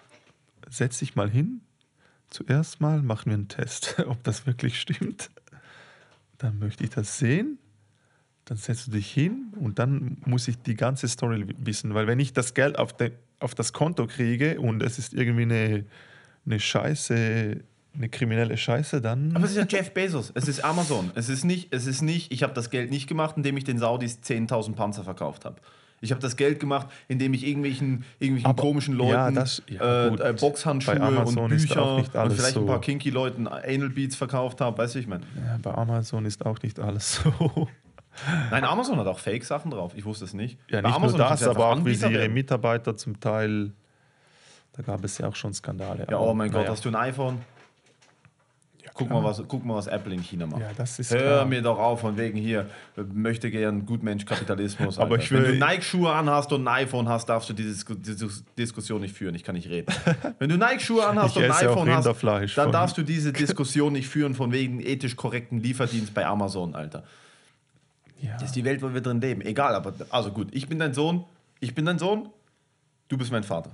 setz 0.71 0.99
dich 1.01 1.17
mal 1.17 1.29
hin. 1.29 1.61
Zuerst 2.31 2.81
mal 2.81 3.03
machen 3.03 3.27
wir 3.27 3.35
einen 3.35 3.49
Test, 3.49 3.97
ob 4.07 4.25
das 4.25 4.47
wirklich 4.47 4.81
stimmt. 4.81 5.29
Dann 6.39 6.59
möchte 6.59 6.83
ich 6.85 6.91
das 6.91 7.19
sehen. 7.19 7.59
Dann 8.47 8.57
setzt 8.57 8.87
du 8.87 8.93
dich 8.93 9.11
hin 9.11 9.53
und 9.61 9.79
dann 9.79 10.19
muss 10.25 10.47
ich 10.49 10.57
die 10.63 10.75
ganze 10.77 11.09
Story 11.09 11.45
wissen, 11.59 11.95
weil 11.95 12.07
wenn 12.07 12.21
ich 12.21 12.33
das 12.33 12.55
Geld 12.55 12.79
auf, 12.79 12.93
de, 12.97 13.11
auf 13.41 13.55
das 13.55 13.73
Konto 13.73 14.07
kriege 14.07 14.61
und 14.61 14.83
es 14.83 14.99
ist 15.01 15.13
irgendwie 15.15 15.43
eine, 15.43 15.85
eine 16.47 16.61
Scheiße, 16.61 17.61
eine 17.95 18.09
kriminelle 18.09 18.57
Scheiße, 18.57 19.01
dann 19.01 19.35
Aber 19.35 19.45
es 19.47 19.51
ist 19.51 19.57
ja 19.57 19.67
Jeff 19.69 19.93
Bezos, 19.93 20.31
es 20.35 20.47
ist 20.49 20.65
Amazon. 20.65 21.11
Es 21.17 21.29
ist 21.29 21.45
nicht, 21.45 21.75
es 21.75 21.87
ist 21.87 22.03
nicht, 22.03 22.31
ich 22.33 22.43
habe 22.45 22.53
das 22.55 22.71
Geld 22.71 22.91
nicht 22.91 23.09
gemacht, 23.09 23.37
indem 23.37 23.57
ich 23.57 23.65
den 23.65 23.79
Saudis 23.79 24.21
10.000 24.25 24.75
Panzer 24.75 25.03
verkauft 25.03 25.45
habe. 25.45 25.57
Ich 26.03 26.11
habe 26.13 26.21
das 26.21 26.37
Geld 26.37 26.61
gemacht, 26.61 26.89
indem 27.09 27.33
ich 27.35 27.45
irgendwelchen, 27.45 28.05
irgendwelchen 28.21 28.51
Aber- 28.51 28.63
komischen 28.63 28.95
Leuten 28.95 29.11
ja, 29.13 29.31
das- 29.33 29.63
ja, 29.69 30.07
äh, 30.09 30.29
äh, 30.31 30.33
Boxhandschuhe 30.35 30.95
Bei 30.95 31.01
Amazon 31.01 31.39
und 31.45 31.49
Bücher 31.51 31.97
und 31.97 32.05
vielleicht 32.13 32.39
ein 32.41 32.53
so. 32.53 32.67
paar 32.67 32.81
kinky 32.83 33.11
Leuten 33.11 33.49
Anal 33.49 33.89
Beats 33.89 34.15
verkauft 34.15 34.61
habe, 34.61 34.79
weißt 34.79 34.95
du, 34.95 34.99
ich 35.01 35.07
meine. 35.09 35.25
ja, 35.45 35.59
bei 35.61 35.75
Amazon 35.75 36.27
ist 36.27 36.45
auch 36.47 36.63
nicht 36.63 36.79
alles 36.79 37.23
so. 37.25 37.67
Nein, 38.51 38.65
Amazon 38.65 38.99
hat 38.99 39.07
auch 39.07 39.19
Fake-Sachen 39.19 39.71
drauf, 39.71 39.93
ich 39.95 40.05
wusste 40.05 40.25
es 40.25 40.35
nicht. 40.35 40.59
Ja, 40.71 40.81
Bei 40.81 40.89
nicht 40.89 40.97
Amazon 40.97 41.19
nur 41.19 41.29
das, 41.29 41.43
aber 41.47 41.67
auch 41.69 41.85
wie 41.85 41.95
sie 41.95 42.07
ihre. 42.13 42.29
Mitarbeiter 42.29 42.97
zum 42.97 43.21
Teil, 43.21 43.73
da 44.73 44.83
gab 44.83 45.05
es 45.05 45.19
ja 45.19 45.29
auch 45.29 45.37
schon 45.37 45.53
Skandale. 45.55 46.07
Ja, 46.11 46.19
oh 46.19 46.35
mein 46.35 46.51
Gott, 46.51 46.61
naja. 46.63 46.73
hast 46.73 46.85
du 46.85 46.89
ein 46.91 46.97
iPhone? 46.97 47.39
Ja 48.85 48.91
Guck 48.95 49.11
mal, 49.11 49.23
was, 49.25 49.43
guck 49.49 49.65
mal, 49.65 49.75
was 49.75 49.89
Apple 49.89 50.15
in 50.15 50.23
China 50.23 50.47
macht. 50.47 50.61
Ja, 50.61 50.71
das 50.77 50.99
ist 50.99 51.11
Hör 51.13 51.21
klar. 51.21 51.45
mir 51.45 51.61
doch 51.61 51.79
auf, 51.79 52.01
von 52.01 52.17
wegen 52.17 52.39
hier, 52.39 52.71
möchte 53.13 53.51
gern 53.51 53.85
Gutmensch-Kapitalismus. 53.85 54.99
Aber 55.01 55.19
ich 55.19 55.31
will- 55.33 55.43
Wenn 55.43 55.59
du 55.59 55.67
Nike-Schuhe 55.67 56.13
anhast 56.13 56.53
und 56.53 56.67
ein 56.67 56.85
iPhone 56.85 57.09
hast, 57.09 57.27
darfst 57.27 57.49
du 57.51 57.53
diese 57.53 57.73
Disku- 57.75 57.97
diese 58.01 58.29
Diskussion 58.57 59.01
nicht 59.01 59.15
führen. 59.15 59.35
Ich 59.35 59.43
kann 59.45 59.55
nicht 59.57 59.69
reden. 59.69 59.93
Wenn 60.39 60.49
du 60.49 60.57
Nike-Schuhe 60.57 61.05
anhast 61.07 61.37
und 61.37 61.45
ein 61.45 61.51
iPhone 61.51 61.91
hast, 61.91 62.57
dann 62.57 62.73
darfst 62.73 62.97
du 62.97 63.03
diese 63.03 63.33
Diskussion 63.35 63.93
nicht 63.93 64.09
führen 64.09 64.35
von 64.35 64.53
wegen 64.53 64.81
ethisch 64.81 65.17
korrekten 65.17 65.61
Lieferdienst 65.61 66.15
bei 66.15 66.25
Amazon, 66.25 66.75
Alter. 66.75 67.03
Ja. 68.21 68.33
Das 68.35 68.45
ist 68.45 68.57
die 68.57 68.65
Welt, 68.65 68.83
wo 68.83 68.93
wir 68.95 69.01
drin 69.01 69.21
leben. 69.21 69.41
Egal, 69.43 69.75
aber 69.75 69.93
also 70.11 70.31
gut, 70.33 70.49
ich 70.55 70.69
bin 70.69 70.79
dein 70.79 70.95
Sohn, 70.95 71.25
ich 71.61 71.75
bin 71.75 71.85
dein 71.85 71.99
Sohn, 71.99 72.31
du 73.09 73.17
bist 73.19 73.31
mein 73.31 73.43
Vater. 73.45 73.71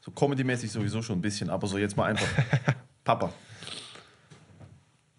So 0.00 0.10
comedy-mäßig 0.10 0.70
sowieso 0.70 1.00
schon 1.00 1.18
ein 1.18 1.22
bisschen, 1.22 1.48
aber 1.48 1.66
so 1.66 1.78
jetzt 1.78 1.96
mal 1.96 2.04
einfach. 2.06 2.26
Papa, 3.04 3.32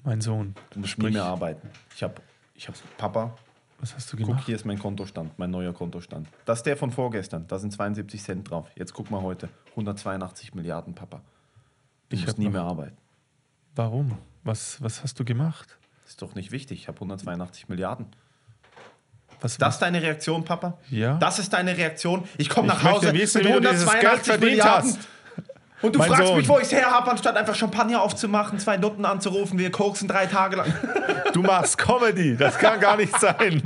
Mein 0.04 0.22
Sohn. 0.22 0.54
du 0.72 0.80
musst 0.80 0.92
sprich. 0.92 1.08
nie 1.08 1.14
mehr 1.14 1.24
arbeiten. 1.24 1.70
Ich 1.96 2.04
hab, 2.04 2.22
ich 2.54 2.68
hab, 2.68 2.76
Papa, 2.98 3.36
Was 3.80 3.96
hast 3.96 4.12
du 4.14 4.18
guck, 4.18 4.28
gemacht? 4.28 4.46
hier 4.46 4.56
ist 4.56 4.66
mein 4.66 4.78
Kontostand, 4.80 5.38
mein 5.40 5.50
neuer 5.52 5.74
Kontostand. 5.74 6.28
Das 6.46 6.60
ist 6.60 6.64
der 6.66 6.78
von 6.78 6.92
vorgestern, 6.92 7.48
da 7.48 7.58
sind 7.60 7.72
72 7.72 8.22
Cent 8.22 8.50
drauf. 8.50 8.68
Jetzt 8.76 8.94
guck 8.94 9.10
mal 9.10 9.22
heute, 9.22 9.50
182 9.72 10.54
Milliarden, 10.54 10.94
Papa. 10.94 11.22
Du 12.10 12.16
Ich 12.16 12.22
musst 12.22 12.34
hab 12.34 12.40
nie 12.40 12.50
mehr 12.50 12.62
arbeiten. 12.64 12.98
Warum? 13.76 14.18
Was, 14.44 14.82
was 14.82 15.02
hast 15.02 15.20
du 15.20 15.26
gemacht? 15.26 15.78
Ist 16.06 16.22
doch 16.22 16.36
nicht 16.36 16.52
wichtig, 16.52 16.80
ich 16.82 16.88
habe 16.88 16.98
182 16.98 17.68
Milliarden. 17.68 18.06
Was, 19.42 19.58
Das 19.58 19.76
ist 19.76 19.80
deine 19.82 20.02
Reaktion, 20.02 20.44
Papa? 20.46 20.78
Ja. 20.90 21.16
Das 21.18 21.40
ist 21.40 21.52
deine 21.54 21.76
Reaktion? 21.78 22.24
Ich 22.38 22.50
komme 22.50 22.68
nach 22.68 22.82
möchte 22.84 22.98
Hause 23.08 23.14
wissen, 23.14 23.44
mit 23.44 23.48
wie 23.50 23.54
du 23.54 23.60
dieses 23.70 23.86
Geld 23.92 24.06
182 24.06 24.26
verdient 24.28 24.52
Milliarden. 24.52 24.90
hast. 24.92 25.00
Und 25.82 25.94
du 25.94 26.00
Mein 26.00 26.10
fragst 26.10 26.28
Sohn. 26.28 26.38
mich, 26.38 26.48
wo 26.48 26.58
ich 26.58 26.64
es 26.64 26.72
her 26.72 26.90
habe, 26.90 27.12
anstatt 27.12 27.36
einfach 27.36 27.54
Champagner 27.54 28.02
aufzumachen, 28.02 28.58
zwei 28.60 28.78
Nutten 28.78 29.06
anzurufen, 29.06 29.60
wir 29.60 29.72
koksen 29.72 30.08
drei 30.08 30.26
Tage 30.26 30.56
lang. 30.58 30.74
Du 31.34 31.42
machst 31.44 31.78
Comedy, 31.78 32.38
das 32.38 32.58
kann 32.58 32.80
gar 32.80 32.96
nicht 32.96 33.20
sein. 33.20 33.62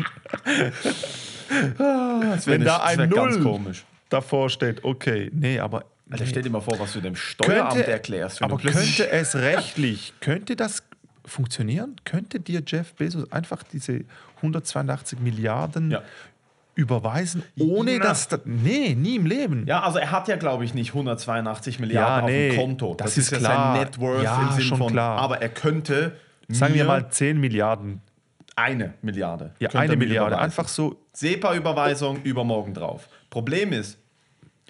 Das 1.78 2.48
Wenn 2.48 2.64
da 2.64 2.78
das 2.80 2.88
ein 2.98 3.10
Null 3.10 3.42
komisch. 3.44 3.84
davor 4.10 4.50
steht, 4.50 4.84
okay, 4.84 5.30
nee, 5.34 5.60
aber 5.60 5.86
Alter, 6.12 6.24
nee. 6.24 6.30
stell 6.30 6.42
dir 6.44 6.50
mal 6.50 6.62
vor, 6.62 6.80
was 6.80 6.94
du 6.94 7.02
dem 7.02 7.16
Steueramt 7.16 7.76
erklärst. 7.88 8.42
wenn 8.42 8.52
aber 8.52 8.58
könnte 8.62 9.10
es 9.10 9.36
rechtlich, 9.36 10.14
könnte 10.20 10.56
das 10.56 10.84
funktionieren? 11.26 11.96
Könnte 12.06 12.40
dir 12.40 12.64
Jeff 12.66 12.94
Bezos 12.96 13.32
einfach 13.32 13.62
diese 13.64 14.02
182 14.42 15.20
Milliarden 15.20 15.92
Ja. 15.92 16.02
überweisen, 16.76 17.44
ohne 17.60 17.98
Na. 17.98 18.06
dass 18.06 18.28
das, 18.30 18.42
nee, 18.46 18.96
nie 18.96 19.16
im 19.18 19.26
Leben. 19.26 19.66
Ja, 19.68 19.82
also 19.84 20.00
er 20.00 20.12
hat 20.12 20.28
ja, 20.28 20.36
glaube 20.38 20.64
ich, 20.66 20.74
nicht 20.74 20.90
182 20.94 21.80
Milliarden 21.80 22.28
Ja, 22.30 22.34
nee, 22.34 22.50
auf 22.50 22.56
dem 22.56 22.60
Konto. 22.62 22.96
das 22.96 23.18
ist 23.18 23.32
ja 23.32 23.38
klar. 23.40 23.74
sein 23.76 23.84
Net 23.84 24.00
Worth 24.00 24.24
Ja, 24.24 24.42
im 24.48 24.52
Sinn 24.54 24.62
schon 24.64 24.78
von. 24.78 24.92
klar. 24.92 25.18
Aber 25.20 25.42
er 25.42 25.50
könnte 25.50 26.16
Sagen 26.48 26.74
mir 26.74 26.80
wir 26.80 26.86
mal 26.86 27.10
10 27.10 27.40
Milliarden. 27.40 28.02
eine 28.56 28.94
Milliarde. 29.02 29.52
Ja, 29.60 29.70
eine 29.72 29.96
Milliarde. 29.96 30.32
überweisen. 30.36 30.44
Einfach 30.44 30.68
so. 30.68 30.96
SEPA-Überweisung 31.14 32.22
übermorgen 32.24 32.74
drauf. 32.74 33.08
Problem 33.30 33.74
ist, 33.74 33.98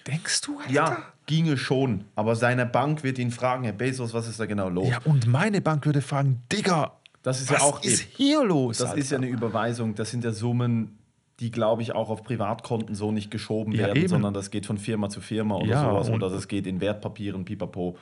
Denkst 0.07 0.41
du, 0.41 0.59
Alter? 0.59 0.71
ja, 0.71 0.97
ginge 1.25 1.57
schon, 1.57 2.05
aber 2.15 2.35
seine 2.35 2.65
Bank 2.65 3.03
wird 3.03 3.19
ihn 3.19 3.29
fragen, 3.31 3.63
Herr 3.63 3.73
Bezos, 3.73 4.13
was 4.13 4.27
ist 4.27 4.39
da 4.39 4.45
genau 4.47 4.67
los? 4.69 4.89
Ja, 4.89 4.99
und 5.05 5.27
meine 5.27 5.61
Bank 5.61 5.85
würde 5.85 6.01
fragen, 6.01 6.41
Digga, 6.51 6.93
Das 7.23 7.41
ist 7.41 7.51
was 7.51 7.57
ja 7.59 7.63
auch 7.65 7.83
ist 7.83 8.01
eben- 8.01 8.11
hier 8.15 8.43
los? 8.43 8.77
Das 8.77 8.89
Alter? 8.91 8.99
ist 9.01 9.11
ja 9.11 9.17
eine 9.17 9.27
Überweisung, 9.27 9.95
das 9.95 10.09
sind 10.11 10.23
ja 10.23 10.31
Summen, 10.31 10.97
die, 11.39 11.51
glaube 11.51 11.81
ich, 11.81 11.93
auch 11.93 12.09
auf 12.09 12.23
Privatkonten 12.23 12.95
so 12.95 13.11
nicht 13.11 13.29
geschoben 13.31 13.71
Ja, 13.73 13.87
werden, 13.87 13.97
eben. 13.97 14.07
sondern 14.07 14.33
das 14.33 14.51
geht 14.51 14.65
von 14.65 14.77
Firma 14.77 15.09
zu 15.09 15.21
Firma 15.21 15.55
oder 15.55 15.65
Ja, 15.67 15.81
sowas 15.89 16.07
und- 16.09 16.15
oder 16.15 16.29
das 16.29 16.47
geht 16.47 16.65
in 16.67 16.79
Wertpapieren, 16.81 17.45
pipapo. 17.45 17.97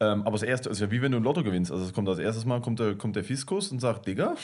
Ähm, 0.00 0.22
aber 0.22 0.32
das 0.32 0.42
erste 0.44 0.68
ist 0.70 0.80
ja 0.80 0.90
wie 0.92 1.02
wenn 1.02 1.10
du 1.12 1.18
ein 1.18 1.24
Lotto 1.24 1.42
gewinnst. 1.42 1.72
Also 1.72 1.84
es 1.84 1.92
kommt 1.92 2.08
als 2.08 2.18
erstes 2.20 2.44
Mal 2.44 2.60
kommt 2.60 2.78
der, 2.78 2.94
kommt 2.94 3.16
der 3.16 3.24
Fiskus 3.24 3.72
und 3.72 3.80
sagt, 3.80 4.06
Digga, 4.06 4.34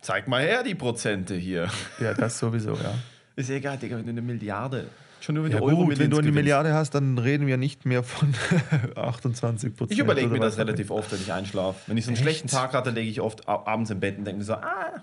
zeig 0.00 0.28
mal 0.28 0.42
her 0.42 0.62
die 0.62 0.74
Prozente 0.74 1.34
hier. 1.34 1.68
Ja, 2.00 2.14
das 2.14 2.38
sowieso, 2.38 2.72
ja. 2.74 2.94
Ist 3.36 3.48
ja 3.50 3.56
egal, 3.56 3.78
Digga, 3.78 3.96
wenn 3.96 4.04
du 4.06 4.10
eine 4.12 4.22
Milliarde, 4.22 4.88
schon 5.24 5.34
nur 5.36 5.44
wenn 5.44 5.52
Ja 5.52 5.58
du 5.58 5.64
gut, 5.64 5.72
Euro 5.74 5.98
wenn 5.98 6.10
du 6.10 6.18
eine. 6.18 6.32
Milliarde 6.32 6.72
hast, 6.74 6.90
dann 6.94 7.18
reden 7.18 7.46
wir 7.46 7.56
nicht 7.56 7.84
mehr 7.86 8.02
von 8.02 8.34
28 8.96 9.76
Prozent. 9.76 9.92
Ich 9.92 9.98
überlege 9.98 10.28
mir 10.28 10.40
das 10.40 10.58
relativ 10.58 10.90
oft, 10.90 11.10
wenn 11.12 11.20
ich 11.20 11.32
einschlafe. 11.32 11.78
Wenn 11.86 11.96
ich 11.96 12.04
so 12.04 12.10
einen 12.10 12.16
Echt? 12.16 12.22
schlechten 12.24 12.48
Tag 12.48 12.72
hatte, 12.74 12.90
lege 12.90 13.08
ich 13.10 13.20
oft 13.20 13.48
abends 13.48 13.90
im 13.90 14.00
Bett 14.00 14.18
und 14.18 14.24
denke 14.24 14.38
mir 14.38 14.44
so, 14.44 14.54
ah, 14.54 15.02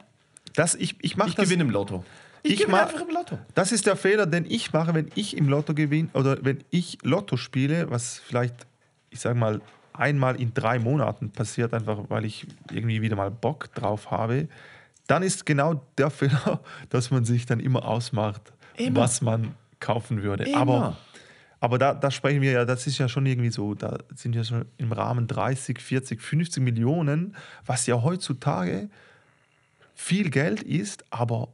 Das, 0.56 0.76
ich 0.76 0.96
ich 1.02 1.18
ich 1.18 1.36
gewinne 1.36 1.64
im 1.64 1.70
Lotto. 1.70 2.04
Ich, 2.44 2.54
Ich 2.54 2.60
gewinne 2.62 2.82
einfach 2.82 3.02
im 3.02 3.14
Lotto. 3.14 3.38
Das 3.56 3.72
ist 3.72 3.86
der 3.86 3.96
Fehler, 3.96 4.26
den 4.26 4.46
ich 4.50 4.72
mache, 4.74 4.94
wenn 4.94 5.10
ich 5.16 5.36
im 5.38 5.50
Lotto 5.50 5.74
gewinne 5.74 6.10
oder 6.14 6.38
wenn 6.44 6.64
ich 6.70 6.98
Lotto 7.04 7.36
spiele, 7.38 7.90
was 7.90 8.20
vielleicht, 8.20 8.56
ich 9.10 9.20
sage 9.20 9.38
mal, 9.38 9.62
einmal 9.94 10.40
in 10.40 10.54
drei 10.54 10.80
Monaten 10.80 11.32
passiert, 11.32 11.74
einfach 11.74 12.00
weil 12.08 12.24
ich 12.24 12.48
irgendwie 12.72 13.02
wieder 13.02 13.18
mal 13.18 13.30
Bock 13.32 13.74
drauf 13.74 14.12
habe, 14.12 14.48
dann 15.08 15.24
ist 15.24 15.46
genau 15.46 15.82
der 15.98 16.10
Fehler, 16.12 16.62
dass 16.90 17.12
man 17.12 17.26
sich 17.26 17.46
dann 17.46 17.60
immer 17.60 17.84
ausmacht, 17.86 18.54
Immer. 18.78 19.02
was 19.02 19.22
man 19.22 19.56
kaufen 19.80 20.24
würde. 20.24 20.46
Immer. 20.46 20.58
Aber, 20.58 20.98
aber 21.60 21.78
da, 21.78 21.94
da 21.94 22.12
sprechen 22.12 22.42
wir 22.42 22.52
ja, 22.52 22.66
das 22.66 22.88
ist 22.88 22.98
ja 22.98 23.10
schon 23.10 23.26
irgendwie 23.26 23.52
so, 23.52 23.76
da 23.76 23.98
sind 24.16 24.36
ja 24.36 24.44
schon 24.44 24.66
im 24.78 24.92
Rahmen 24.92 25.28
30, 25.28 25.80
40, 25.80 26.22
50 26.22 26.64
Millionen, 26.64 27.36
was 27.66 27.86
ja 27.86 28.02
heutzutage 28.02 28.90
viel 29.94 30.30
Geld 30.30 30.64
ist, 30.64 31.04
aber 31.10 31.50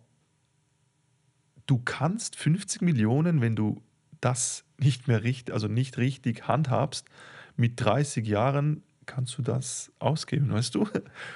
du 1.66 1.80
kannst 1.80 2.36
50 2.36 2.82
Millionen, 2.82 3.42
wenn 3.42 3.56
du 3.56 3.82
das 4.22 4.64
nicht 4.78 5.08
mehr 5.08 5.24
richtig, 5.24 5.54
also 5.54 5.68
nicht 5.68 5.98
richtig 5.98 6.48
handhabst, 6.48 7.08
mit 7.56 7.80
30 7.82 8.28
Jahren 8.28 8.84
kannst 9.06 9.38
du 9.38 9.42
das 9.42 9.92
ausgeben, 10.00 10.52
weißt 10.52 10.76
du? 10.76 10.82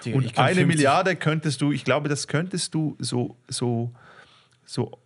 Und 0.05 0.37
eine 0.37 0.55
50 0.55 0.67
Milliarde 0.67 1.15
könntest 1.15 1.61
du, 1.61 1.71
ich 1.71 1.83
glaube, 1.83 2.09
das 2.09 2.27
könntest 2.27 2.73
du 2.73 2.95
so, 2.99 3.37
so, 3.47 3.93
so, 4.65 4.99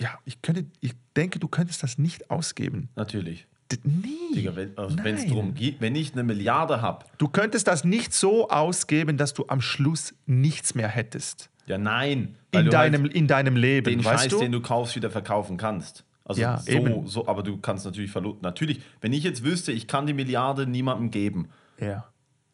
ja, 0.00 0.10
ich 0.24 0.40
könnte, 0.42 0.66
ich 0.80 0.92
denke, 1.16 1.38
du 1.38 1.48
könntest 1.48 1.82
das 1.82 1.98
nicht 1.98 2.30
ausgeben. 2.30 2.88
Natürlich. 2.96 3.46
D 3.70 3.76
nee. 3.84 4.34
Digga, 4.34 4.56
wenn 4.56 4.72
es 4.76 4.94
nein. 4.96 5.28
darum 5.28 5.54
geht, 5.54 5.80
wenn 5.80 5.94
ich 5.94 6.12
eine 6.12 6.22
Milliarde 6.22 6.80
habe, 6.80 7.04
Du 7.18 7.28
könntest 7.28 7.66
das 7.66 7.84
nicht 7.84 8.14
so 8.14 8.48
ausgeben, 8.48 9.16
dass 9.18 9.34
du 9.34 9.44
am 9.48 9.60
Schluss 9.60 10.14
nichts 10.26 10.74
mehr 10.74 10.88
hättest. 10.88 11.50
ja 11.66 11.76
nein. 11.76 12.36
In 12.52 12.64
du 12.64 12.70
deinem, 12.70 13.02
halt 13.02 13.12
in 13.14 13.26
deinem 13.26 13.56
Leben, 13.56 13.84
den 13.84 14.04
weißt 14.04 14.22
Scheiß, 14.24 14.32
du? 14.32 14.38
den 14.40 14.52
du 14.52 14.60
kaufst, 14.62 14.96
wieder 14.96 15.10
verkaufen 15.10 15.58
kannst. 15.58 16.04
Also 16.24 16.40
Ja, 16.40 16.58
so, 16.58 16.70
eben. 16.70 17.06
so, 17.06 17.26
aber 17.26 17.42
du 17.42 17.58
kannst 17.58 17.84
natürlich 17.84 18.10
Verlust. 18.10 18.40
Natürlich, 18.42 18.80
wenn 19.02 19.12
ich 19.12 19.22
jetzt 19.24 19.44
wüsste, 19.44 19.72
ich 19.72 19.86
kann 19.86 20.06
die 20.06 20.14
Milliarde 20.14 20.66
niemandem 20.66 21.10
geben, 21.10 21.48
ja. 21.80 22.06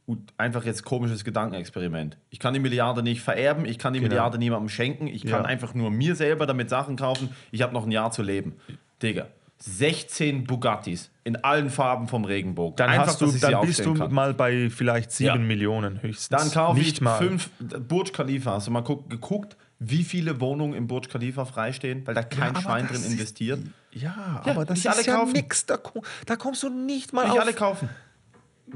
Gut, 0.06 0.18
einfach 0.36 0.64
jetzt 0.64 0.84
komisches 0.84 1.24
Gedankenexperiment. 1.24 2.16
Ich 2.30 2.38
kann 2.38 2.54
die 2.54 2.60
Milliarde 2.60 3.02
nicht 3.02 3.20
vererben, 3.22 3.64
ich 3.64 3.78
kann 3.78 3.92
die 3.92 4.00
Genau. 4.00 4.10
Milliarde 4.10 4.38
niemandem 4.38 4.68
schenken, 4.68 5.06
ich 5.06 5.22
kann 5.22 5.42
Ja. 5.42 5.48
einfach 5.48 5.74
nur 5.74 5.90
mir 5.90 6.14
selber 6.16 6.46
damit 6.46 6.68
Sachen 6.70 6.96
kaufen. 6.96 7.30
Ich 7.50 7.62
habe 7.62 7.72
noch 7.72 7.84
ein 7.86 7.90
Jahr 7.92 8.10
zu 8.10 8.22
leben. 8.22 8.54
Digga, 9.02 9.26
16 9.58 10.44
Bugattis 10.44 11.10
in 11.24 11.36
allen 11.36 11.70
Farben 11.70 12.06
vom 12.08 12.24
Regenbogen. 12.24 12.76
Dann, 12.76 12.90
einfach, 12.90 13.06
hast 13.08 13.20
du, 13.20 13.30
dann 13.32 13.66
bist 13.66 13.84
du 13.84 13.94
kann. 13.94 14.12
mal 14.12 14.34
bei 14.34 14.68
vielleicht 14.68 15.10
7 15.10 15.26
Ja. 15.26 15.36
Millionen 15.36 16.02
höchstens. 16.02 16.28
Dann 16.28 16.50
kaufe 16.50 16.78
nicht 16.78 16.92
ich 16.94 17.00
mal. 17.00 17.16
fünf 17.18 17.50
Burj 17.88 18.12
Khalifa. 18.12 18.52
Hast 18.52 18.66
du 18.66 18.70
mal 18.72 18.82
guck, 18.82 19.08
geguckt, 19.08 19.56
wie 19.78 20.04
viele 20.04 20.40
Wohnungen 20.40 20.74
im 20.74 20.86
Burj 20.86 21.08
Khalifa 21.08 21.44
freistehen, 21.46 22.06
weil 22.06 22.14
da 22.14 22.22
kein 22.22 22.50
aber 22.50 22.60
Schwein 22.60 22.86
drin 22.86 22.96
ist- 22.96 23.10
investiert? 23.12 23.60
Ja, 23.92 24.42
Ja, 24.44 24.52
aber 24.52 24.64
das 24.64 24.78
ist 24.80 24.86
alle 24.86 25.02
ja 25.04 25.24
nix. 25.24 25.66
Da, 25.66 25.78
da 26.26 26.36
kommst 26.36 26.62
du 26.62 26.68
nicht 26.68 27.12
mal 27.12 27.22
Nicht 27.24 27.32
auf. 27.32 27.40
alle 27.40 27.52
kaufen. 27.54 27.88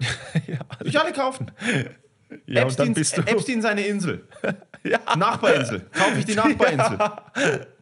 ja, 0.46 0.58
Nicht 0.84 0.96
alle 0.98 1.12
kaufen. 1.12 1.50
ja 2.46 2.62
Epstein. 2.62 2.94
Epstein 2.96 3.62
seine 3.62 3.87
Insel. 3.87 4.26
Nachbarinsel. 5.16 5.87
Kaufe 5.92 6.18
ich 6.18 6.24
die 6.24 6.34
Nachbarinsel. 6.34 6.98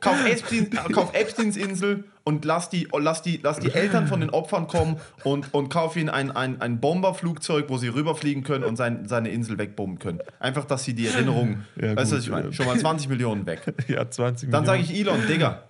Kauf, 0.00 0.26
Epstein, 0.26 0.70
kauf 0.92 1.14
Epsteins 1.14 1.56
Insel 1.56 2.04
und 2.24 2.44
lass 2.44 2.70
die, 2.70 2.88
lass, 2.98 3.22
die, 3.22 3.38
lass 3.42 3.60
die 3.60 3.72
Eltern 3.72 4.08
von 4.08 4.20
den 4.20 4.30
Opfern 4.30 4.66
kommen 4.66 4.96
und, 5.24 5.52
und 5.54 5.68
kauf 5.68 5.96
ihnen 5.96 6.08
ein, 6.08 6.30
ein, 6.30 6.60
ein 6.60 6.80
Bomberflugzeug, 6.80 7.66
wo 7.68 7.76
sie 7.76 7.88
rüberfliegen 7.88 8.42
können 8.42 8.64
und 8.64 8.76
sein, 8.76 9.06
seine 9.06 9.28
Insel 9.30 9.58
wegbomben 9.58 9.98
können. 9.98 10.20
Einfach, 10.40 10.64
dass 10.64 10.84
sie 10.84 10.94
die 10.94 11.06
Erinnerung. 11.06 11.64
Ja, 11.80 11.94
weißt 11.96 12.12
du, 12.12 12.16
was 12.16 12.24
ich 12.24 12.30
meine? 12.30 12.46
ja. 12.46 12.52
Schon 12.52 12.66
mal 12.66 12.78
20 12.78 13.08
Millionen 13.08 13.46
weg. 13.46 13.62
ja, 13.88 14.08
20 14.10 14.50
Dann 14.50 14.64
sage 14.64 14.80
Millionen. 14.80 15.00
ich 15.00 15.06
Elon, 15.06 15.26
Digga. 15.28 15.62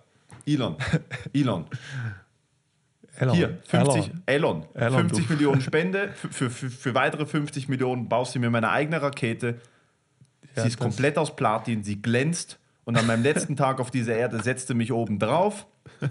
Elon. 0.46 0.76
Elon. 1.35 1.64
Elon. 3.18 3.35
Hier, 3.35 3.59
50, 3.66 4.11
Elon. 4.26 4.66
Elon, 4.74 5.09
50 5.09 5.26
du. 5.26 5.33
Millionen 5.33 5.61
Spende. 5.62 6.11
Für, 6.14 6.50
für, 6.50 6.70
für, 6.70 6.94
weitere 6.94 7.26
50 7.26 7.68
Millionen 7.68 8.09
baust 8.09 8.35
du 8.35 8.38
mir 8.38 8.50
meine 8.50 8.70
eigene 8.70 9.00
Rakete. 9.00 9.61
Ja, 10.55 10.62
sie 10.62 10.68
ist 10.68 10.79
komplett 10.79 11.18
aus 11.18 11.35
Platin, 11.37 11.83
sie 11.85 12.00
glänzt. 12.00 12.59
Und 12.85 12.96
an 12.96 13.07
meinem 13.07 13.22
letzten 13.22 13.57
Tag 13.57 13.81
auf 13.81 13.90
dieser 13.90 14.14
Erde 14.14 14.42
setzte 14.42 14.74
mich 14.74 14.92
oben 14.92 15.18
drauf. 15.18 15.66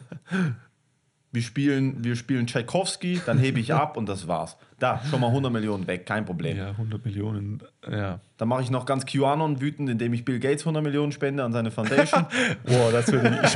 wir 1.35 1.43
spielen, 1.43 2.03
wir 2.03 2.15
spielen 2.15 2.47
Tchaikovsky, 2.47 3.21
dann 3.25 3.37
hebe 3.37 3.59
ich 3.59 3.73
ab 3.73 3.97
und 3.97 4.09
das 4.09 4.27
war's. 4.27 4.57
Da, 4.79 5.01
schon 5.09 5.21
mal 5.21 5.27
100 5.27 5.53
Millionen 5.53 5.85
weg, 5.87 6.05
kein 6.05 6.25
Problem. 6.25 6.57
Ja, 6.57 6.71
100 6.71 7.05
Millionen, 7.05 7.61
ja. 7.89 8.19
Dann 8.37 8.47
mache 8.47 8.63
ich 8.63 8.71
noch 8.71 8.85
ganz 8.85 9.05
QAnon 9.05 9.61
wütend, 9.61 9.89
indem 9.89 10.13
ich 10.13 10.25
Bill 10.25 10.39
Gates 10.39 10.63
100 10.63 10.83
Millionen 10.83 11.11
spende 11.11 11.43
an 11.43 11.53
seine 11.53 11.71
Foundation. 11.71 12.25
Boah, 12.65 12.91
das 12.91 13.11
würde 13.11 13.39
ich. 13.43 13.53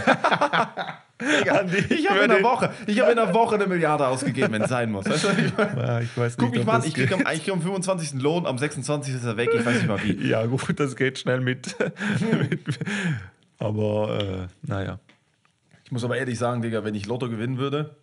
ich 1.89 2.09
habe 2.09 2.19
in, 2.23 2.29
der 2.29 2.43
Woche, 2.43 2.71
ich 2.87 2.97
in 2.97 3.03
einer 3.03 3.33
Woche 3.33 3.55
eine 3.55 3.67
Milliarde 3.67 4.07
ausgegeben, 4.07 4.53
wenn 4.53 4.61
es 4.61 4.69
sein 4.69 4.91
muss. 4.91 5.09
Weißt 5.09 5.25
du, 5.25 5.29
ich, 5.29 5.51
Ja, 5.57 5.99
ich 5.99 6.17
weiß 6.17 6.37
guck 6.37 6.51
nicht, 6.51 6.59
mich 6.59 6.65
mal 6.65 6.85
ich 6.85 6.93
kriege 6.93 7.15
am, 7.15 7.23
krieg 7.23 7.51
am 7.51 7.61
25. 7.61 8.21
Lohn, 8.21 8.45
am 8.45 8.57
26. 8.57 9.15
ist 9.15 9.25
er 9.25 9.35
weg, 9.35 9.49
ich 9.53 9.65
weiß 9.65 9.75
nicht 9.75 9.87
mal 9.87 10.01
wie. 10.03 10.29
Ja, 10.29 10.45
gut, 10.45 10.79
das 10.79 10.95
geht 10.95 11.19
schnell 11.19 11.41
mit. 11.41 11.75
mit 12.49 12.61
aber, 13.57 14.19
äh, 14.21 14.47
naja. 14.61 14.99
Ich 15.89 15.91
muss 15.91 16.03
aber 16.03 16.17
ehrlich 16.17 16.37
sagen, 16.37 16.61
Digga, 16.61 16.83
wenn 16.83 16.93
ich 16.93 17.07
Lotto 17.07 17.27
gewinnen 17.29 17.57
würde, 17.57 17.95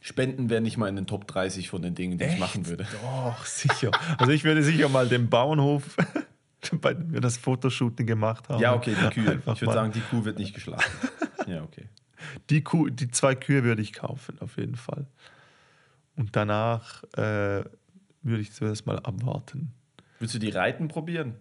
Spenden 0.00 0.50
wären 0.50 0.64
nicht 0.64 0.76
mal 0.78 0.88
in 0.88 0.96
den 0.96 1.06
Top 1.06 1.28
30 1.28 1.68
von 1.68 1.80
den 1.80 1.94
Dingen, 1.94 2.18
die 2.18 2.24
ich 2.24 2.38
machen 2.40 2.66
würde. 2.66 2.88
Doch, 3.02 3.44
sicher. 3.44 3.92
Also, 4.18 4.32
ich 4.32 4.42
würde 4.42 4.64
sicher 4.64 4.88
mal 4.88 5.08
den 5.08 5.28
Bauernhof, 5.30 5.96
bei 6.80 6.94
dem 6.94 7.12
wir 7.12 7.20
das 7.20 7.36
Fotoshooting 7.36 8.04
gemacht 8.04 8.48
haben. 8.48 8.60
Ja, 8.60 8.74
okay, 8.74 8.96
die 9.00 9.10
Kühe. 9.14 9.30
Einfach 9.30 9.54
Ich 9.54 9.60
würde 9.60 9.74
sagen, 9.74 9.92
die 9.92 10.00
Kuh 10.00 10.24
wird 10.24 10.38
nicht 10.40 10.54
geschlagen. 10.54 10.82
Ja, 11.46 11.62
okay. 11.62 11.84
Die, 12.50 12.62
Kuh, 12.64 12.88
die 12.88 13.12
zwei 13.12 13.36
Kühe 13.36 13.62
würde 13.62 13.80
ich 13.80 13.92
kaufen, 13.92 14.36
auf 14.40 14.56
jeden 14.56 14.74
Fall. 14.74 15.06
Und 16.16 16.34
danach 16.34 17.04
äh, 17.14 17.62
würde 18.22 18.40
ich 18.40 18.52
zuerst 18.52 18.86
mal 18.86 18.98
abwarten. 18.98 19.72
Willst 20.18 20.34
du 20.34 20.40
die 20.40 20.50
Reiten 20.50 20.88
probieren? 20.88 21.36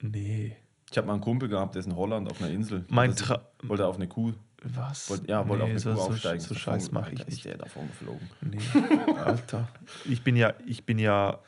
Nee. 0.00 0.56
Ich 0.90 0.96
habe 0.98 1.06
mal 1.08 1.14
einen 1.14 1.22
Kumpel 1.22 1.48
gehabt, 1.48 1.74
der 1.74 1.80
ist 1.80 1.86
in 1.86 1.96
Holland 1.96 2.30
auf 2.30 2.40
einer 2.40 2.50
Insel. 2.50 2.84
Mein 2.88 3.10
Wollte- 3.10 3.24
Tra- 3.24 3.40
Wollte 3.68 3.86
auf 3.86 3.96
eine 3.96 4.08
Kuh. 4.08 4.32
Was? 4.62 5.08
Wollte, 5.10 5.28
ja, 5.28 5.46
wollte 5.48 5.64
nee, 5.64 5.70
auf 5.70 5.70
eine 5.70 5.78
so, 5.80 5.90
Kuh 5.92 5.96
so, 5.96 6.02
aufsteigen. 6.12 6.40
So 6.40 6.54
Scheiß 6.54 6.92
mache 6.92 7.12
ich 7.12 7.26
nicht. 7.26 7.44
der 7.44 7.56
davon 7.58 7.86
geflogen. 7.88 8.28
Nee, 8.40 8.58
Alter. 9.24 9.68
Ich 10.04 10.22
bin 10.22 10.36
ja, 10.36 10.54
ich 10.66 10.84
bin 10.84 10.98
ja 10.98 11.38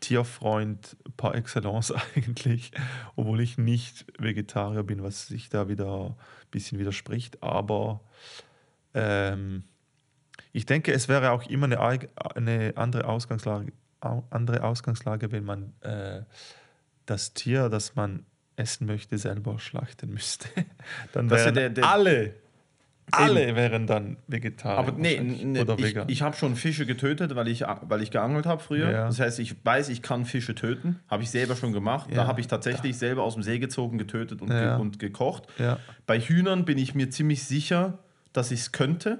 Tierfreund 0.00 0.96
par 1.16 1.34
excellence 1.34 1.92
eigentlich, 2.16 2.70
obwohl 3.16 3.40
ich 3.40 3.58
nicht 3.58 4.06
Vegetarier 4.18 4.82
bin, 4.82 5.02
was 5.02 5.26
sich 5.26 5.48
da 5.48 5.68
wieder 5.68 6.10
ein 6.10 6.14
bisschen 6.50 6.78
widerspricht. 6.78 7.42
Aber 7.42 8.00
ähm, 8.94 9.64
ich 10.52 10.66
denke, 10.66 10.92
es 10.92 11.08
wäre 11.08 11.30
auch 11.32 11.44
immer 11.48 11.66
eine, 11.66 12.08
eine 12.34 12.72
andere, 12.76 13.06
Ausgangslage, 13.06 13.72
au- 14.00 14.24
andere 14.30 14.62
Ausgangslage, 14.62 15.30
wenn 15.32 15.44
man 15.44 15.72
äh, 15.80 16.22
das 17.06 17.34
Tier, 17.34 17.68
das 17.68 17.94
man 17.96 18.24
essen 18.56 18.86
möchte, 18.86 19.18
selber 19.18 19.58
schlachten 19.58 20.10
müsste. 20.10 20.48
Dann 21.12 21.28
Das 21.28 21.40
ist 21.40 21.46
ja 21.46 21.54
wären 21.54 21.54
der- 21.54 21.70
der- 21.70 21.88
alle, 21.90 22.34
alle 23.12 23.54
wären 23.56 23.86
dann 23.86 24.16
Vegetarier. 24.26 24.78
Aber 24.78 24.92
nee, 24.92 25.20
nee 25.20 25.60
oder 25.60 25.74
ich, 25.78 25.84
vegan. 25.84 26.08
ich 26.08 26.22
habe 26.22 26.36
schon 26.36 26.56
Fische 26.56 26.86
getötet, 26.86 27.34
weil 27.34 27.48
ich, 27.48 27.62
weil 27.62 28.02
ich 28.02 28.10
geangelt 28.10 28.46
habe 28.46 28.62
früher. 28.62 28.90
Ja. 28.90 29.06
Das 29.06 29.20
heißt, 29.20 29.38
ich 29.38 29.54
weiß, 29.64 29.88
ich 29.88 30.02
kann 30.02 30.24
Fische 30.24 30.54
töten. 30.54 31.00
Habe 31.08 31.22
ich 31.22 31.30
selber 31.30 31.56
schon 31.56 31.72
gemacht. 31.72 32.10
Ja. 32.10 32.16
Da 32.16 32.26
habe 32.26 32.40
ich 32.40 32.46
tatsächlich 32.46 32.96
selber 32.96 33.22
aus 33.22 33.34
dem 33.34 33.42
See 33.42 33.58
gezogen, 33.58 33.98
getötet 33.98 34.40
und, 34.42 34.50
Ja. 34.50 34.76
ge 34.76 34.80
und 34.82 34.98
gekocht. 34.98 35.44
Bei 36.06 36.20
Hühnern 36.20 36.64
bin 36.64 36.78
ich 36.78 36.94
mir 36.94 37.10
ziemlich 37.10 37.44
sicher, 37.44 37.98
dass 38.32 38.50
ich 38.50 38.60
es 38.60 38.72
könnte. 38.72 39.18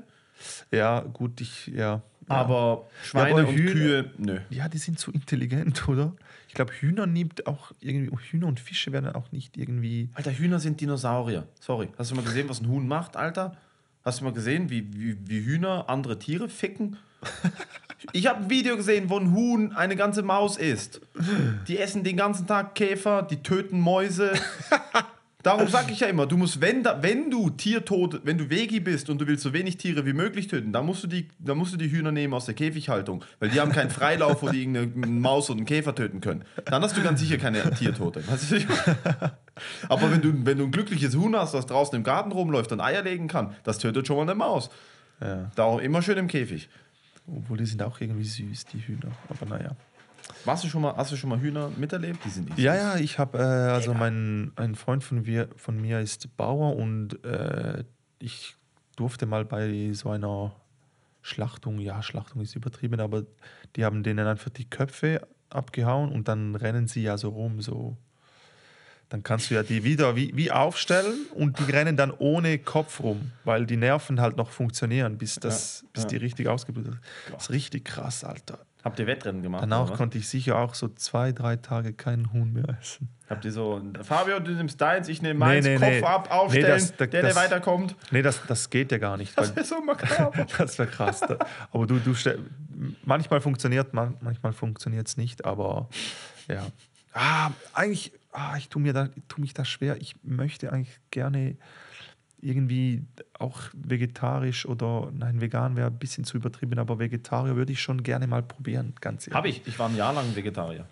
Ja, 0.70 1.00
gut, 1.00 1.40
ich, 1.40 1.66
ja. 1.68 2.02
Aber 2.30 2.86
Schweine 3.02 3.40
aber 3.40 3.48
und 3.48 3.56
Hühner- 3.56 3.72
Kühe, 3.72 4.10
nö. 4.18 4.38
Ja, 4.50 4.68
die 4.68 4.76
sind 4.78 4.98
zu 4.98 5.10
intelligent, 5.10 5.88
oder? 5.88 6.12
Ich 6.46 6.54
glaube, 6.54 6.72
Hühner 6.72 7.06
nimmt 7.06 7.46
auch 7.46 7.72
irgendwie, 7.80 8.14
Hühner 8.30 8.46
und 8.46 8.60
Fische 8.60 8.92
werden 8.92 9.10
auch 9.14 9.32
nicht 9.32 9.56
irgendwie. 9.56 10.10
Alter, 10.14 10.32
Hühner 10.32 10.58
sind 10.60 10.80
Dinosaurier. 10.80 11.46
Sorry. 11.60 11.88
Hast 11.98 12.10
du 12.10 12.14
mal 12.16 12.24
gesehen, 12.24 12.48
was 12.48 12.60
ein 12.60 12.68
Huhn 12.68 12.86
macht, 12.86 13.16
Alter? 13.16 13.56
Hast 14.04 14.20
du 14.20 14.24
mal 14.24 14.32
gesehen, 14.32 14.70
wie, 14.70 14.88
wie, 14.94 15.16
wie 15.26 15.44
Hühner 15.44 15.88
andere 15.88 16.18
Tiere 16.18 16.48
ficken? 16.48 16.96
Ich 18.12 18.28
habe 18.28 18.44
ein 18.44 18.50
Video 18.50 18.76
gesehen, 18.76 19.10
wo 19.10 19.18
ein 19.18 19.34
Huhn 19.34 19.72
eine 19.72 19.96
ganze 19.96 20.22
Maus 20.22 20.56
isst. 20.56 21.00
Die 21.66 21.78
essen 21.78 22.04
den 22.04 22.16
ganzen 22.16 22.46
Tag 22.46 22.76
Käfer, 22.76 23.22
die 23.22 23.42
töten 23.42 23.80
Mäuse. 23.80 24.32
Darum 25.44 25.68
sage 25.68 25.92
ich 25.92 26.00
ja 26.00 26.08
immer, 26.08 26.26
du 26.26 26.36
musst, 26.36 26.60
wenn, 26.60 26.84
wenn 26.84 27.30
du 27.30 27.48
Tiertod, 27.50 28.22
wenn 28.24 28.38
du 28.38 28.50
Vegi 28.50 28.80
bist 28.80 29.08
und 29.08 29.20
du 29.20 29.26
willst 29.28 29.44
so 29.44 29.52
wenig 29.52 29.76
Tiere 29.76 30.04
wie 30.04 30.12
möglich 30.12 30.48
töten, 30.48 30.72
dann 30.72 30.84
musst 30.84 31.04
du 31.04 31.06
die, 31.06 31.28
dann 31.38 31.56
musst 31.56 31.72
du 31.72 31.76
die 31.76 31.92
Hühner 31.92 32.10
nehmen 32.10 32.34
aus 32.34 32.46
der 32.46 32.54
Käfighaltung, 32.54 33.24
weil 33.38 33.50
die 33.50 33.60
haben 33.60 33.70
keinen 33.70 33.90
Freilauf, 33.90 34.42
wo 34.42 34.48
die 34.48 34.62
irgendeine 34.62 35.06
Maus 35.06 35.48
oder 35.48 35.58
einen 35.58 35.66
Käfer 35.66 35.94
töten 35.94 36.20
können. 36.20 36.44
Dann 36.64 36.82
hast 36.82 36.96
du 36.96 37.02
ganz 37.04 37.20
sicher 37.20 37.38
keine 37.38 37.70
Tiertote. 37.70 38.26
Weißt 38.26 38.50
du? 38.50 38.56
Aber 39.88 40.10
wenn 40.10 40.20
du, 40.20 40.44
wenn 40.44 40.58
du 40.58 40.64
ein 40.64 40.72
glückliches 40.72 41.14
Huhn 41.14 41.36
hast, 41.36 41.54
das 41.54 41.66
draußen 41.66 41.94
im 41.94 42.02
Garten 42.02 42.32
rumläuft 42.32 42.72
und 42.72 42.80
Eier 42.80 43.02
legen 43.02 43.28
kann, 43.28 43.54
das 43.62 43.78
tötet 43.78 44.08
schon 44.08 44.16
mal 44.16 44.22
eine 44.22 44.34
Maus. 44.34 44.70
Ja. 45.20 45.52
Darum 45.54 45.78
immer 45.78 46.02
schön 46.02 46.18
im 46.18 46.26
Käfig. 46.26 46.68
Obwohl 47.28 47.58
die 47.58 47.66
sind 47.66 47.82
auch 47.82 48.00
irgendwie 48.00 48.24
süß, 48.24 48.66
die 48.66 48.80
Hühner. 48.80 49.12
Aber 49.28 49.46
naja. 49.46 49.76
Warst 50.44 50.64
du 50.64 50.68
schon 50.68 50.82
mal, 50.82 50.96
hast 50.96 51.12
du 51.12 51.16
schon 51.16 51.30
mal 51.30 51.40
Hühner 51.40 51.70
miterlebt? 51.76 52.24
Die 52.24 52.30
sind 52.30 52.58
Ja, 52.58 52.74
ja, 52.74 52.96
ich 52.96 53.18
habe, 53.18 53.38
äh, 53.38 53.42
also 53.42 53.94
mein 53.94 54.52
ein 54.56 54.74
Freund 54.74 55.04
von, 55.04 55.26
wir, 55.26 55.48
von 55.56 55.80
mir 55.80 56.00
ist 56.00 56.36
Bauer 56.36 56.76
und 56.76 57.24
äh, 57.24 57.84
ich 58.18 58.56
durfte 58.96 59.26
mal 59.26 59.44
bei 59.44 59.92
so 59.92 60.10
einer 60.10 60.54
Schlachtung, 61.22 61.78
ja, 61.78 62.02
Schlachtung 62.02 62.42
ist 62.42 62.56
übertrieben, 62.56 63.00
aber 63.00 63.24
die 63.76 63.84
haben 63.84 64.02
denen 64.02 64.26
einfach 64.26 64.50
die 64.50 64.68
Köpfe 64.68 65.26
abgehauen 65.50 66.10
und 66.10 66.28
dann 66.28 66.54
rennen 66.54 66.88
sie 66.88 67.02
ja 67.02 67.18
so 67.18 67.30
rum, 67.30 67.60
so. 67.60 67.96
Dann 69.08 69.22
kannst 69.22 69.50
du 69.50 69.54
ja 69.54 69.62
die 69.62 69.84
wieder 69.84 70.16
wie, 70.16 70.36
wie 70.36 70.50
aufstellen 70.50 71.26
und 71.34 71.58
die 71.58 71.70
rennen 71.70 71.96
dann 71.96 72.10
ohne 72.10 72.58
Kopf 72.58 73.00
rum, 73.00 73.32
weil 73.44 73.64
die 73.64 73.78
Nerven 73.78 74.20
halt 74.20 74.36
noch 74.36 74.50
funktionieren, 74.50 75.16
bis, 75.16 75.36
das, 75.36 75.86
bis 75.94 76.04
ja. 76.04 76.08
die 76.10 76.16
richtig 76.16 76.48
ausgebildet 76.48 76.92
sind. 76.92 77.04
Das 77.32 77.44
ist 77.44 77.50
richtig 77.50 77.86
krass, 77.86 78.22
Alter. 78.22 78.58
Habt 78.84 78.98
ihr 79.00 79.06
Wettrennen 79.06 79.42
gemacht? 79.42 79.62
Danach 79.62 79.88
oder 79.88 79.96
konnte 79.96 80.18
ich 80.18 80.28
sicher 80.28 80.56
auch 80.56 80.74
so 80.74 80.88
zwei, 80.88 81.32
drei 81.32 81.56
Tage 81.56 81.92
keinen 81.92 82.32
Huhn 82.32 82.52
mehr 82.52 82.68
essen. 82.80 83.08
Habt 83.28 83.44
ihr 83.44 83.52
so, 83.52 83.82
Fabio, 84.02 84.38
du 84.40 84.52
nimmst 84.52 84.80
deins, 84.80 85.08
ich 85.08 85.20
nehme 85.20 85.38
meins, 85.40 85.66
Nee, 85.66 85.74
nee, 85.74 85.78
Kopf 85.78 85.90
nee. 85.90 86.02
ab, 86.02 86.30
aufstellen, 86.30 86.66
das- 86.68 86.96
der, 86.96 87.06
das- 87.08 87.10
der 87.10 87.22
das- 87.22 87.36
weiterkommt. 87.36 87.96
Nee, 88.10 88.22
das, 88.22 88.40
das 88.46 88.70
geht 88.70 88.92
ja 88.92 88.98
gar 88.98 89.16
nicht. 89.16 89.36
Das 89.36 89.54
wäre 89.54 89.66
so 89.66 89.80
makaber. 89.84 90.46
das 90.56 90.78
wäre 90.78 90.88
krass. 90.88 91.22
Aber 91.72 91.86
du, 91.86 91.98
du 91.98 92.14
manchmal 93.04 93.40
funktioniert, 93.40 93.92
man, 93.94 94.16
manchmal 94.20 94.52
funktioniert 94.52 95.08
es 95.08 95.16
nicht, 95.16 95.44
aber 95.44 95.88
ja. 96.46 96.64
Ah, 97.12 97.50
eigentlich, 97.74 98.12
ah, 98.32 98.56
ich 98.56 98.68
tue 98.68 98.80
mir 98.80 98.92
da, 98.92 99.08
tu 99.26 99.40
mich 99.40 99.52
da 99.54 99.64
schwer. 99.64 99.96
Ich 100.00 100.14
möchte 100.22 100.72
eigentlich 100.72 100.98
gerne 101.10 101.56
irgendwie 102.40 103.02
auch 103.38 103.58
vegetarisch 103.74 104.66
oder 104.66 105.10
nein, 105.12 105.40
vegan 105.40 105.76
wäre 105.76 105.88
ein 105.88 105.98
bisschen 105.98 106.24
zu 106.24 106.36
übertrieben, 106.36 106.78
aber 106.78 106.98
Vegetarier 106.98 107.56
würde 107.56 107.72
ich 107.72 107.80
schon 107.80 108.02
gerne 108.02 108.26
mal 108.26 108.42
probieren, 108.42 108.94
ganz 109.00 109.26
ehrlich. 109.26 109.34
Habe 109.36 109.48
ich. 109.48 109.66
Ich 109.66 109.78
war 109.78 109.88
ein 109.88 109.96
Jahr 109.96 110.12
lang 110.12 110.34
Vegetarier. 110.34 110.86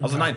Also 0.00 0.18
nein, 0.18 0.36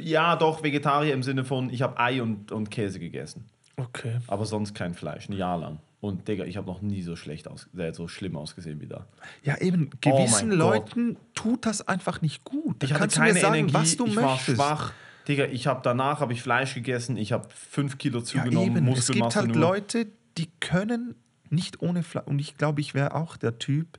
ja 0.00 0.36
doch, 0.36 0.62
Vegetarier 0.62 1.14
im 1.14 1.22
Sinne 1.22 1.44
von, 1.44 1.70
ich 1.70 1.82
habe 1.82 1.98
Ei 1.98 2.22
und, 2.22 2.52
und 2.52 2.70
Käse 2.70 2.98
gegessen. 2.98 3.44
Okay. 3.76 4.18
Aber 4.28 4.44
sonst 4.46 4.74
kein 4.74 4.94
Fleisch, 4.94 5.28
ein 5.28 5.32
Jahr 5.36 5.58
lang. 5.58 5.78
Und 6.00 6.28
Digga, 6.28 6.44
ich 6.44 6.56
habe 6.58 6.66
noch 6.66 6.82
nie 6.82 7.00
so 7.02 7.16
schlecht 7.16 7.48
aus, 7.48 7.66
äh, 7.76 7.92
so 7.92 8.08
schlimm 8.08 8.36
ausgesehen 8.36 8.80
wie 8.80 8.86
da. 8.86 9.06
Ja, 9.42 9.56
eben, 9.60 9.88
Oh 10.04 10.10
gewissen 10.18 10.50
Gott. 10.50 10.58
Leuten 10.58 11.16
tut 11.34 11.64
das 11.66 11.86
einfach 11.88 12.20
nicht 12.20 12.44
gut. 12.44 12.76
Da 12.82 12.86
Ich 12.86 12.92
hatte 12.92 13.00
kannst 13.00 13.16
keine 13.16 13.30
du 13.30 13.34
mir 13.34 13.40
sagen, 13.40 13.54
Energie, 13.54 13.74
was 13.74 13.96
du 13.96 14.06
ich 14.06 14.14
möchtest. 14.14 14.58
war 14.58 14.76
schwach. 14.76 14.92
Digga, 15.28 15.46
ich 15.46 15.66
habe 15.66 15.80
danach 15.82 16.20
habe 16.20 16.32
ich 16.32 16.42
Fleisch 16.42 16.74
gegessen, 16.74 17.16
ich 17.16 17.32
habe 17.32 17.48
fünf 17.50 17.98
Kilo 17.98 18.18
Ja, 18.18 18.24
zugenommen, 18.24 18.76
eben. 18.76 18.88
Es 18.92 19.06
gibt 19.06 19.18
Muskelmasse 19.20 19.38
halt 19.40 19.48
nur. 19.48 19.58
Leute, 19.58 20.06
die 20.36 20.50
können 20.60 21.14
nicht 21.50 21.80
ohne 21.80 22.02
Fleisch. 22.02 22.26
Und 22.26 22.38
ich 22.38 22.56
glaube, 22.56 22.80
ich 22.80 22.94
wäre 22.94 23.14
auch 23.14 23.36
der 23.36 23.58
Typ, 23.58 23.98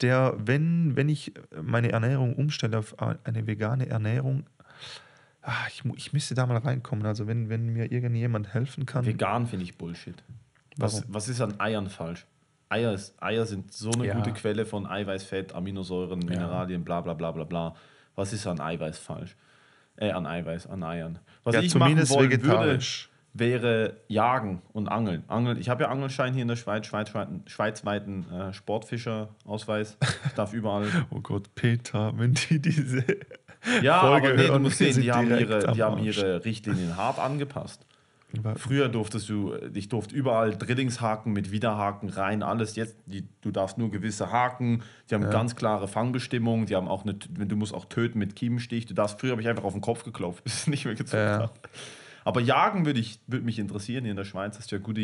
der, 0.00 0.34
wenn, 0.38 0.96
wenn 0.96 1.08
ich 1.08 1.32
meine 1.62 1.92
Ernährung 1.92 2.34
umstelle 2.34 2.78
auf 2.78 2.96
eine 2.98 3.46
vegane 3.46 3.88
Ernährung, 3.88 4.44
ah, 5.42 5.66
ich, 5.68 5.82
ich 5.96 6.12
müsste 6.12 6.34
da 6.34 6.46
mal 6.46 6.58
reinkommen. 6.58 7.06
Also 7.06 7.26
wenn, 7.26 7.48
wenn 7.48 7.68
mir 7.68 7.90
irgendjemand 7.92 8.52
helfen 8.52 8.84
kann. 8.84 9.06
Vegan 9.06 9.46
finde 9.46 9.64
ich 9.64 9.78
Bullshit. 9.78 10.22
Was, 10.76 10.94
Warum? 10.94 11.14
was 11.14 11.28
ist 11.28 11.40
an 11.40 11.60
Eiern 11.60 11.88
falsch? 11.88 12.26
Eier, 12.68 12.94
ist, 12.94 13.14
Eier 13.22 13.44
sind 13.44 13.72
so 13.72 13.90
eine 13.90 14.06
Ja. 14.06 14.14
gute 14.14 14.32
Quelle 14.32 14.64
von 14.64 14.86
Eiweiß, 14.86 15.24
Fett, 15.24 15.54
Aminosäuren, 15.54 16.18
Mineralien, 16.20 16.84
bla 16.84 17.02
bla 17.02 17.12
bla 17.12 17.30
bla 17.30 17.44
bla. 17.44 17.76
Was 18.14 18.32
ist 18.32 18.46
an 18.46 18.60
Eiweiß 18.60 18.98
falsch? 18.98 19.36
Äh, 19.96 20.10
an 20.10 20.26
Eiweiß, 20.26 20.66
an 20.66 20.82
Eiern. 20.82 21.18
Was 21.44 21.54
ja, 21.54 21.60
ich 21.60 21.70
zumindest 21.70 22.10
machen 22.10 22.20
wollen 22.20 22.30
würde, 22.30 22.42
vegetarisch. 22.44 23.10
wäre 23.34 23.96
Jagen 24.08 24.62
und 24.72 24.88
Angeln. 24.88 25.24
Angeln. 25.28 25.58
Ich 25.58 25.68
habe 25.68 25.84
ja 25.84 25.90
Angelschein 25.90 26.32
hier 26.32 26.42
in 26.42 26.48
der 26.48 26.56
Schweiz, 26.56 26.86
schweizweiten, 26.86 27.42
schweizweiten 27.46 28.26
äh, 28.32 28.52
Sportfischerausweis. 28.52 29.98
Ich 30.26 30.32
darf 30.36 30.52
überall. 30.52 30.88
Oh 31.10 31.20
Gott, 31.20 31.54
Peter, 31.54 32.12
wenn 32.16 32.34
die 32.34 32.60
diese. 32.60 33.04
Ja, 33.82 34.00
Folge 34.00 34.28
aber 34.28 34.36
nee, 34.36 34.42
du 34.42 34.48
hören, 34.48 34.62
musst 34.62 34.78
sehen, 34.78 35.00
die 35.00 35.12
haben, 35.12 35.30
ihre, 35.30 35.72
die 35.72 35.82
haben 35.82 36.02
ihre 36.02 36.44
Richtlinien 36.44 36.96
hart 36.96 37.18
angepasst. 37.18 37.86
Früher 38.56 38.88
durftest 38.88 39.28
du, 39.28 39.54
ich 39.74 39.88
durfte 39.88 40.14
überall 40.14 40.56
Drillingshaken 40.56 41.32
mit 41.32 41.52
Widerhaken 41.52 42.08
rein, 42.08 42.42
alles 42.42 42.76
jetzt, 42.76 42.96
die, 43.06 43.24
du 43.42 43.50
darfst 43.50 43.76
nur 43.78 43.90
gewisse 43.90 44.32
Haken, 44.32 44.82
die 45.10 45.14
haben 45.14 45.28
ganz 45.30 45.54
klare 45.54 45.86
Fangbestimmungen, 45.88 46.66
die 46.66 46.74
haben 46.76 46.88
auch 46.88 47.02
eine, 47.04 47.14
du 47.14 47.56
musst 47.56 47.74
auch 47.74 47.84
töten 47.84 48.18
mit 48.18 48.34
Kiemenstich, 48.34 48.86
du 48.86 48.94
darfst, 48.94 49.20
früher 49.20 49.32
habe 49.32 49.42
ich 49.42 49.48
einfach 49.48 49.64
auf 49.64 49.74
den 49.74 49.82
Kopf 49.82 50.04
geklopft, 50.04 50.44
bis 50.44 50.54
es 50.62 50.66
nicht 50.66 50.84
mehr 50.86 50.94
gezogen 50.94 51.22
Ja. 51.22 51.38
hat. 51.40 51.60
Aber 52.24 52.40
Jagen 52.40 52.86
würde 52.86 53.00
ich, 53.00 53.18
würde 53.26 53.44
mich 53.44 53.58
interessieren, 53.58 54.04
hier 54.04 54.12
in 54.12 54.16
der 54.16 54.24
Schweiz 54.24 54.56
hast 54.58 54.70
du 54.72 54.76
ja 54.76 54.80
gute 54.82 55.00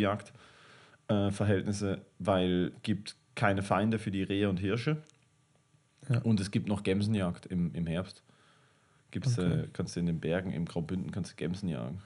Jagdverhältnisse, 1.08 1.92
äh, 1.94 2.00
weil 2.18 2.72
gibt 2.82 3.16
keine 3.34 3.62
Feinde 3.62 3.98
für 3.98 4.10
die 4.10 4.22
Rehe 4.22 4.48
und 4.48 4.58
Hirsche. 4.58 4.98
Ja. 6.08 6.20
Und 6.22 6.40
es 6.40 6.50
gibt 6.50 6.68
noch 6.68 6.82
Gemsenjagd 6.82 7.46
im, 7.46 7.74
im 7.74 7.86
Herbst. 7.86 8.22
Gibt's, 9.10 9.38
Okay. 9.38 9.60
äh, 9.62 9.68
kannst 9.72 9.96
du 9.96 10.00
in 10.00 10.06
den 10.06 10.20
Bergen 10.20 10.52
im 10.52 10.64
Graubünden 10.64 11.10
kannst 11.10 11.32
du 11.32 11.36
Gemsen 11.36 11.68
jagen. 11.68 12.00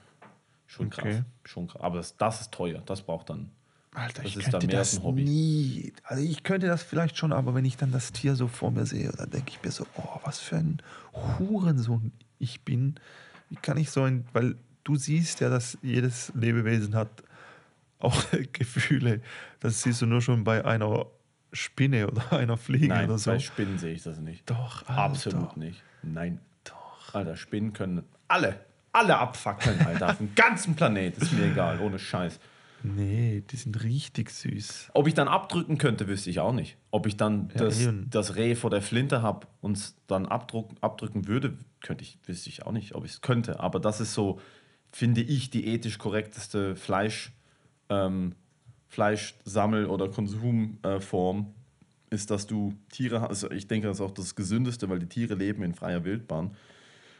Schon 0.73 0.89
krass. 0.89 1.05
Okay. 1.05 1.23
Schon 1.43 1.67
krass. 1.67 1.81
Aber 1.81 1.97
das, 1.97 2.17
das 2.17 2.41
ist 2.41 2.51
teuer. 2.51 2.81
Das 2.85 3.01
braucht 3.01 3.29
dann. 3.29 3.49
Alter, 3.93 4.23
Das 4.23 4.31
ich 4.31 4.37
ist 4.37 4.49
könnte 4.49 4.67
das 4.67 4.99
nie. 5.03 5.93
Also 6.03 6.23
ich 6.23 6.41
könnte 6.43 6.65
das 6.65 6.81
vielleicht 6.81 7.15
schon, 7.15 7.31
aber 7.31 7.53
wenn 7.53 7.63
ich 7.65 7.77
dann 7.77 7.91
das 7.91 8.11
Tier 8.11 8.35
so 8.35 8.47
vor 8.47 8.71
mir 8.71 8.87
sehe, 8.87 9.11
dann 9.11 9.29
denke 9.29 9.51
ich 9.51 9.61
mir 9.63 9.69
so, 9.69 9.85
oh, 9.97 10.19
was 10.23 10.39
für 10.39 10.55
ein 10.57 10.81
Hurensohn 11.37 12.11
ich 12.39 12.61
bin. 12.61 12.95
Wie 13.49 13.55
kann 13.55 13.77
ich 13.77 13.91
so 13.91 14.01
ein, 14.01 14.25
weil 14.33 14.55
du 14.83 14.95
siehst 14.95 15.41
ja, 15.41 15.49
dass 15.49 15.77
jedes 15.83 16.31
Lebewesen 16.33 16.95
hat 16.95 17.09
auch 17.99 18.19
Gefühle. 18.53 19.21
Das 19.59 19.83
siehst 19.83 20.01
du 20.01 20.07
nur 20.07 20.21
schon 20.23 20.43
bei 20.43 20.65
einer 20.65 21.05
Spinne 21.51 22.07
oder 22.07 22.33
einer 22.37 22.57
Fliege 22.57 22.87
Nein, 22.87 23.05
oder 23.09 23.19
so. 23.19 23.29
bei 23.29 23.37
Spinnen 23.37 23.77
sehe 23.77 23.93
ich 23.93 24.01
das 24.01 24.17
nicht. 24.19 24.49
Doch, 24.49 24.87
Alter. 24.87 25.01
Absolut 25.01 25.55
nicht. 25.55 25.83
Nein. 26.01 26.39
Doch. 26.63 27.13
Alter, 27.13 27.35
Spinnen 27.35 27.73
können 27.73 28.03
alle, 28.27 28.59
alle 28.93 29.17
abfackeln, 29.17 29.79
Alter. 29.85 30.11
Auf 30.11 30.17
dem 30.17 30.33
ganzen 30.35 30.75
Planet. 30.75 31.17
Ist 31.17 31.33
mir 31.33 31.45
egal, 31.51 31.79
ohne 31.81 31.99
Scheiß. 31.99 32.39
Nee, 32.85 33.43
die 33.49 33.55
sind 33.55 33.81
richtig 33.83 34.29
süß. 34.29 34.89
Ob 34.93 35.07
ich 35.07 35.13
dann 35.13 35.27
abdrücken 35.29 35.77
könnte, 35.77 36.07
wüsste 36.07 36.29
ich 36.29 36.39
auch 36.41 36.51
nicht. 36.53 36.77
Ob 36.91 37.05
ich 37.07 37.15
dann 37.15 37.49
Ja, 37.53 37.59
das, 37.63 37.79
eben. 37.81 38.07
das 38.09 38.35
Reh 38.35 38.55
vor 38.55 38.69
der 38.69 38.81
Flinte 38.81 39.21
habe 39.21 39.47
und 39.61 39.77
es 39.77 39.95
dann 40.07 40.25
abdruck, 40.25 40.71
abdrücken 40.81 41.27
würde, 41.27 41.57
könnte 41.81 42.03
ich, 42.03 42.17
wüsste 42.25 42.49
ich 42.49 42.65
auch 42.65 42.73
nicht, 42.73 42.93
ob 42.93 43.05
ich 43.05 43.11
es 43.11 43.21
könnte. 43.21 43.61
Aber 43.61 43.79
das 43.79 44.01
ist 44.01 44.13
so, 44.13 44.41
finde 44.91 45.21
ich, 45.21 45.49
die 45.49 45.65
ethisch 45.67 45.97
korrekteste 45.97 46.75
Fleisch, 46.75 47.31
ähm, 47.89 48.35
Fleischsammel- 48.89 49.87
oder 49.87 50.09
Konsumform, 50.09 51.53
ist, 52.09 52.29
dass 52.29 52.45
du 52.47 52.73
Tiere 52.91 53.21
hast. 53.21 53.29
Also 53.29 53.51
ich 53.51 53.67
denke, 53.67 53.87
das 53.87 53.97
ist 53.97 54.01
auch 54.01 54.11
das 54.11 54.35
Gesündeste, 54.35 54.87
weil 54.89 54.99
die 54.99 55.07
Tiere 55.07 55.33
leben 55.35 55.63
in 55.63 55.73
freier 55.73 56.03
Wildbahn. 56.03 56.51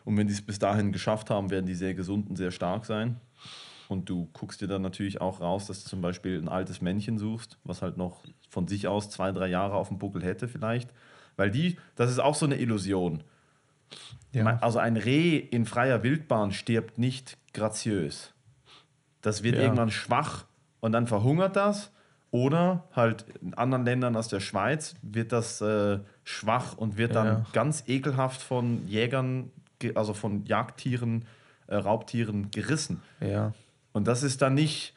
Und 0.05 0.17
wenn 0.17 0.27
die 0.27 0.33
es 0.33 0.41
bis 0.41 0.59
dahin 0.59 0.91
geschafft 0.91 1.29
haben, 1.29 1.49
werden 1.49 1.65
die 1.65 1.75
sehr 1.75 1.93
gesund 1.93 2.29
und 2.29 2.35
sehr 2.35 2.51
stark 2.51 2.85
sein. 2.85 3.17
Und 3.89 4.09
du 4.09 4.27
guckst 4.33 4.61
dir 4.61 4.67
dann 4.67 4.81
natürlich 4.81 5.21
auch 5.21 5.39
raus, 5.41 5.67
dass 5.67 5.83
du 5.83 5.89
zum 5.89 6.01
Beispiel 6.01 6.39
ein 6.41 6.49
altes 6.49 6.81
Männchen 6.81 7.17
suchst, 7.17 7.57
was 7.63 7.81
halt 7.81 7.97
noch 7.97 8.23
von 8.49 8.67
sich 8.67 8.87
aus 8.87 9.09
zwei, 9.09 9.31
drei 9.31 9.47
Jahre 9.47 9.75
auf 9.75 9.89
dem 9.89 9.97
Buckel 9.99 10.23
hätte 10.23 10.47
vielleicht. 10.47 10.89
Weil 11.35 11.51
die, 11.51 11.77
das 11.95 12.09
ist 12.11 12.19
auch 12.19 12.35
so 12.35 12.45
eine 12.45 12.55
Illusion. 12.57 13.23
Ja. 14.31 14.57
Also 14.61 14.79
ein 14.79 14.97
Reh 14.97 15.37
in 15.37 15.65
freier 15.65 16.01
Wildbahn 16.03 16.51
stirbt 16.51 16.97
nicht 16.97 17.37
graziös. 17.53 18.33
Das 19.21 19.43
wird 19.43 19.55
Ja. 19.55 19.61
irgendwann 19.63 19.91
schwach 19.91 20.45
und 20.79 20.91
dann 20.91 21.07
verhungert 21.07 21.55
das. 21.55 21.91
Oder 22.31 22.85
halt 22.93 23.25
in 23.43 23.53
anderen 23.53 23.85
Ländern 23.85 24.15
als 24.15 24.27
der 24.27 24.39
Schweiz 24.39 24.95
wird 25.03 25.31
das 25.31 25.61
äh, 25.61 25.99
schwach 26.23 26.75
und 26.77 26.97
wird 26.97 27.13
dann 27.13 27.27
Ja. 27.27 27.45
ganz 27.53 27.83
ekelhaft 27.87 28.41
von 28.41 28.87
Jägern, 28.87 29.43
ge- 29.43 29.51
also 29.95 30.13
von 30.13 30.45
Jagdtieren, 30.45 31.25
äh, 31.67 31.75
Raubtieren 31.75 32.51
gerissen. 32.51 33.01
Ja. 33.19 33.53
Und 33.91 34.07
das 34.07 34.23
ist 34.23 34.41
dann 34.41 34.53
nicht 34.53 34.93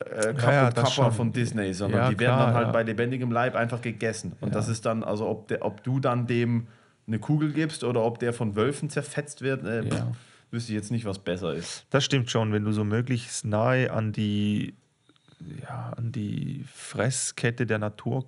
äh, 0.00 0.34
Kapp 0.34 0.42
Ja, 0.42 0.52
ja, 0.52 0.66
und 0.68 0.74
Kappa 0.74 1.10
von 1.10 1.32
Disney, 1.32 1.74
sondern 1.74 2.02
Ja, 2.02 2.10
die 2.10 2.18
werden 2.18 2.36
klar, 2.36 2.46
dann 2.46 2.54
halt 2.54 2.72
bei 2.72 2.82
lebendigem 2.82 3.30
Leib 3.30 3.54
einfach 3.54 3.80
gegessen. 3.80 4.32
Und 4.40 4.54
das 4.54 4.68
ist 4.68 4.86
dann, 4.86 5.02
also 5.02 5.28
ob, 5.28 5.48
der, 5.48 5.64
ob 5.64 5.82
du 5.82 6.00
dann 6.00 6.26
dem 6.26 6.68
eine 7.06 7.18
Kugel 7.18 7.52
gibst 7.52 7.84
oder 7.84 8.02
ob 8.04 8.18
der 8.18 8.32
von 8.32 8.54
Wölfen 8.54 8.90
zerfetzt 8.90 9.42
wird, 9.42 9.64
äh, 9.64 9.88
pff, 9.88 10.02
wüsste 10.50 10.72
ich 10.72 10.76
jetzt 10.76 10.90
nicht, 10.90 11.04
was 11.04 11.18
besser 11.18 11.54
ist. 11.54 11.86
Das 11.90 12.04
stimmt 12.04 12.30
schon, 12.30 12.52
wenn 12.52 12.64
du 12.64 12.72
so 12.72 12.84
möglichst 12.84 13.44
nahe 13.44 13.90
an 13.90 14.12
die, 14.12 14.74
ja, 15.62 15.94
an 15.96 16.12
die 16.12 16.64
Fresskette 16.72 17.66
der 17.66 17.78
Natur 17.78 18.24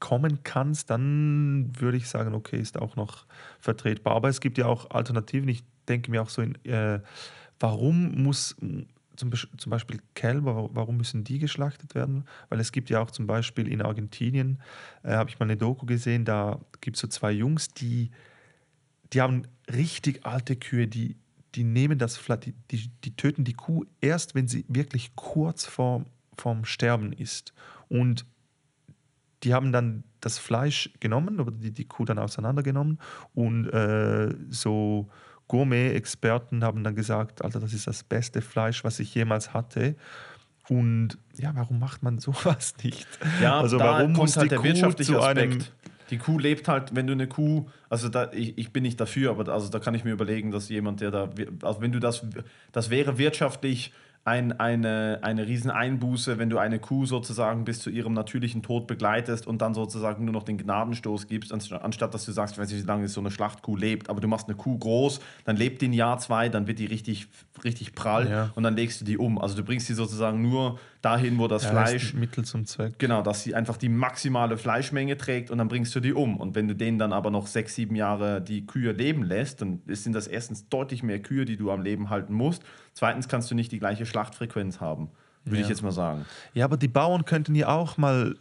kommen 0.00 0.40
kannst, 0.42 0.90
dann 0.90 1.70
würde 1.78 1.96
ich 1.98 2.08
sagen, 2.08 2.34
okay, 2.34 2.58
ist 2.58 2.78
auch 2.78 2.96
noch 2.96 3.26
vertretbar. 3.60 4.16
Aber 4.16 4.28
es 4.28 4.40
gibt 4.40 4.58
ja 4.58 4.66
auch 4.66 4.90
Alternativen. 4.90 5.48
Ich 5.48 5.62
denke 5.88 6.10
mir 6.10 6.22
auch 6.22 6.30
so, 6.30 6.42
in, 6.42 6.56
äh, 6.64 7.00
warum 7.58 8.22
muss 8.22 8.56
zum, 9.16 9.30
zum 9.58 9.70
Beispiel 9.70 10.00
Kälber, 10.14 10.56
wa- 10.56 10.70
warum 10.72 10.96
müssen 10.96 11.22
die 11.24 11.38
geschlachtet 11.38 11.94
werden? 11.94 12.24
Weil 12.48 12.60
es 12.60 12.72
gibt 12.72 12.88
ja 12.90 13.00
auch 13.00 13.10
zum 13.10 13.26
Beispiel 13.26 13.68
in 13.68 13.82
Argentinien, 13.82 14.58
äh, 15.02 15.12
habe 15.12 15.28
ich 15.30 15.38
mal 15.38 15.44
eine 15.44 15.56
Doku 15.58 15.84
gesehen, 15.86 16.24
da 16.24 16.58
gibt 16.80 16.96
es 16.96 17.02
so 17.02 17.08
zwei 17.08 17.30
Jungs, 17.32 17.68
die 17.68 18.10
die 19.12 19.20
haben 19.20 19.42
richtig 19.68 20.24
alte 20.24 20.54
Kühe, 20.54 20.86
die, 20.86 21.16
die 21.56 21.64
nehmen 21.64 21.98
das 21.98 22.16
Fleisch, 22.16 22.40
die, 22.44 22.54
die, 22.70 22.88
die 23.02 23.16
töten 23.16 23.42
die 23.42 23.54
Kuh 23.54 23.84
erst, 24.00 24.36
wenn 24.36 24.46
sie 24.46 24.64
wirklich 24.68 25.16
kurz 25.16 25.66
vor, 25.66 26.04
vorm 26.36 26.64
Sterben 26.64 27.12
ist. 27.12 27.52
Und 27.88 28.24
die 29.42 29.54
haben 29.54 29.72
dann 29.72 30.04
das 30.20 30.38
Fleisch 30.38 30.90
genommen, 31.00 31.40
oder 31.40 31.50
die, 31.50 31.72
die 31.72 31.86
Kuh 31.86 32.04
dann 32.04 32.18
auseinandergenommen 32.18 32.98
und 33.34 33.68
äh, 33.68 34.34
so 34.50 35.08
Gourmet-Experten 35.48 36.62
haben 36.62 36.84
dann 36.84 36.94
gesagt, 36.94 37.42
Alter, 37.42 37.58
das 37.58 37.72
ist 37.72 37.86
das 37.86 38.04
beste 38.04 38.40
Fleisch, 38.40 38.84
was 38.84 39.00
ich 39.00 39.14
jemals 39.14 39.52
hatte. 39.52 39.96
Und 40.68 41.18
ja, 41.36 41.50
warum 41.56 41.80
macht 41.80 42.04
man 42.04 42.18
sowas 42.20 42.74
nicht? 42.84 43.08
Ja, 43.42 43.60
also 43.60 43.80
warum 43.80 44.12
muss 44.12 44.36
halt 44.36 44.44
die 44.44 44.48
der 44.50 44.58
Kuh 44.58 44.64
wirtschaftliche 44.64 45.12
zu 45.12 45.20
einem 45.20 45.50
Aspekt. 45.50 45.72
Die 46.10 46.18
Kuh 46.18 46.38
lebt 46.38 46.68
halt, 46.68 46.94
wenn 46.94 47.06
du 47.06 47.12
eine 47.12 47.26
Kuh, 47.28 47.68
also 47.88 48.08
da, 48.08 48.30
ich, 48.32 48.58
ich 48.58 48.72
bin 48.72 48.82
nicht 48.82 49.00
dafür, 49.00 49.30
aber 49.30 49.52
also 49.52 49.68
da 49.68 49.78
kann 49.78 49.94
ich 49.94 50.04
mir 50.04 50.12
überlegen, 50.12 50.50
dass 50.50 50.68
jemand, 50.68 51.00
der 51.00 51.10
da, 51.10 51.28
also 51.62 51.80
wenn 51.80 51.92
du 51.92 51.98
das, 52.00 52.26
das 52.72 52.90
wäre 52.90 53.18
wirtschaftlich 53.18 53.92
ein, 54.30 54.52
eine, 54.60 55.18
eine 55.22 55.46
Rieseneinbuße, 55.46 56.38
wenn 56.38 56.50
du 56.50 56.58
eine 56.58 56.78
Kuh 56.78 57.04
sozusagen 57.04 57.64
bis 57.64 57.80
zu 57.80 57.90
ihrem 57.90 58.12
natürlichen 58.14 58.62
Tod 58.62 58.86
begleitest 58.86 59.46
und 59.46 59.60
dann 59.60 59.74
sozusagen 59.74 60.24
nur 60.24 60.32
noch 60.32 60.44
den 60.44 60.56
Gnadenstoß 60.56 61.26
gibst, 61.26 61.52
anst- 61.52 61.72
anstatt 61.72 62.14
dass 62.14 62.24
du 62.26 62.32
sagst, 62.32 62.54
ich 62.54 62.60
weiß 62.60 62.70
nicht, 62.70 62.82
wie 62.84 62.86
lange 62.86 63.08
so 63.08 63.20
eine 63.20 63.30
Schlachtkuh 63.32 63.74
lebt, 63.76 64.08
aber 64.08 64.20
du 64.20 64.28
machst 64.28 64.46
eine 64.48 64.56
Kuh 64.56 64.78
groß, 64.78 65.20
dann 65.44 65.56
lebt 65.56 65.82
die 65.82 65.88
ein 65.88 65.92
Jahr, 65.92 66.18
zwei, 66.18 66.48
dann 66.48 66.66
wird 66.68 66.78
die 66.78 66.86
richtig, 66.86 67.26
richtig 67.64 67.94
prall 67.94 68.30
Ja. 68.30 68.50
und 68.54 68.62
dann 68.62 68.76
legst 68.76 69.00
du 69.00 69.04
die 69.04 69.18
um. 69.18 69.38
Also 69.40 69.56
du 69.56 69.64
bringst 69.64 69.88
sie 69.88 69.94
sozusagen 69.94 70.40
nur 70.42 70.78
dahin, 71.02 71.38
wo 71.38 71.48
das 71.48 71.64
Ja, 71.64 71.70
Fleisch 71.70 72.14
Mittel 72.14 72.44
zum 72.44 72.66
Zweck. 72.66 72.98
Genau, 72.98 73.22
dass 73.22 73.42
sie 73.42 73.54
einfach 73.54 73.76
die 73.76 73.88
maximale 73.88 74.56
Fleischmenge 74.58 75.16
trägt 75.16 75.50
und 75.50 75.58
dann 75.58 75.68
bringst 75.68 75.94
du 75.94 76.00
die 76.00 76.12
um. 76.12 76.36
Und 76.36 76.54
wenn 76.54 76.68
du 76.68 76.74
denen 76.74 76.98
dann 76.98 77.12
aber 77.12 77.30
noch 77.30 77.46
sechs, 77.46 77.74
sieben 77.74 77.94
Jahre 77.96 78.40
die 78.42 78.66
Kühe 78.66 78.92
leben 78.92 79.22
lässt, 79.22 79.62
dann 79.62 79.80
sind 79.86 80.12
das 80.14 80.26
erstens 80.26 80.68
deutlich 80.68 81.02
mehr 81.02 81.20
Kühe, 81.20 81.44
die 81.44 81.56
du 81.56 81.70
am 81.70 81.82
Leben 81.82 82.10
halten 82.10 82.34
musst. 82.34 82.62
Zweitens 82.92 83.28
kannst 83.28 83.50
du 83.50 83.54
nicht 83.54 83.72
die 83.72 83.78
gleiche 83.78 84.04
Schlachtfrequenz 84.06 84.80
haben, 84.80 85.08
würde 85.44 85.56
Ja. 85.58 85.62
ich 85.62 85.68
jetzt 85.70 85.82
mal 85.82 85.92
sagen. 85.92 86.26
Ja, 86.54 86.64
aber 86.66 86.76
die 86.76 86.88
Bauern 86.88 87.24
könnten 87.24 87.54
ja 87.54 87.68
auch 87.68 87.96
mal 87.96 88.36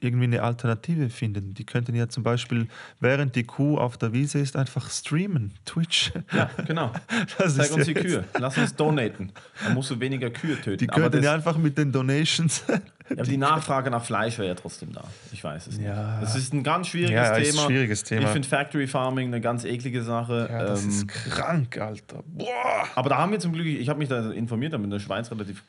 irgendwie 0.00 0.24
eine 0.24 0.42
Alternative 0.42 1.08
finden. 1.10 1.54
Die 1.54 1.64
könnten 1.64 1.94
ja 1.94 2.08
zum 2.08 2.22
Beispiel, 2.22 2.68
während 3.00 3.34
die 3.34 3.44
Kuh 3.44 3.78
auf 3.78 3.96
der 3.96 4.12
Wiese 4.12 4.38
ist, 4.38 4.56
einfach 4.56 4.90
streamen. 4.90 5.54
Twitch. 5.64 6.12
Ja, 6.32 6.50
genau. 6.66 6.92
Das 7.38 7.56
Zeig 7.56 7.72
uns 7.72 7.86
die 7.86 7.94
Kühe. 7.94 8.24
Lass 8.38 8.56
uns 8.58 8.74
donaten. 8.74 9.32
Dann 9.64 9.74
musst 9.74 9.90
du 9.90 10.00
weniger 10.00 10.30
Kühe 10.30 10.56
töten. 10.60 10.78
Die 10.78 10.86
könnten 10.86 11.12
das, 11.12 11.24
ja 11.24 11.34
einfach 11.34 11.56
mit 11.56 11.76
den 11.78 11.92
Donations. 11.92 12.64
ja, 12.68 12.76
aber 13.10 13.22
die 13.22 13.36
Nachfrage 13.36 13.90
nach 13.90 14.04
Fleisch 14.04 14.38
wäre 14.38 14.48
ja 14.48 14.54
trotzdem 14.54 14.92
da. 14.92 15.04
Ich 15.32 15.42
weiß 15.42 15.66
es 15.68 15.78
nicht. 15.78 15.86
Ja. 15.86 16.20
Es 16.22 16.34
ist 16.36 16.52
ein 16.52 16.62
ganz 16.62 16.88
schwieriges 16.88 17.14
Ja, 17.14 17.34
Thema. 17.38 17.62
ein 17.62 17.66
schwieriges 17.66 18.02
Thema. 18.04 18.22
Ich 18.22 18.28
finde 18.28 18.48
Factory 18.48 18.86
Farming 18.86 19.28
eine 19.28 19.40
ganz 19.40 19.64
eklige 19.64 20.02
Sache. 20.02 20.48
Ja, 20.50 20.64
das 20.64 20.82
Ähm, 20.84 20.88
ist 20.90 21.08
krank, 21.08 21.78
Alter. 21.78 22.22
Boah. 22.26 22.86
Aber 22.94 23.08
da 23.08 23.18
haben 23.18 23.32
wir 23.32 23.38
zum 23.38 23.52
Glück, 23.52 23.66
ich 23.66 23.88
habe 23.88 23.98
mich 23.98 24.08
da 24.08 24.30
informiert, 24.30 24.72
haben 24.72 24.84
in 24.84 24.90
der 24.90 25.00
Schweiz 25.00 25.30
relativ, 25.30 25.62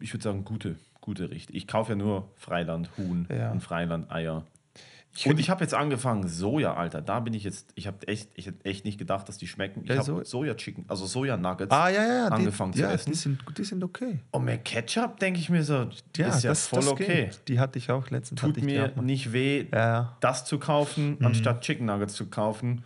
ich 0.00 0.12
würde 0.12 0.22
sagen, 0.24 0.44
gute, 0.44 0.76
gute 1.08 1.30
Richt. 1.30 1.48
Ich 1.54 1.66
kaufe 1.66 1.92
ja 1.92 1.96
nur 1.96 2.28
Freiland 2.36 2.90
Huhn 2.98 3.26
Ja. 3.30 3.50
und 3.50 3.62
Freiland 3.62 4.12
Eier. 4.12 4.44
Ich 5.16 5.26
und 5.26 5.40
ich 5.40 5.48
habe 5.48 5.64
jetzt 5.64 5.72
angefangen, 5.72 6.28
Soja, 6.28 6.74
Alter. 6.74 7.00
Da 7.00 7.18
bin 7.20 7.32
ich 7.32 7.42
jetzt, 7.44 7.72
ich 7.76 7.86
habe 7.86 8.06
echt, 8.06 8.28
ich 8.34 8.46
hätte 8.46 8.62
echt 8.66 8.84
nicht 8.84 8.98
gedacht, 8.98 9.26
dass 9.26 9.38
die 9.38 9.46
schmecken. 9.48 9.80
Ich 9.84 9.88
Ja, 9.88 9.96
habe 9.96 10.04
so- 10.04 10.22
Soja-Chicken, 10.22 10.84
also 10.86 11.06
Soja-Nuggets. 11.06 11.72
Ah, 11.74 11.88
ja, 11.88 12.06
ja. 12.06 12.28
angefangen 12.28 12.72
die, 12.72 12.80
zu 12.80 12.84
ja, 12.84 12.92
essen. 12.92 13.10
Die 13.12 13.16
sind, 13.16 13.40
die 13.56 13.64
sind 13.64 13.82
okay. 13.82 14.18
Und 14.32 14.44
mit 14.44 14.66
Ketchup 14.66 15.18
denke 15.18 15.40
ich 15.40 15.48
mir 15.48 15.64
so, 15.64 15.88
Ja, 16.16 16.28
ist 16.28 16.44
ja 16.44 16.50
das, 16.50 16.66
voll 16.68 16.80
das 16.80 16.88
okay. 16.88 17.24
Geht. 17.24 17.40
Die 17.48 17.58
hatte 17.58 17.78
ich 17.78 17.90
auch 17.90 18.10
letztens. 18.10 18.38
Tut 18.42 18.62
mir 18.62 18.92
nicht 19.00 19.32
weh, 19.32 19.64
das 20.20 20.44
zu 20.44 20.58
kaufen, 20.58 21.16
Mhm. 21.18 21.24
anstatt 21.26 21.62
Chicken 21.62 21.86
Nuggets 21.86 22.12
zu 22.14 22.26
kaufen. 22.26 22.84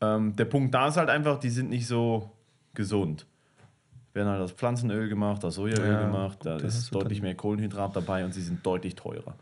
Ähm, 0.00 0.34
der 0.34 0.46
Punkt 0.46 0.74
da 0.74 0.88
ist 0.88 0.96
halt 0.96 1.10
einfach, 1.10 1.38
die 1.38 1.50
sind 1.50 1.68
nicht 1.68 1.86
so 1.86 2.30
gesund. 2.72 3.26
Werden 4.12 4.28
halt 4.28 4.40
aus 4.42 4.52
Pflanzenöl 4.52 5.08
gemacht, 5.08 5.44
aus 5.44 5.54
Sojaöl 5.54 5.92
Ja, 5.92 6.00
gemacht, 6.06 6.38
da 6.42 6.54
gut, 6.54 6.64
das 6.64 6.76
ist 6.76 6.94
deutlich 6.94 7.22
mehr 7.22 7.34
Kohlenhydrat 7.36 7.94
dabei 7.94 8.24
und 8.24 8.34
sie 8.34 8.42
sind 8.42 8.66
deutlich 8.66 8.96
teurer. 8.96 9.34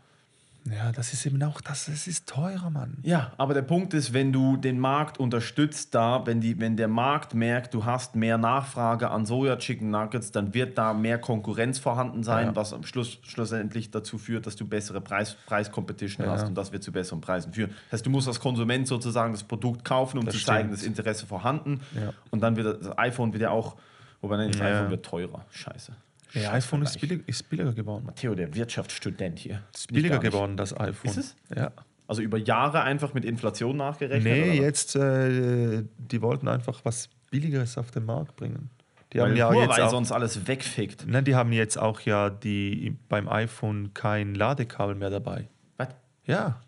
ja, 0.69 0.91
das 0.91 1.11
ist 1.13 1.25
eben 1.25 1.41
auch, 1.41 1.59
das, 1.61 1.85
das 1.85 2.05
ist 2.05 2.27
teurer, 2.29 2.69
Mann. 2.69 2.97
Ja, 3.01 3.31
aber 3.37 3.55
der 3.55 3.63
Punkt 3.63 3.95
ist, 3.95 4.13
wenn 4.13 4.31
du 4.31 4.57
den 4.57 4.77
Markt 4.79 5.17
unterstützt 5.19 5.95
da, 5.95 6.23
wenn, 6.27 6.39
die, 6.39 6.59
wenn 6.59 6.77
der 6.77 6.87
Markt 6.87 7.33
merkt, 7.33 7.73
du 7.73 7.85
hast 7.85 8.15
mehr 8.15 8.37
Nachfrage 8.37 9.09
an 9.09 9.25
Soja 9.25 9.55
Chicken 9.55 9.89
Nuggets, 9.89 10.31
dann 10.31 10.53
wird 10.53 10.77
da 10.77 10.93
mehr 10.93 11.17
Konkurrenz 11.17 11.79
vorhanden 11.79 12.21
sein, 12.21 12.47
Ja. 12.49 12.55
was 12.55 12.71
am 12.71 12.83
Schluss 12.83 13.17
schlussendlich 13.23 13.89
dazu 13.89 14.19
führt, 14.19 14.45
dass 14.45 14.55
du 14.55 14.67
bessere 14.67 15.01
Preis, 15.01 15.35
Preiscompetition 15.47 16.27
Ja. 16.27 16.33
hast 16.33 16.47
und 16.47 16.53
das 16.55 16.71
wird 16.71 16.83
zu 16.83 16.91
besseren 16.91 17.21
Preisen 17.21 17.53
führen. 17.53 17.71
Das 17.89 17.93
heißt, 17.99 18.05
du 18.05 18.11
musst 18.11 18.27
als 18.27 18.39
Konsument 18.39 18.87
sozusagen 18.87 19.31
das 19.33 19.43
Produkt 19.43 19.83
kaufen, 19.83 20.19
um 20.19 20.25
Das 20.25 20.35
zu 20.35 20.43
zeigen, 20.45 20.67
stimmt. 20.67 20.73
das 20.79 20.83
Interesse 20.85 21.25
vorhanden. 21.25 21.79
Ja. 21.95 22.13
Und 22.29 22.41
dann 22.41 22.55
wird 22.55 22.85
das 22.85 22.95
iPhone 22.99 23.33
wieder 23.33 23.49
auch, 23.49 23.77
wobei 24.21 24.37
nein, 24.37 24.51
das 24.51 24.59
Ja. 24.59 24.77
iPhone 24.79 24.89
wird 24.91 25.05
teurer. 25.05 25.45
Scheiße. 25.51 25.91
Ja, 26.33 26.41
Scheiß 26.41 26.53
iPhone 26.65 26.81
ist, 26.83 26.99
billig, 27.01 27.21
ist 27.27 27.49
billiger 27.49 27.73
geworden. 27.73 28.05
Matteo, 28.05 28.35
der 28.35 28.53
Wirtschaftsstudent 28.53 29.39
hier. 29.39 29.63
Ist 29.73 29.91
billiger 29.91 30.19
geworden, 30.19 30.57
das 30.57 30.79
iPhone. 30.79 31.09
Ist 31.11 31.17
es? 31.17 31.35
Ja. 31.55 31.71
Also 32.07 32.21
über 32.21 32.37
Jahre 32.37 32.81
einfach 32.81 33.13
mit 33.13 33.25
Inflation 33.25 33.77
nachgerechnet? 33.77 34.23
Nee, 34.23 34.59
jetzt, 34.59 34.95
äh, 34.95 35.83
die 35.97 36.21
wollten 36.21 36.47
einfach 36.47 36.81
was 36.83 37.09
Billigeres 37.31 37.77
auf 37.77 37.91
den 37.91 38.05
Markt 38.05 38.35
bringen. 38.35 38.69
Die 39.13 39.21
haben 39.21 39.31
Weil 39.31 39.37
ja 39.37 39.49
Huawei 39.49 39.61
jetzt 39.65 39.79
auch, 39.79 39.89
sonst 39.89 40.11
alles 40.11 40.47
wegfickt. 40.47 41.05
nein, 41.07 41.23
die 41.25 41.35
haben 41.35 41.51
jetzt 41.51 41.77
auch 41.77 42.01
ja 42.01 42.29
die, 42.29 42.95
beim 43.09 43.27
iPhone 43.27 43.91
kein 43.93 44.35
Ladekabel 44.35 44.93
mehr 44.95 45.09
dabei. 45.09 45.47
Was? 45.77 45.89
Ja. 46.25 46.61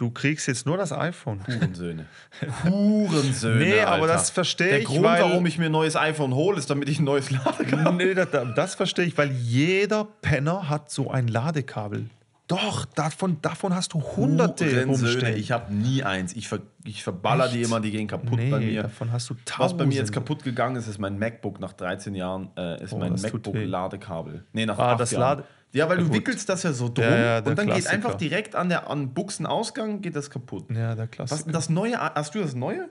Du 0.00 0.08
kriegst 0.10 0.48
jetzt 0.48 0.64
nur 0.64 0.78
das 0.78 0.92
iPhone. 0.92 1.40
Hurensöhne. 1.46 2.06
Hurensöhne. 2.64 3.56
Nee, 3.62 3.80
aber 3.82 3.92
Alter. 4.04 4.06
das 4.14 4.30
verstehe 4.30 4.68
Der 4.68 4.78
ich, 4.78 4.86
Grund, 4.86 5.02
weil- 5.02 5.20
warum 5.22 5.44
ich 5.44 5.58
mir 5.58 5.66
ein 5.66 5.72
neues 5.72 5.94
iPhone 5.94 6.34
hole, 6.34 6.56
ist, 6.58 6.70
damit 6.70 6.88
ich 6.88 7.00
ein 7.00 7.04
neues 7.04 7.30
Ladekabel 7.30 8.06
nee, 8.06 8.14
das, 8.14 8.28
das 8.56 8.74
verstehe 8.76 9.04
ich, 9.04 9.18
weil 9.18 9.30
jeder 9.30 10.06
Penner 10.22 10.70
hat 10.70 10.90
so 10.90 11.10
ein 11.10 11.28
Ladekabel. 11.28 12.06
Doch, 12.48 12.86
davon, 12.86 13.42
davon 13.42 13.74
hast 13.74 13.92
du 13.92 14.00
hunderte 14.02 14.84
rumstehen. 14.86 15.36
Ich 15.36 15.52
habe 15.52 15.72
nie 15.72 16.02
eins. 16.02 16.32
Ich, 16.34 16.48
ver 16.48 16.60
ich 16.84 17.02
verballer 17.04 17.48
die 17.48 17.58
Echt? 17.60 17.68
immer, 17.68 17.78
die 17.80 17.90
gehen 17.90 18.08
kaputt 18.08 18.38
nee, 18.38 18.50
bei 18.50 18.58
mir. 18.58 18.82
davon 18.84 19.12
hast 19.12 19.28
du 19.28 19.34
Was 19.34 19.44
tausende. 19.44 19.84
bei 19.84 19.88
mir 19.88 19.96
jetzt 19.96 20.12
kaputt 20.12 20.42
gegangen 20.42 20.76
ist, 20.76 20.88
ist 20.88 20.98
mein 20.98 21.18
MacBook 21.18 21.60
nach 21.60 21.74
13 21.74 22.14
Jahren, 22.14 22.48
äh, 22.56 22.82
ist 22.82 22.94
Oh, 22.94 22.96
mein. 22.98 23.12
MacBook-Ladekabel. 23.12 24.44
Nee, 24.54 24.64
nach 24.66 24.78
Ah, 24.78 24.94
das 24.96 25.10
Jahren. 25.10 25.20
Lade- 25.38 25.44
Ja, 25.72 25.88
weil 25.88 25.98
Ja, 25.98 26.04
du 26.04 26.12
wickelst 26.12 26.48
das 26.48 26.62
ja 26.64 26.72
so 26.72 26.88
drum 26.88 27.04
Ja, 27.04 27.38
und 27.38 27.46
dann 27.46 27.54
geht 27.66 27.66
Klassiker. 27.66 27.92
einfach 27.92 28.14
direkt 28.14 28.56
an 28.56 28.68
der 28.68 28.90
an 28.90 29.14
Buchsenausgang 29.14 30.00
geht 30.00 30.16
das 30.16 30.28
kaputt. 30.30 30.64
Ja, 30.70 30.94
der 30.94 31.04
Was 31.04 31.10
Klassiker. 31.10 31.42
denn 31.44 31.52
das 31.52 31.68
Neue? 31.70 31.96
Hast 31.98 32.34
du 32.34 32.40
das 32.40 32.54
Neue? 32.54 32.88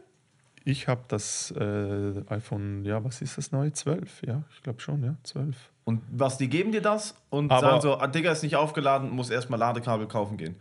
Ich 0.66 0.88
habe 0.88 1.02
das 1.08 1.52
äh, 1.58 2.14
iPhone, 2.30 2.84
ja, 2.86 3.04
was 3.04 3.22
ist 3.22 3.38
das 3.38 3.52
neue? 3.52 3.72
12, 3.74 4.22
ja, 4.28 4.44
ich 4.56 4.62
glaube 4.62 4.80
schon, 4.82 5.04
ja, 5.04 5.16
12. 5.24 5.56
Und 5.86 6.02
was, 6.12 6.38
die 6.38 6.48
geben 6.50 6.72
dir 6.72 6.82
das 6.82 7.16
und 7.30 7.52
Aber- 7.52 7.62
sagen 7.62 7.82
so, 7.82 7.98
ah, 7.98 8.08
Digga, 8.08 8.32
ist 8.32 8.44
nicht 8.44 8.56
aufgeladen, 8.58 9.10
muss 9.10 9.30
erstmal 9.30 9.58
Ladekabel 9.60 10.08
kaufen 10.08 10.38
gehen. 10.38 10.56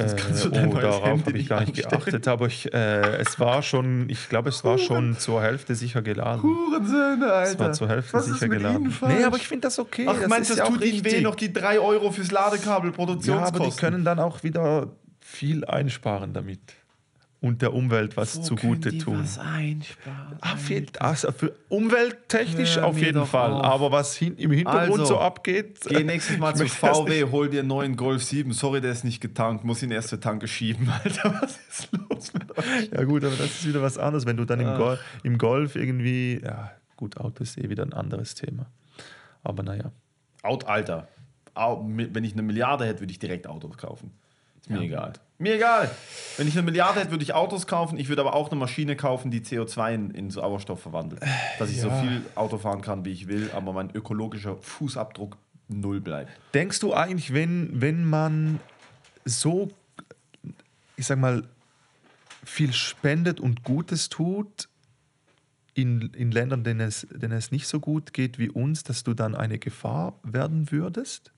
Äh, 0.00 0.16
kannst 0.16 0.44
du 0.44 0.48
dein 0.48 0.72
oh, 0.72 0.78
darauf 0.78 1.02
habe 1.26 1.38
ich 1.38 1.48
gar 1.48 1.60
nicht 1.60 1.70
anstellen. 1.70 1.90
geachtet, 1.90 2.28
aber 2.28 2.46
ich, 2.46 2.72
äh, 2.72 3.16
es 3.18 3.38
war 3.38 3.62
schon, 3.62 4.08
ich 4.08 4.28
glaube, 4.28 4.48
es 4.48 4.64
war 4.64 4.78
schon 4.78 5.16
zur 5.18 5.42
Hälfte 5.42 5.74
sicher 5.74 6.02
geladen. 6.02 6.42
Hurensöhne, 6.42 7.32
Alter. 7.32 7.50
Es 7.52 7.58
war 7.58 7.72
zur 7.72 7.88
Hälfte 7.88 8.14
Was 8.14 8.26
sicher 8.26 8.48
geladen. 8.48 8.94
Nee, 9.08 9.24
aber 9.24 9.36
ich 9.36 9.48
finde 9.48 9.62
das 9.68 9.78
okay. 9.78 10.06
Ach, 10.08 10.18
das 10.18 10.28
meinst 10.28 10.50
du, 10.50 10.54
das 10.56 10.66
ja 10.66 10.72
tut 10.72 10.84
ihnen 10.84 11.04
weh, 11.04 11.20
noch 11.20 11.34
die 11.34 11.52
3 11.52 11.80
Euro 11.80 12.10
fürs 12.10 12.30
Ladekabel 12.30 12.90
Ja, 12.90 12.96
Produktionskosten? 12.96 13.60
aber 13.60 13.70
die 13.70 13.76
können 13.76 14.04
dann 14.04 14.18
auch 14.18 14.42
wieder 14.42 14.88
viel 15.20 15.64
einsparen 15.64 16.32
damit. 16.32 16.60
Und 17.42 17.62
der 17.62 17.72
Umwelt 17.72 18.18
was 18.18 18.36
Wo 18.36 18.42
zugute 18.42 18.98
tun. 18.98 19.20
was 19.20 19.38
einsparen? 19.38 20.36
Auf 20.42 20.68
jeden, 20.68 20.94
also 20.98 21.32
für 21.32 21.54
umwelttechnisch 21.70 22.76
Hör 22.76 22.86
auf 22.86 22.98
jeden 22.98 23.24
Fall. 23.24 23.52
auf. 23.52 23.64
Aber 23.64 23.92
was 23.92 24.14
hin, 24.14 24.36
im 24.36 24.50
Hintergrund 24.50 24.90
Also, 25.00 25.04
so 25.14 25.18
abgeht. 25.18 25.80
Geh 25.88 26.04
nächstes 26.04 26.36
Mal 26.36 26.54
zu 26.54 26.66
VW, 26.66 27.24
hol 27.30 27.48
dir 27.48 27.60
einen 27.60 27.68
neuen 27.68 27.96
Golf 27.96 28.22
7. 28.24 28.52
Sorry, 28.52 28.82
der 28.82 28.92
ist 28.92 29.04
nicht 29.04 29.22
getankt. 29.22 29.64
Muss 29.64 29.82
ihn 29.82 29.90
erst 29.90 30.08
zur 30.10 30.20
Tanke 30.20 30.48
schieben, 30.48 30.90
Alter. 31.04 31.34
Was 31.40 31.58
ist 31.68 31.88
los 31.92 32.34
mit 32.34 32.58
euch? 32.58 32.90
Ja, 32.92 33.04
gut, 33.04 33.24
aber 33.24 33.36
das 33.36 33.46
ist 33.46 33.66
wieder 33.66 33.80
was 33.80 33.96
anderes. 33.96 34.26
Wenn 34.26 34.36
du 34.36 34.44
dann 34.44 34.60
im, 34.60 34.68
Ach. 34.68 34.76
Gol 34.78 34.98
im 35.22 35.38
Golf 35.38 35.76
irgendwie. 35.76 36.42
Ja, 36.44 36.72
gut, 36.96 37.16
Auto 37.16 37.42
ist 37.42 37.56
eh 37.56 37.70
wieder 37.70 37.84
ein 37.84 37.94
anderes 37.94 38.34
Thema. 38.34 38.66
Aber 39.42 39.62
naja. 39.62 39.90
Out, 40.42 40.66
Alter. 40.66 41.08
Wenn 41.56 42.22
ich 42.24 42.34
eine 42.34 42.42
Milliarde 42.42 42.84
hätte, 42.84 43.00
würde 43.00 43.12
ich 43.12 43.18
direkt 43.18 43.46
Autos 43.46 43.78
kaufen. 43.78 44.10
Ist 44.60 44.68
mir 44.68 44.76
Ja. 44.76 44.82
egal. 44.82 45.12
Mir 45.40 45.54
egal. 45.54 45.90
Wenn 46.36 46.46
ich 46.46 46.52
eine 46.52 46.62
Milliarde 46.62 47.00
hätte, 47.00 47.12
würde 47.12 47.24
ich 47.24 47.32
Autos 47.32 47.66
kaufen. 47.66 47.98
Ich 47.98 48.10
würde 48.10 48.20
aber 48.20 48.34
auch 48.34 48.50
eine 48.50 48.60
Maschine 48.60 48.94
kaufen, 48.94 49.30
die 49.30 49.40
CO2 49.40 49.94
in, 49.94 50.10
in 50.10 50.30
Sauerstoff 50.30 50.82
verwandelt. 50.82 51.22
Dass 51.58 51.70
ich 51.70 51.80
so 51.80 51.88
ja. 51.88 52.02
viel 52.02 52.22
Auto 52.34 52.58
fahren 52.58 52.82
kann, 52.82 53.06
wie 53.06 53.10
ich 53.10 53.26
will, 53.26 53.50
aber 53.54 53.72
mein 53.72 53.90
ökologischer 53.90 54.58
Fußabdruck 54.58 55.38
null 55.68 56.02
bleibt. 56.02 56.30
Denkst 56.52 56.80
du 56.80 56.92
eigentlich, 56.92 57.32
wenn, 57.32 57.80
wenn 57.80 58.04
man 58.04 58.60
so, 59.24 59.70
ich 60.96 61.06
sag 61.06 61.18
mal, 61.18 61.44
viel 62.44 62.74
spendet 62.74 63.40
und 63.40 63.64
Gutes 63.64 64.10
tut 64.10 64.68
in, 65.72 66.10
in 66.12 66.32
Ländern, 66.32 66.64
denen 66.64 66.80
es, 66.80 67.06
denen 67.10 67.32
es 67.32 67.50
nicht 67.50 67.66
so 67.66 67.80
gut 67.80 68.12
geht 68.12 68.38
wie 68.38 68.50
uns, 68.50 68.84
dass 68.84 69.04
du 69.04 69.14
dann 69.14 69.34
eine 69.34 69.58
Gefahr 69.58 70.18
werden 70.22 70.70
würdest? 70.70 71.32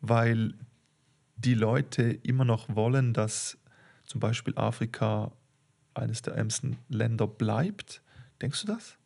Weil 0.00 0.54
die 1.44 1.54
Leute 1.54 2.02
immer 2.22 2.44
noch 2.44 2.74
wollen, 2.74 3.12
dass 3.12 3.58
zum 4.04 4.20
Beispiel 4.20 4.54
Afrika 4.56 5.32
eines 5.94 6.22
der 6.22 6.34
ärmsten 6.34 6.78
Länder 6.88 7.26
bleibt. 7.26 8.02
Denkst 8.42 8.62
du 8.62 8.66
das? 8.72 8.96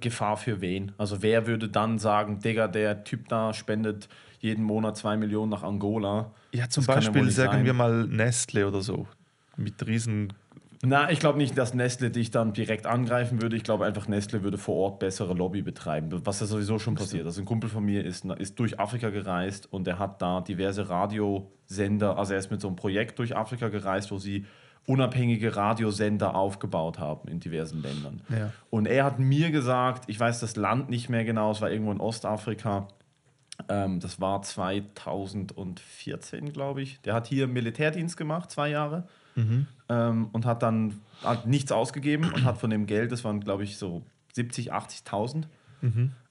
Gefahr 0.00 0.36
für 0.36 0.60
wen? 0.60 0.92
Also 0.98 1.22
wer 1.22 1.46
würde 1.46 1.68
dann 1.68 1.98
sagen, 1.98 2.40
Digga, 2.40 2.68
der 2.68 3.02
Typ 3.04 3.28
da 3.28 3.54
spendet 3.54 4.08
jeden 4.38 4.62
Monat 4.62 4.96
zwei 4.98 5.16
Millionen 5.16 5.50
nach 5.50 5.62
Angola? 5.62 6.32
Ja, 6.52 6.68
zum 6.68 6.84
Das 6.84 6.94
ja 6.96 7.00
Beispiel 7.00 7.24
nicht 7.24 7.34
sagen 7.34 7.52
sein. 7.52 7.64
wir 7.64 7.72
mal 7.72 8.06
Nestle 8.06 8.66
oder 8.68 8.82
so. 8.82 9.08
Mit 9.56 9.86
riesen 9.86 10.32
Na, 10.82 11.10
ich 11.10 11.18
glaube 11.18 11.36
nicht, 11.36 11.58
dass 11.58 11.74
Nestle 11.74 12.10
dich 12.10 12.30
dann 12.30 12.54
direkt 12.54 12.86
angreifen 12.86 13.42
würde. 13.42 13.54
Ich 13.54 13.64
glaube 13.64 13.84
einfach, 13.84 14.08
Nestle 14.08 14.42
würde 14.42 14.56
vor 14.56 14.76
Ort 14.76 14.98
bessere 14.98 15.34
Lobby 15.34 15.60
betreiben, 15.60 16.08
was 16.24 16.40
ja 16.40 16.46
sowieso 16.46 16.78
schon 16.78 16.94
passiert. 16.94 17.26
Also 17.26 17.42
ein 17.42 17.44
Kumpel 17.44 17.68
von 17.68 17.84
mir 17.84 18.04
ist, 18.04 18.24
ist 18.24 18.58
durch 18.58 18.80
Afrika 18.80 19.10
gereist 19.10 19.70
und 19.70 19.86
er 19.86 19.98
hat 19.98 20.22
da 20.22 20.40
diverse 20.40 20.88
Radiosender, 20.88 22.16
also 22.16 22.32
er 22.32 22.38
ist 22.38 22.50
mit 22.50 22.62
so 22.62 22.68
einem 22.68 22.76
Projekt 22.76 23.18
durch 23.18 23.36
Afrika 23.36 23.68
gereist, 23.68 24.10
wo 24.10 24.16
sie 24.16 24.46
unabhängige 24.86 25.54
Radiosender 25.54 26.34
aufgebaut 26.34 26.98
haben 26.98 27.28
in 27.28 27.40
diversen 27.40 27.82
Ländern. 27.82 28.22
Ja. 28.30 28.50
Und 28.70 28.86
er 28.86 29.04
hat 29.04 29.18
mir 29.18 29.50
gesagt, 29.50 30.04
ich 30.06 30.18
weiß 30.18 30.40
das 30.40 30.56
Land 30.56 30.88
nicht 30.88 31.10
mehr 31.10 31.24
genau, 31.24 31.50
es 31.50 31.60
war 31.60 31.70
irgendwo 31.70 31.92
in 31.92 32.00
Ostafrika, 32.00 32.88
ähm, 33.68 34.00
das 34.00 34.18
war 34.20 34.40
2014, 34.40 36.54
glaube 36.54 36.80
ich. 36.80 37.02
Der 37.02 37.12
hat 37.12 37.26
hier 37.26 37.46
Militärdienst 37.46 38.16
gemacht, 38.16 38.50
zwei 38.50 38.70
Jahre. 38.70 39.06
Ähm, 39.88 40.28
und 40.32 40.46
hat 40.46 40.62
dann 40.62 41.00
hat 41.22 41.46
nichts 41.46 41.72
ausgegeben 41.72 42.32
und 42.32 42.44
hat 42.44 42.58
von 42.58 42.70
dem 42.70 42.86
Geld, 42.86 43.12
das 43.12 43.24
waren, 43.24 43.40
glaube 43.40 43.64
ich, 43.64 43.76
so 43.76 44.02
70, 44.34 44.72
80.000. 44.72 45.44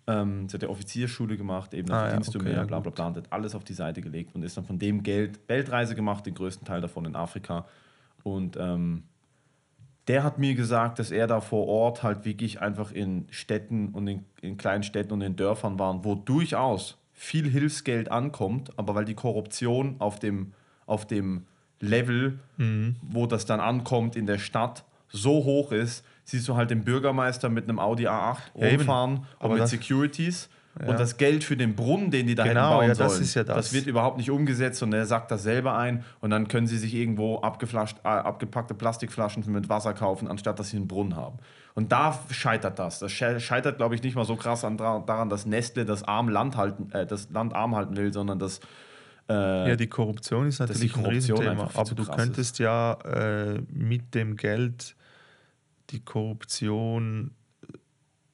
Ähm, 0.07 0.49
sie 0.49 0.53
hat 0.55 0.63
ja 0.63 0.69
Offizierschule 0.69 1.37
gemacht, 1.37 1.73
eben 1.73 1.91
Ah, 1.91 2.03
ja, 2.03 2.07
Verdienst 2.07 2.33
du 2.33 2.39
okay, 2.39 2.49
mehr, 2.49 2.57
ja, 2.57 2.63
bla 2.63 2.79
bla 2.79 2.91
bla, 2.91 3.07
und 3.07 3.17
hat 3.17 3.31
alles 3.31 3.53
auf 3.53 3.63
die 3.63 3.73
Seite 3.73 4.01
gelegt 4.01 4.33
und 4.33 4.43
ist 4.43 4.57
dann 4.57 4.65
von 4.65 4.79
dem 4.79 5.03
Geld 5.03 5.39
Weltreise 5.47 5.93
gemacht, 5.93 6.25
den 6.25 6.33
größten 6.33 6.65
Teil 6.65 6.81
davon 6.81 7.05
in 7.05 7.15
Afrika. 7.15 7.65
Und 8.23 8.57
ähm, 8.57 9.03
der 10.07 10.23
hat 10.23 10.39
mir 10.39 10.55
gesagt, 10.55 10.97
dass 10.97 11.11
er 11.11 11.27
da 11.27 11.39
vor 11.41 11.67
Ort 11.67 12.01
halt 12.01 12.25
wirklich 12.25 12.59
einfach 12.59 12.91
in 12.91 13.27
Städten 13.29 13.89
und 13.89 14.07
in, 14.07 14.25
in 14.41 14.57
kleinen 14.57 14.81
Städten 14.81 15.13
und 15.13 15.21
in 15.21 15.35
Dörfern 15.35 15.77
waren, 15.77 16.03
wo 16.03 16.15
durchaus 16.15 16.97
viel 17.13 17.47
Hilfsgeld 17.47 18.09
ankommt, 18.09 18.71
aber 18.77 18.95
weil 18.95 19.05
die 19.05 19.13
Korruption 19.13 19.97
auf 19.99 20.17
dem, 20.17 20.53
auf 20.87 21.05
dem 21.05 21.45
Level, 21.79 22.39
Mhm. 22.57 22.95
wo 23.01 23.25
das 23.27 23.45
dann 23.45 23.59
ankommt 23.59 24.15
in 24.15 24.25
der 24.25 24.37
Stadt, 24.37 24.83
so 25.09 25.43
hoch 25.43 25.71
ist, 25.71 26.03
siehst 26.23 26.47
du 26.47 26.55
halt 26.55 26.69
den 26.69 26.83
Bürgermeister 26.83 27.49
mit 27.49 27.63
einem 27.67 27.79
Audi 27.79 28.07
A8 28.07 28.37
Ja, 28.55 28.69
rumfahren 28.69 29.11
und 29.17 29.25
Aber 29.39 29.53
mit 29.55 29.63
das- 29.63 29.71
Securities. 29.71 30.49
Ja. 30.79 30.87
Und 30.89 30.99
das 30.99 31.17
Geld 31.17 31.43
für 31.43 31.57
den 31.57 31.75
Brunnen, 31.75 32.11
den 32.11 32.27
die 32.27 32.35
da 32.35 32.43
Genau, 32.43 32.61
hätten 32.61 32.69
bauen 32.77 32.81
ja, 32.89 32.93
das 32.93 33.11
sollen, 33.13 33.23
ist 33.23 33.33
ja 33.33 33.43
das. 33.43 33.73
wird 33.73 33.87
überhaupt 33.87 34.17
nicht 34.17 34.29
umgesetzt 34.29 34.81
und 34.83 34.93
er 34.93 35.05
sagt 35.07 35.31
das 35.31 35.41
selber 35.43 35.75
ein 35.75 36.05
und 36.21 36.29
dann 36.29 36.47
können 36.47 36.67
sie 36.67 36.77
sich 36.77 36.93
irgendwo 36.93 37.39
abgeflascht, 37.39 37.97
äh, 38.03 38.07
abgepackte 38.07 38.75
Plastikflaschen 38.75 39.43
mit 39.51 39.67
Wasser 39.67 39.93
kaufen, 39.93 40.27
anstatt 40.29 40.59
dass 40.59 40.69
sie 40.69 40.77
einen 40.77 40.87
Brunnen 40.87 41.15
haben. 41.15 41.39
Und 41.73 41.91
da 41.91 42.17
scheitert 42.29 42.77
das. 42.77 42.99
Das 42.99 43.11
sche- 43.11 43.39
scheitert, 43.39 43.77
glaube 43.77 43.95
ich, 43.95 44.03
nicht 44.03 44.15
mal 44.15 44.25
so 44.25 44.35
krass 44.35 44.63
an, 44.63 44.77
daran, 44.77 45.29
dass 45.29 45.45
Nestle 45.47 45.85
das, 45.85 46.03
arm 46.03 46.29
Land, 46.29 46.55
halten, 46.55 46.91
äh, 46.93 47.05
das 47.05 47.29
Land 47.31 47.55
arm 47.55 47.75
halten 47.75 47.97
will, 47.97 48.13
sondern 48.13 48.37
dass 48.37 48.59
äh, 49.29 49.69
Ja, 49.69 49.75
die 49.75 49.87
Korruption 49.87 50.47
ist 50.47 50.59
natürlich 50.59 50.95
ein 50.95 51.05
Riesenthema. 51.05 51.69
Aber 51.73 51.95
du 51.95 52.05
könntest 52.05 52.59
ja 52.59 52.93
äh, 53.05 53.61
mit 53.71 54.13
dem 54.15 54.35
Geld 54.35 54.95
die 55.91 55.99
Korruption. 55.99 57.31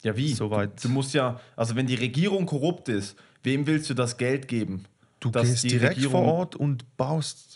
Ja, 0.01 0.15
wie? 0.15 0.33
Soweit. 0.33 0.83
Du, 0.83 0.87
du 0.87 0.93
musst 0.93 1.13
ja, 1.13 1.39
also 1.55 1.75
wenn 1.75 1.87
die 1.87 1.95
Regierung 1.95 2.45
korrupt 2.45 2.89
ist, 2.89 3.15
wem 3.43 3.65
willst 3.67 3.89
du 3.89 3.93
das 3.93 4.17
Geld 4.17 4.47
geben? 4.47 4.85
Du 5.19 5.31
gehst 5.31 5.63
direkt 5.63 5.97
Regierung- 5.97 6.11
vor 6.11 6.33
Ort 6.33 6.55
und 6.55 6.85
baust. 6.97 7.54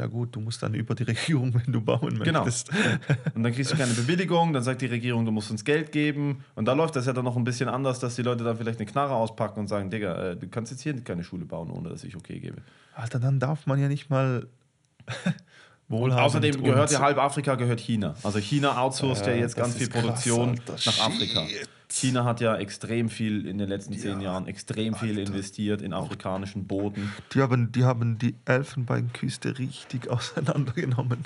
Ja, 0.00 0.06
gut, 0.06 0.34
du 0.34 0.40
musst 0.40 0.62
dann 0.62 0.72
über 0.72 0.94
die 0.94 1.02
Regierung, 1.02 1.52
wenn 1.52 1.70
du 1.70 1.82
bauen 1.82 2.18
Genau. 2.24 2.40
möchtest. 2.44 2.70
Und 3.34 3.42
dann 3.42 3.52
kriegst 3.52 3.70
du 3.70 3.76
keine 3.76 3.92
Bewilligung, 3.92 4.54
dann 4.54 4.62
sagt 4.62 4.80
die 4.80 4.86
Regierung, 4.86 5.26
du 5.26 5.30
musst 5.30 5.50
uns 5.50 5.62
Geld 5.62 5.92
geben. 5.92 6.42
Und 6.54 6.64
da 6.64 6.72
läuft 6.72 6.96
das 6.96 7.04
ja 7.04 7.12
dann 7.12 7.26
noch 7.26 7.36
ein 7.36 7.44
bisschen 7.44 7.68
anders, 7.68 7.98
dass 7.98 8.14
die 8.16 8.22
Leute 8.22 8.42
dann 8.42 8.56
vielleicht 8.56 8.78
eine 8.80 8.86
Knarre 8.90 9.12
auspacken 9.14 9.60
und 9.60 9.68
sagen, 9.68 9.90
Digga, 9.90 10.30
äh, 10.30 10.36
du 10.36 10.48
kannst 10.48 10.72
jetzt 10.72 10.80
hier 10.80 10.98
keine 11.04 11.22
Schule 11.22 11.44
bauen, 11.44 11.70
ohne 11.70 11.90
dass 11.90 12.02
ich 12.02 12.16
okay 12.16 12.38
gebe. 12.40 12.62
Alter, 12.94 13.18
dann 13.20 13.38
darf 13.38 13.66
man 13.66 13.78
ja 13.78 13.88
nicht 13.88 14.08
mal 14.08 14.46
wohlhabend. 15.88 16.24
Außerdem 16.24 16.62
gehört 16.62 16.88
und- 16.88 16.94
ja 16.94 17.00
halb 17.00 17.18
Afrika 17.18 17.56
gehört 17.56 17.80
China. 17.80 18.14
Also 18.22 18.38
China 18.38 18.78
outsourced 18.80 19.26
ja, 19.26 19.32
Ja, 19.34 19.40
jetzt 19.40 19.56
ganz 19.56 19.76
viel 19.76 19.88
krass, 19.88 20.02
Produktion 20.02 20.50
Alter. 20.50 20.76
nach 20.86 20.98
Afrika. 21.06 21.46
Shit. 21.46 21.68
China 21.92 22.24
hat 22.24 22.40
ja 22.40 22.56
extrem 22.56 23.08
viel 23.10 23.46
in 23.46 23.58
den 23.58 23.68
letzten 23.68 23.94
zehn 23.94 24.20
Ja, 24.20 24.32
Jahren, 24.32 24.46
extrem 24.46 24.94
viel 24.94 25.18
Alter. 25.18 25.32
investiert 25.32 25.82
in 25.82 25.92
afrikanischen 25.92 26.66
Boden. 26.66 27.12
Die 27.34 27.40
haben, 27.42 27.72
die 27.72 27.84
haben 27.84 28.18
die 28.18 28.36
Elfenbeinküste 28.44 29.58
richtig 29.58 30.08
auseinandergenommen. 30.10 31.24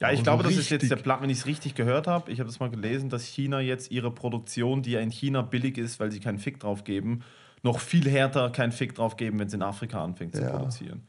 Ja, 0.00 0.10
ich 0.10 0.20
Aber 0.20 0.22
glaube, 0.24 0.42
so 0.44 0.48
das 0.50 0.58
ist 0.58 0.70
jetzt 0.70 0.82
der 0.82 0.90
richtig- 0.92 1.02
Plan, 1.04 1.22
wenn 1.22 1.30
ich 1.30 1.38
es 1.38 1.46
richtig 1.46 1.74
gehört 1.74 2.06
habe. 2.06 2.30
Ich 2.30 2.38
habe 2.40 2.48
das 2.48 2.60
mal 2.60 2.68
gelesen, 2.70 3.08
dass 3.08 3.24
China 3.24 3.60
jetzt 3.60 3.90
ihre 3.90 4.10
Produktion, 4.10 4.82
die 4.82 4.90
ja 4.92 5.00
in 5.00 5.10
China 5.10 5.40
billig 5.42 5.78
ist, 5.78 6.00
weil 6.00 6.10
sie 6.12 6.20
keinen 6.20 6.38
Fick 6.38 6.60
drauf 6.60 6.84
geben, 6.84 7.20
noch 7.62 7.80
viel 7.80 8.08
härter 8.08 8.50
keinen 8.50 8.72
Fick 8.72 8.94
drauf 8.94 9.16
geben, 9.16 9.38
wenn 9.38 9.46
es 9.48 9.54
in 9.54 9.62
Afrika 9.62 10.04
anfängt 10.04 10.34
zu 10.36 10.42
Ja. 10.42 10.50
produzieren. 10.50 11.02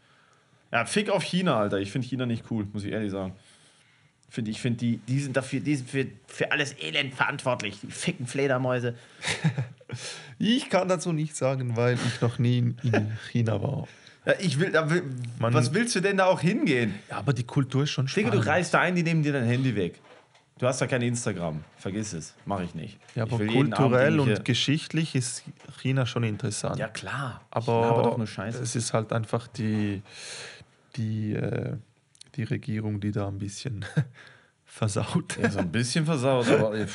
Ja, 0.72 0.86
Fick 0.86 1.10
auf 1.10 1.24
China, 1.24 1.58
Alter. 1.60 1.80
Ich 1.80 1.92
finde 1.92 2.08
China 2.08 2.26
nicht 2.26 2.46
cool, 2.50 2.66
muss 2.74 2.84
ich 2.84 2.92
ehrlich 2.92 3.12
sagen. 3.12 3.34
Find, 4.30 4.48
ich 4.50 4.60
finde, 4.60 4.80
die, 4.80 4.98
die 5.08 5.20
sind 5.22 5.38
dafür, 5.38 5.60
die 5.62 5.76
sind 5.76 5.90
für, 5.90 6.06
für 6.28 6.52
alles 6.52 6.76
Elend 6.82 7.14
verantwortlich. 7.16 7.80
Die 7.82 7.92
ficken 7.92 8.28
Fledermäuse. 8.28 8.96
Ich 10.40 10.70
kann 10.70 10.88
dazu 10.90 11.14
nichts 11.14 11.40
sagen, 11.40 11.76
weil 11.78 11.96
ich 11.96 12.22
noch 12.22 12.38
nie 12.40 12.58
in- 12.60 12.78
in 12.84 13.12
China 13.32 13.62
war. 13.64 13.88
Ja, 14.26 14.34
ich 14.40 14.60
will, 14.60 14.72
da 14.72 14.90
will 14.90 15.04
Man- 15.40 15.54
was 15.54 15.74
willst 15.74 15.96
du 15.96 16.02
denn 16.02 16.18
da 16.18 16.26
auch 16.26 16.42
hingehen? 16.42 16.94
Ja, 17.10 17.18
aber 17.18 17.34
die 17.34 17.46
Kultur 17.46 17.84
ist 17.84 17.92
schon 17.92 18.06
Digga, 18.06 18.28
spannend. 18.28 18.46
du 18.46 18.50
reist 18.50 18.74
da 18.74 18.82
ein, 18.82 18.96
die 18.96 19.04
nehmen 19.04 19.24
dir 19.24 19.32
dein 19.34 19.46
Handy 19.46 19.76
weg. 19.76 20.00
Du 20.60 20.68
hast 20.68 20.82
ja 20.82 20.88
kein 20.88 21.02
Instagram. 21.04 21.64
Vergiss 21.78 22.14
es. 22.14 22.34
Mache 22.46 22.66
ich 22.66 22.76
nicht. 22.76 23.00
Ja, 23.16 23.24
aber 23.24 23.38
kulturell 23.46 24.20
und 24.20 24.44
geschichtlich 24.44 25.16
ist 25.16 25.44
China 25.82 26.06
schon 26.06 26.24
interessant. 26.24 26.78
Ja, 26.78 26.90
klar. 26.90 27.42
Aber 27.52 27.82
laber 27.82 28.04
doch 28.04 28.18
nur 28.18 28.28
Scheiße. 28.28 28.62
es 28.62 28.76
ist 28.76 28.92
halt 28.94 29.14
einfach 29.14 29.48
die, 29.48 30.02
die, 30.98 31.34
äh, 31.34 31.78
die 32.38 32.44
Regierung, 32.44 33.00
die 33.00 33.12
da 33.12 33.28
ein 33.28 33.38
bisschen 33.38 33.84
versaut. 34.66 35.38
Ja, 35.42 35.50
so 35.50 35.60
ein 35.60 35.72
bisschen 35.72 36.06
versaut, 36.06 36.48
aber 36.50 36.76
äh, 36.76 36.86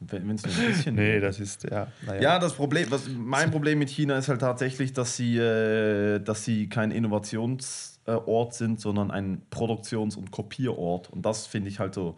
wenn 0.00 0.30
es 0.30 0.44
ein 0.44 0.66
bisschen. 0.66 0.94
Nee, 0.94 1.20
das 1.20 1.40
ist, 1.40 1.64
ja, 1.64 1.88
naja. 2.06 2.22
Ja, 2.22 2.38
das 2.38 2.54
Problem, 2.54 2.90
was, 2.90 3.08
mein 3.08 3.50
Problem 3.50 3.78
mit 3.78 3.90
China 3.90 4.16
ist 4.16 4.28
halt 4.28 4.40
tatsächlich, 4.40 4.92
dass 4.92 5.16
sie, 5.16 5.36
äh, 5.38 6.20
dass 6.20 6.44
sie 6.44 6.68
kein 6.68 6.90
Innovationsort 6.90 8.54
sind, 8.54 8.80
sondern 8.80 9.10
ein 9.10 9.42
Produktions- 9.50 10.16
und 10.16 10.30
Kopierort. 10.30 11.10
Und 11.10 11.26
das 11.26 11.46
finde 11.46 11.68
ich 11.68 11.78
halt 11.78 11.94
so. 11.94 12.16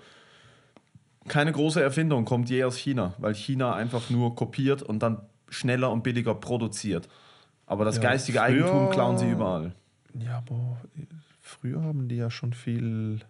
Keine 1.28 1.50
große 1.50 1.82
Erfindung 1.82 2.24
kommt 2.24 2.48
je 2.50 2.62
aus 2.62 2.76
China, 2.76 3.14
weil 3.18 3.34
China 3.34 3.74
einfach 3.74 4.10
nur 4.10 4.36
kopiert 4.36 4.82
und 4.82 5.00
dann 5.00 5.22
schneller 5.48 5.90
und 5.90 6.04
billiger 6.04 6.34
produziert. 6.36 7.08
Aber 7.66 7.84
das 7.84 7.96
Ja, 7.96 8.02
geistige 8.02 8.42
Eigentum 8.42 8.90
klauen 8.90 9.18
sie 9.18 9.28
überall. 9.28 9.72
Ja, 10.14 10.38
aber 10.38 10.78
früher 11.46 11.82
haben 11.82 12.08
die 12.08 12.16
ja 12.16 12.30
schon 12.30 12.52
viel. 12.52 13.20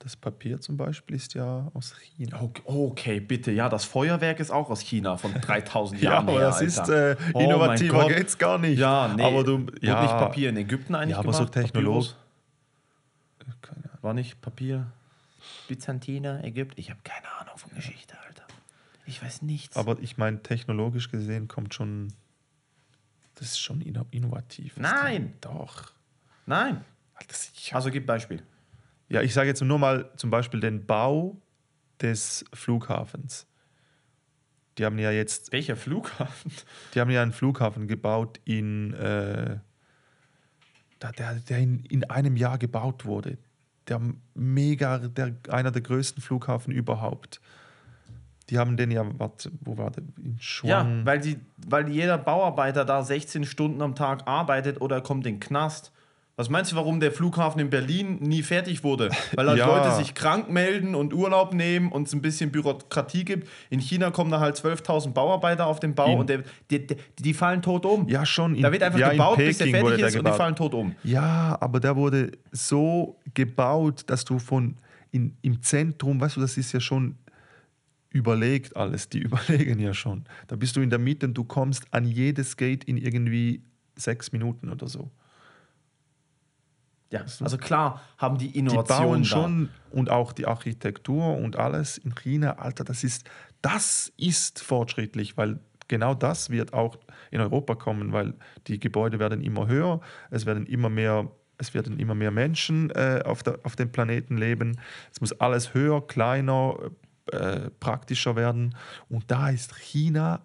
Das 0.00 0.16
Papier 0.16 0.60
zum 0.60 0.76
Beispiel 0.76 1.16
ist 1.16 1.32
ja 1.34 1.70
aus 1.72 1.94
China. 1.98 2.42
Okay, 2.42 2.62
okay, 2.66 3.20
bitte. 3.20 3.52
Ja, 3.52 3.70
das 3.70 3.84
Feuerwerk 3.86 4.38
ist 4.38 4.50
auch 4.50 4.68
aus 4.68 4.80
China 4.80 5.16
von 5.16 5.32
3000 5.40 6.02
Ja, 6.02 6.12
Jahren 6.12 6.28
aber 6.28 6.32
her, 6.38 6.46
das 6.48 6.60
ist 6.60 6.88
äh, 6.90 7.16
Oh 7.32 7.38
innovativer 7.40 8.08
geht's 8.08 8.36
gar 8.36 8.58
nicht. 8.58 8.78
Ja, 8.78 9.14
nee. 9.16 9.22
Aber 9.22 9.44
du, 9.44 9.66
ja, 9.80 10.02
nicht 10.02 10.10
Papier 10.12 10.50
in 10.50 10.56
Ägypten 10.58 10.94
eigentlich 10.94 11.12
Ja, 11.12 11.18
aber 11.20 11.32
so 11.32 11.38
gemacht? 11.46 11.54
Technolog- 11.54 11.72
Papyrus? 11.72 12.16
Keine 13.62 13.84
Ahnung. 13.84 13.98
War 14.02 14.14
nicht 14.14 14.40
Papier? 14.42 14.86
Byzantiner, 15.68 16.44
Ägypten? 16.44 16.78
Ich 16.78 16.90
habe 16.90 17.00
keine 17.02 17.26
Ahnung 17.40 17.56
von 17.56 17.72
Geschichte, 17.74 18.14
Alter. 18.26 18.44
Ich 19.06 19.22
weiß 19.22 19.40
nichts. 19.42 19.74
Aber 19.76 19.98
ich 20.00 20.18
meine, 20.18 20.42
technologisch 20.42 21.10
gesehen 21.10 21.48
kommt 21.48 21.72
schon. 21.72 22.08
Das 23.36 23.48
ist 23.48 23.58
schon 23.60 23.80
inno- 23.82 24.06
innovativ. 24.10 24.76
Nein. 24.76 25.32
Doch. 25.40 25.92
Nein. 26.46 26.84
Also 27.72 27.90
gib 27.90 28.06
Beispiel. 28.06 28.42
Ja, 29.08 29.22
ich 29.22 29.34
sage 29.34 29.48
jetzt 29.48 29.62
nur 29.62 29.78
mal 29.78 30.10
zum 30.16 30.30
Beispiel 30.30 30.60
den 30.60 30.86
Bau 30.86 31.40
des 32.00 32.44
Flughafens. 32.52 33.46
Die 34.78 34.84
haben 34.84 34.98
ja 34.98 35.10
jetzt, 35.12 35.52
Welcher 35.52 35.76
Flughafen? 35.76 36.50
die 36.94 37.00
haben 37.00 37.10
ja 37.10 37.22
einen 37.22 37.32
Flughafen 37.32 37.86
gebaut 37.86 38.40
in, 38.44 38.92
äh, 38.94 39.58
der, 41.00 41.34
der 41.48 41.58
in, 41.58 41.84
in 41.84 42.04
einem 42.10 42.36
Jahr 42.36 42.58
gebaut 42.58 43.04
wurde. 43.04 43.38
Der 43.88 44.00
mega, 44.34 44.98
der, 44.98 45.36
einer 45.48 45.70
der 45.70 45.82
größten 45.82 46.22
Flughafen 46.22 46.72
überhaupt. 46.72 47.40
Die 48.50 48.58
haben 48.58 48.76
den 48.76 48.90
ja, 48.90 49.06
warte, 49.18 49.50
wo 49.60 49.78
war 49.78 49.90
der? 49.90 50.04
In 50.18 50.34
Ja, 50.34 50.40
Schwang. 50.40 51.06
weil, 51.06 51.20
die, 51.20 51.38
weil 51.66 51.88
jeder 51.88 52.18
Bauarbeiter 52.18 52.84
da 52.84 53.02
16 53.02 53.44
Stunden 53.44 53.80
am 53.80 53.94
Tag 53.94 54.26
arbeitet 54.26 54.80
oder 54.80 55.00
kommt 55.00 55.26
in 55.26 55.34
den 55.34 55.40
Knast. 55.40 55.92
Was 56.36 56.50
meinst 56.50 56.72
du, 56.72 56.76
warum 56.76 56.98
der 56.98 57.12
Flughafen 57.12 57.60
in 57.60 57.70
Berlin 57.70 58.18
nie 58.20 58.42
fertig 58.42 58.82
wurde? 58.82 59.10
Weil 59.34 59.46
halt 59.48 59.58
Ja. 59.64 59.66
Leute 59.66 59.94
sich 59.94 60.14
krank 60.14 60.50
melden 60.50 60.96
und 60.96 61.14
Urlaub 61.14 61.54
nehmen 61.54 61.92
und 61.92 62.08
es 62.08 62.12
ein 62.12 62.22
bisschen 62.22 62.50
Bürokratie 62.50 63.24
gibt. 63.24 63.48
In 63.70 63.78
China 63.78 64.10
kommen 64.10 64.32
da 64.32 64.40
halt 64.40 64.56
12.000 64.56 65.12
Bauarbeiter 65.12 65.66
auf 65.66 65.78
den 65.78 65.94
Bau 65.94 66.12
In- 66.12 66.18
und 66.18 66.28
der, 66.28 66.42
die, 66.70 66.86
die, 66.86 66.96
die 67.18 67.34
fallen 67.34 67.62
tot 67.62 67.86
um. 67.86 68.08
ja, 68.08 68.26
schon. 68.26 68.56
In, 68.56 68.62
da 68.62 68.72
wird 68.72 68.82
einfach 68.82 68.98
ja, 68.98 69.10
gebaut, 69.10 69.36
bis 69.36 69.58
der 69.58 69.68
fertig 69.68 70.00
ist 70.00 70.16
und 70.16 70.26
die 70.26 70.32
fallen 70.32 70.56
tot 70.56 70.74
um. 70.74 70.96
Ja, 71.04 71.56
aber 71.60 71.78
der 71.78 71.94
wurde 71.94 72.32
so 72.50 73.16
gebaut, 73.34 74.02
dass 74.08 74.24
du 74.24 74.40
von 74.40 74.76
in, 75.12 75.36
im 75.42 75.62
Zentrum, 75.62 76.20
weißt 76.20 76.36
du, 76.36 76.40
das 76.40 76.56
ist 76.56 76.72
ja 76.72 76.80
schon 76.80 77.14
überlegt 78.10 78.76
alles. 78.76 79.08
Die 79.08 79.18
überlegen 79.20 79.78
ja 79.78 79.94
schon. 79.94 80.24
Da 80.48 80.56
bist 80.56 80.74
du 80.74 80.80
in 80.80 80.90
der 80.90 80.98
Mitte 80.98 81.26
und 81.26 81.34
du 81.34 81.44
kommst 81.44 81.84
an 81.92 82.04
jedes 82.04 82.56
Gate 82.56 82.82
in 82.84 82.96
irgendwie 82.96 83.62
sechs 83.96 84.32
Minuten 84.32 84.70
oder 84.70 84.88
so. 84.88 85.10
Ja, 87.14 87.20
also 87.20 87.58
klar 87.58 88.00
haben 88.18 88.38
die 88.38 88.48
Die 88.50 88.58
Innovationen 88.58 89.08
bauen 89.08 89.22
da. 89.22 89.28
schon 89.28 89.68
und 89.92 90.10
auch 90.10 90.32
die 90.32 90.46
Architektur 90.46 91.36
und 91.36 91.54
alles 91.54 91.96
in 91.96 92.16
China, 92.16 92.54
Alter, 92.58 92.82
das 92.82 93.04
ist, 93.04 93.30
das 93.62 94.12
ist 94.16 94.60
fortschrittlich, 94.60 95.36
weil 95.36 95.60
genau 95.86 96.14
das 96.14 96.50
wird 96.50 96.72
auch 96.72 96.98
in 97.30 97.40
Europa 97.40 97.76
kommen, 97.76 98.12
weil 98.12 98.34
die 98.66 98.80
Gebäude 98.80 99.20
werden 99.20 99.42
immer 99.42 99.68
höher, 99.68 100.00
es 100.30 100.44
werden 100.44 100.66
immer 100.66 100.88
mehr, 100.90 101.30
es 101.56 101.72
werden 101.72 102.00
immer 102.00 102.16
mehr 102.16 102.32
Menschen 102.32 102.90
äh, 102.90 103.22
auf, 103.24 103.44
der, 103.44 103.60
auf 103.62 103.76
dem 103.76 103.92
Planeten 103.92 104.36
leben. 104.36 104.80
Es 105.12 105.20
muss 105.20 105.32
alles 105.40 105.72
höher, 105.72 106.04
kleiner, 106.04 106.76
äh, 107.30 107.70
praktischer 107.78 108.34
werden. 108.34 108.74
Und 109.08 109.30
da 109.30 109.50
ist 109.50 109.76
China 109.76 110.40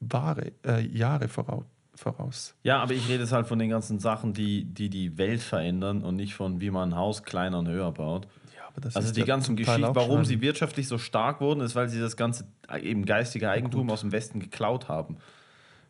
wahre 0.00 0.50
äh, 0.66 0.80
Jahre 0.80 1.28
voraus. 1.28 1.64
Voraus. 2.00 2.54
Ja, 2.62 2.82
aber 2.82 2.94
ich 2.94 3.08
rede 3.08 3.22
jetzt 3.22 3.32
halt 3.32 3.46
von 3.46 3.58
den 3.58 3.70
ganzen 3.70 3.98
Sachen, 3.98 4.32
die, 4.32 4.64
die 4.64 4.88
die 4.90 5.16
Welt 5.18 5.40
verändern 5.42 6.02
und 6.02 6.16
nicht 6.16 6.34
von, 6.34 6.60
wie 6.60 6.70
man 6.70 6.90
ein 6.90 6.96
Haus 6.96 7.22
kleiner 7.22 7.58
und 7.58 7.68
höher 7.68 7.92
baut. 7.92 8.26
Ja, 8.56 8.62
aber 8.68 8.80
das 8.80 8.96
Also 8.96 9.12
die 9.12 9.24
ganzen 9.24 9.56
Geschichten, 9.56 9.94
warum 9.94 10.24
sie 10.24 10.40
wirtschaftlich 10.40 10.88
so 10.88 10.98
stark 10.98 11.40
wurden, 11.40 11.60
ist, 11.60 11.74
weil 11.76 11.88
sie 11.88 12.00
das 12.00 12.16
ganze 12.16 12.44
eben 12.82 13.04
geistige 13.04 13.48
Eigentum 13.50 13.90
aus 13.90 14.00
dem 14.00 14.12
Westen 14.12 14.40
geklaut 14.40 14.88
haben. 14.88 15.16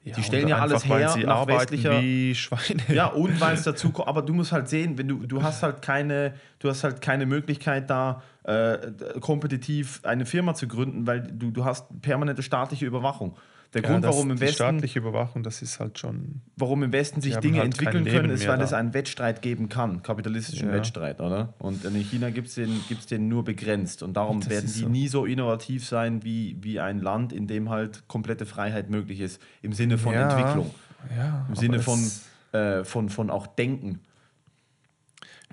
Ja, 0.02 0.14
die 0.14 0.22
stellen 0.22 0.48
ja 0.48 0.58
alles 0.58 0.86
her 0.86 1.10
sie 1.10 1.24
nach 1.24 1.40
arbeiten 1.40 1.74
westlicher- 1.74 2.00
wie 2.00 2.34
Schweine. 2.34 2.82
Ja, 2.88 3.08
und 3.08 3.38
weil 3.38 3.52
es 3.52 3.62
dazu 3.64 3.90
kommt, 3.90 4.08
aber 4.08 4.22
du 4.22 4.32
musst 4.32 4.50
halt 4.50 4.66
sehen, 4.68 4.96
wenn 4.96 5.08
du, 5.08 5.26
du 5.26 5.42
hast 5.42 5.62
halt 5.62 5.82
keine, 5.82 6.32
du 6.58 6.70
hast 6.70 6.84
halt 6.84 7.02
keine 7.02 7.26
Möglichkeit 7.26 7.90
da 7.90 8.22
äh, 8.44 8.78
kompetitiv 9.20 10.00
eine 10.02 10.24
Firma 10.24 10.54
zu 10.54 10.66
gründen, 10.68 11.06
weil 11.06 11.20
du, 11.20 11.50
du 11.50 11.66
hast 11.66 11.86
permanente 12.00 12.42
staatliche 12.42 12.86
Überwachung. 12.86 13.36
Der 13.72 13.82
Ja, 13.82 13.88
Grund, 13.90 14.04
warum 14.04 14.30
im 14.32 14.36
die 14.36 14.42
Westen 14.42 14.54
staatliche 14.56 14.98
Überwachung, 14.98 15.44
das 15.44 15.62
ist 15.62 15.78
halt 15.78 15.96
schon. 16.00 16.40
warum 16.56 16.82
im 16.82 16.92
Westen 16.92 17.20
sich 17.20 17.36
Dinge 17.36 17.58
halt 17.58 17.66
entwickeln 17.66 18.04
können, 18.04 18.30
ist, 18.30 18.48
weil 18.48 18.60
es 18.62 18.72
einen 18.72 18.92
Wettstreit 18.94 19.42
geben 19.42 19.68
kann, 19.68 20.02
kapitalistischen 20.02 20.68
Ja. 20.68 20.74
Wettstreit, 20.74 21.20
oder? 21.20 21.54
Und 21.60 21.84
in 21.84 21.94
China 21.94 22.30
gibt 22.30 22.48
es 22.48 22.56
den, 22.56 22.80
gibt's 22.88 23.06
den 23.06 23.28
nur 23.28 23.44
begrenzt 23.44 24.02
und 24.02 24.14
darum 24.14 24.40
Das 24.40 24.50
werden 24.50 24.66
die 24.66 24.80
so. 24.80 24.88
nie 24.88 25.06
so 25.06 25.24
innovativ 25.24 25.86
sein 25.86 26.24
wie, 26.24 26.56
wie 26.60 26.80
ein 26.80 26.98
Land, 27.00 27.32
in 27.32 27.46
dem 27.46 27.70
halt 27.70 28.08
komplette 28.08 28.44
Freiheit 28.44 28.90
möglich 28.90 29.20
ist, 29.20 29.40
im 29.62 29.72
Sinne 29.72 29.98
von 29.98 30.14
Ja, 30.14 30.28
Entwicklung, 30.36 30.74
Ja, 31.16 31.46
im 31.48 31.54
Sinne 31.54 31.78
von, 31.78 32.10
äh, 32.50 32.82
von, 32.82 33.08
von 33.08 33.30
auch 33.30 33.46
Denken. 33.46 34.00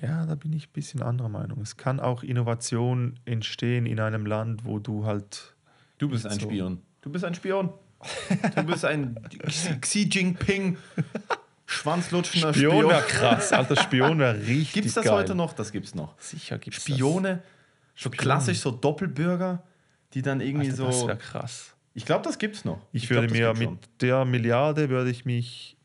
Ja, 0.01 0.25
da 0.25 0.33
bin 0.35 0.53
ich 0.53 0.67
ein 0.69 0.73
bisschen 0.73 1.01
anderer 1.03 1.29
Meinung. 1.29 1.61
Es 1.61 1.77
kann 1.77 1.99
auch 1.99 2.23
Innovation 2.23 3.19
entstehen 3.25 3.85
in 3.85 3.99
einem 3.99 4.25
Land, 4.25 4.65
wo 4.65 4.79
du 4.79 5.05
halt. 5.05 5.55
Du 5.97 6.09
bist 6.09 6.25
ein 6.25 6.39
So. 6.39 6.47
Spion. 6.47 6.81
Du 7.01 7.11
bist 7.11 7.23
ein 7.25 7.33
Spion. 7.35 7.69
Du 8.55 8.63
bist 8.63 8.85
ein 8.85 9.15
Xi 9.81 10.03
Jinping 10.11 10.77
schwanzlutschender 11.65 12.53
Spion. 12.53 12.87
wäre 12.89 13.01
krass. 13.01 13.51
Alter, 13.53 13.75
Spion 13.75 14.19
wäre 14.19 14.37
richtig. 14.47 14.73
Gibt 14.73 14.87
es 14.87 14.93
das 14.93 15.05
geil. 15.05 15.13
heute 15.13 15.35
noch? 15.35 15.53
Das 15.53 15.71
gibt's 15.71 15.95
noch. 15.95 16.19
Sicher 16.19 16.57
gibt 16.57 16.77
es 16.77 16.83
Spione, 16.83 17.41
so 17.95 18.09
klassisch, 18.09 18.59
so 18.59 18.71
Doppelbürger, 18.71 19.63
die 20.13 20.21
dann 20.21 20.41
irgendwie 20.41 20.69
Alter, 20.71 20.85
Das 20.85 20.99
so. 21.01 21.07
wäre 21.07 21.17
krass. 21.17 21.73
Ich 21.93 22.05
glaube, 22.05 22.23
das 22.23 22.37
gibt's 22.37 22.63
noch. 22.63 22.79
Ich, 22.91 23.07
glaub, 23.07 23.21
würde 23.23 23.27
das 23.27 23.37
mir 23.37 23.47
gibt's 23.47 23.59
mit 23.59 23.69
schon. 23.69 23.79
der 24.01 24.25
Milliarde 24.25 24.89
würde 24.89 25.09
ich 25.09 25.25
mich 25.25 25.77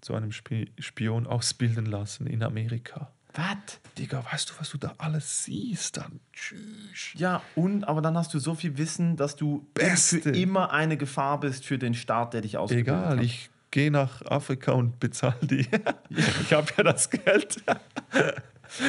zu 0.00 0.14
einem 0.14 0.30
Spi 0.30 0.70
Spion 0.78 1.26
ausbilden 1.26 1.86
lassen 1.86 2.26
in 2.26 2.42
Amerika. 2.42 3.10
Was? 3.38 3.80
Digga, 3.96 4.24
weißt 4.32 4.50
du, 4.50 4.54
was 4.58 4.70
du 4.70 4.78
da 4.78 4.94
alles 4.98 5.44
siehst? 5.44 5.96
Dann 5.96 6.18
tschüss. 6.32 7.10
Ja, 7.14 7.40
und 7.54 7.84
aber 7.84 8.02
dann 8.02 8.16
hast 8.16 8.34
du 8.34 8.38
so 8.40 8.54
viel 8.56 8.76
Wissen, 8.78 9.16
dass 9.16 9.36
du 9.36 9.64
Beste. 9.74 10.20
für 10.20 10.30
immer 10.30 10.72
eine 10.72 10.96
Gefahr 10.96 11.38
bist 11.38 11.64
für 11.64 11.78
den 11.78 11.94
Staat, 11.94 12.34
der 12.34 12.40
dich 12.40 12.56
ausgebildet 12.56 12.88
Egal, 12.94 13.16
hat. 13.18 13.24
ich 13.24 13.50
gehe 13.70 13.90
nach 13.92 14.22
Afrika 14.26 14.72
und 14.72 14.98
bezahle 14.98 15.36
die. 15.42 15.68
ich 16.42 16.52
habe 16.52 16.66
ja 16.76 16.82
das 16.84 17.10
Geld. 17.10 17.62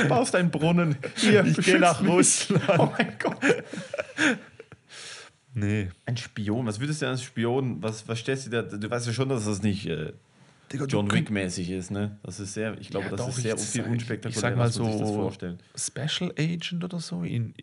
baust 0.08 0.36
einen 0.36 0.50
Brunnen. 0.50 0.98
Hier, 1.16 1.46
Ich 1.46 1.58
gehe 1.58 1.80
nach 1.80 2.02
mich. 2.02 2.12
Russland. 2.12 2.64
Oh 2.80 2.92
mein 2.98 3.14
Gott. 3.20 3.38
Nee. 5.54 5.90
Ein 6.06 6.18
Spion, 6.18 6.66
was 6.66 6.80
würdest 6.80 7.02
du 7.02 7.08
als 7.08 7.24
Spion, 7.24 7.82
was, 7.84 8.08
was 8.08 8.20
stellst 8.20 8.46
du 8.48 8.50
dir, 8.52 8.64
du 8.64 8.90
weißt 8.90 9.08
ja 9.08 9.14
schon, 9.14 9.30
dass 9.30 9.46
das 9.46 9.62
nicht, 9.62 9.86
äh, 9.88 10.14
Digga, 10.72 10.86
John 10.86 11.12
Wick-mäßig 11.12 11.70
ist, 11.72 11.92
ne? 11.92 12.18
Das 12.24 12.40
ist 12.40 12.54
sehr, 12.54 12.78
ich 12.80 12.90
glaube, 12.90 13.06
Ja, 13.06 13.12
das 13.12 13.22
doch, 13.22 13.30
ist 13.30 13.42
sehr 13.42 13.58
viel 13.58 13.84
unspektakulärer, 13.84 14.30
ich 14.36 14.40
sag 14.42 14.56
mal 14.56 14.64
man 14.64 14.72
sich 14.72 15.00
das 15.00 15.08
so- 15.10 15.16
vorstellt. 15.16 15.64
Special 15.76 16.34
Agent 16.38 16.84
oder 16.84 17.00
so 17.00 17.24
in, 17.24 17.54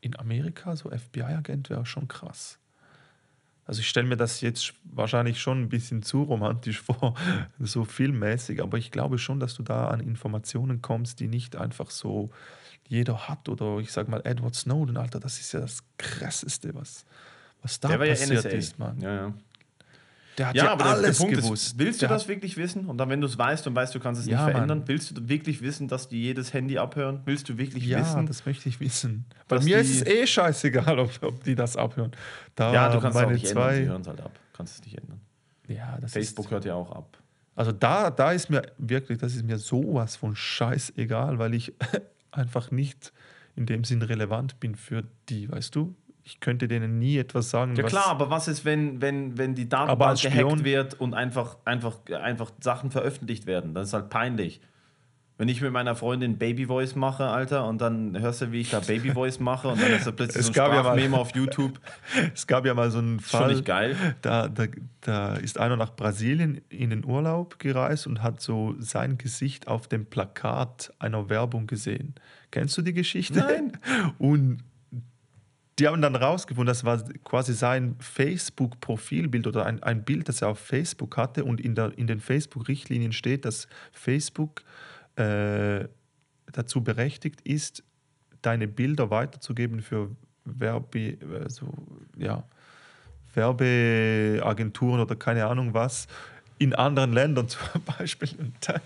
in 0.00 0.18
Amerika, 0.18 0.74
so 0.76 0.90
FBI-Agent 0.90 1.68
wäre 1.70 1.84
schon 1.86 2.08
krass. 2.08 2.58
Also 3.64 3.80
ich 3.80 3.88
stelle 3.88 4.06
mir 4.06 4.16
das 4.16 4.40
jetzt 4.42 4.74
wahrscheinlich 4.84 5.40
schon 5.40 5.62
ein 5.62 5.68
bisschen 5.68 6.02
zu 6.02 6.22
romantisch 6.22 6.80
vor, 6.82 7.14
so 7.58 7.84
filmmäßig, 7.84 8.62
aber 8.62 8.78
ich 8.78 8.90
glaube 8.92 9.18
schon, 9.18 9.40
dass 9.40 9.54
du 9.54 9.62
da 9.62 9.88
an 9.88 10.00
Informationen 10.00 10.80
kommst, 10.82 11.18
die 11.20 11.26
nicht 11.28 11.56
einfach 11.56 11.90
so 11.90 12.30
jeder 12.88 13.28
hat. 13.28 13.48
Oder 13.48 13.78
ich 13.80 13.90
sag 13.90 14.08
mal, 14.08 14.20
Edward 14.24 14.54
Snowden, 14.54 14.96
Alter, 14.96 15.18
das 15.18 15.40
ist 15.40 15.52
ja 15.52 15.60
das 15.60 15.82
Krasseste, 15.98 16.74
was, 16.76 17.04
was 17.60 17.80
da 17.80 17.88
Der 17.88 18.06
ja 18.06 18.12
passiert 18.12 18.44
NSA. 18.44 18.48
ist, 18.50 18.78
Mann. 18.78 19.00
Ja, 19.00 19.12
ja. 19.14 19.34
Der 20.38 20.48
hat 20.48 20.54
Ja, 20.56 20.64
ja, 20.66 20.72
aber 20.72 20.84
der, 20.84 20.92
der 20.94 21.04
alles 21.04 21.18
Punkt 21.18 21.34
gewusst. 21.36 21.66
ist, 21.68 21.78
willst 21.78 22.02
du 22.02 22.06
Der 22.06 22.14
das 22.14 22.22
hat- 22.22 22.28
wirklich 22.28 22.56
wissen? 22.56 22.86
Und 22.86 22.98
dann, 22.98 23.08
wenn 23.08 23.20
du 23.20 23.26
es 23.26 23.38
weißt 23.38 23.66
und 23.66 23.74
weißt, 23.74 23.94
du 23.94 24.00
kannst 24.00 24.20
es 24.20 24.26
Ja, 24.26 24.44
nicht 24.44 24.52
verändern, 24.52 24.78
Mann. 24.80 24.88
willst 24.88 25.16
du 25.16 25.28
wirklich 25.28 25.62
wissen, 25.62 25.88
dass 25.88 26.08
die 26.08 26.20
jedes 26.22 26.52
Handy 26.52 26.76
abhören? 26.78 27.20
Willst 27.24 27.48
du 27.48 27.56
wirklich 27.56 27.86
Ja, 27.86 28.00
wissen? 28.00 28.26
das 28.26 28.44
möchte 28.44 28.68
ich 28.68 28.78
wissen. 28.80 29.24
Bei 29.48 29.60
mir 29.60 29.78
ist 29.78 29.90
es 29.94 30.06
eh 30.06 30.26
scheißegal, 30.26 30.98
ob, 30.98 31.10
ob 31.22 31.42
die 31.44 31.54
das 31.54 31.76
abhören. 31.76 32.12
Da 32.54 32.72
ja, 32.72 32.88
du 32.90 33.00
kannst 33.00 33.16
es 33.18 33.24
auch 33.24 33.30
nicht 33.30 33.44
ändern, 33.46 33.62
zwei, 33.64 33.76
sie 33.76 33.86
hören 33.88 34.00
es 34.02 34.06
halt 34.08 34.20
ab. 34.20 34.38
Kannst 34.52 34.74
es 34.78 34.84
nicht 34.84 34.98
ändern. 34.98 35.20
Ja, 35.68 35.98
das 36.00 36.12
Facebook 36.12 36.44
ist, 36.46 36.50
hört 36.50 36.64
ja 36.64 36.74
auch 36.74 36.92
ab. 36.92 37.18
also 37.54 37.72
da, 37.72 38.10
da 38.10 38.32
ist 38.32 38.50
mir 38.50 38.62
wirklich, 38.78 39.18
das 39.18 39.34
ist 39.34 39.44
mir 39.44 39.58
sowas 39.58 40.16
von 40.16 40.36
scheißegal, 40.36 41.38
weil 41.38 41.54
ich 41.54 41.72
einfach 42.30 42.70
nicht 42.70 43.12
in 43.56 43.64
dem 43.66 43.84
Sinn 43.84 44.02
relevant 44.02 44.60
bin 44.60 44.74
für 44.74 45.04
die, 45.30 45.50
weißt 45.50 45.74
du? 45.74 45.94
Ich 46.26 46.40
könnte 46.40 46.66
denen 46.66 46.98
nie 46.98 47.18
etwas 47.18 47.50
sagen, 47.50 47.76
Ja 47.76 47.84
klar, 47.84 48.08
aber 48.08 48.30
was 48.30 48.48
ist, 48.48 48.64
wenn, 48.64 49.00
wenn, 49.00 49.38
wenn 49.38 49.54
die 49.54 49.68
Datenbank 49.68 50.20
gehackt 50.20 50.64
wird 50.64 50.94
und 50.94 51.14
einfach, 51.14 51.58
einfach, 51.64 51.98
einfach 52.20 52.50
Sachen 52.58 52.90
veröffentlicht 52.90 53.46
werden? 53.46 53.74
Das 53.74 53.86
ist 53.88 53.94
halt 53.94 54.10
peinlich. 54.10 54.60
Wenn 55.38 55.46
ich 55.46 55.60
mit 55.60 55.70
meiner 55.70 55.94
Freundin 55.94 56.36
Baby 56.36 56.66
Voice 56.66 56.96
mache, 56.96 57.26
Alter, 57.26 57.68
und 57.68 57.80
dann 57.80 58.18
hörst 58.18 58.42
du, 58.42 58.50
wie 58.50 58.62
ich 58.62 58.70
da 58.70 58.80
Baby 58.80 59.12
Voice 59.12 59.38
mache 59.38 59.68
und 59.68 59.80
dann 59.80 59.92
ist 59.92 60.04
da 60.04 60.10
plötzlich 60.10 60.40
Es 60.40 60.46
so 60.46 60.60
ein 60.60 60.72
gab 60.72 60.98
ja 60.98 61.16
auf 61.16 61.32
YouTube. 61.36 61.78
Es 62.34 62.44
gab 62.48 62.66
ja 62.66 62.74
mal 62.74 62.90
so 62.90 62.98
einen 62.98 63.20
Ist 63.20 63.30
schon 63.30 63.40
Fall, 63.40 63.52
nicht 63.52 63.64
geil. 63.64 63.94
da, 64.22 64.48
da, 64.48 64.64
da 65.02 65.34
ist 65.34 65.60
einer 65.60 65.76
nach 65.76 65.94
Brasilien 65.94 66.60
in 66.70 66.90
den 66.90 67.04
Urlaub 67.04 67.60
gereist 67.60 68.08
und 68.08 68.24
hat 68.24 68.40
so 68.40 68.74
sein 68.80 69.16
Gesicht 69.16 69.68
auf 69.68 69.86
dem 69.86 70.06
Plakat 70.06 70.92
einer 70.98 71.28
Werbung 71.28 71.68
gesehen. 71.68 72.16
Kennst 72.50 72.76
du 72.78 72.82
die 72.82 72.94
Geschichte? 72.94 73.38
Nein. 73.38 73.78
Und 74.18 74.64
die 75.78 75.86
haben 75.86 76.00
dann 76.00 76.16
rausgefunden, 76.16 76.68
das 76.68 76.84
war 76.84 77.02
quasi 77.24 77.52
sein 77.52 77.96
Facebook-Profilbild 78.00 79.46
oder 79.46 79.66
ein, 79.66 79.82
ein 79.82 80.04
Bild, 80.04 80.28
das 80.28 80.40
er 80.40 80.48
auf 80.48 80.58
Facebook 80.58 81.16
hatte. 81.16 81.44
Und 81.44 81.60
in, 81.60 81.74
der, 81.74 81.96
in 81.98 82.06
den 82.06 82.20
Facebook-Richtlinien 82.20 83.12
steht, 83.12 83.44
dass 83.44 83.68
Facebook 83.92 84.62
äh, 85.16 85.86
dazu 86.52 86.82
berechtigt 86.82 87.42
ist, 87.42 87.84
deine 88.40 88.68
Bilder 88.68 89.10
weiterzugeben 89.10 89.82
für 89.82 90.10
Werbe, 90.44 91.18
also, 91.42 91.68
ja, 92.16 92.44
Werbeagenturen 93.34 95.00
oder 95.00 95.14
keine 95.14 95.46
Ahnung 95.46 95.74
was 95.74 96.06
in 96.58 96.74
anderen 96.74 97.12
Ländern 97.12 97.48
zum 97.50 97.60
Beispiel. 97.98 98.28
Und 98.38 98.54
der, 98.66 98.80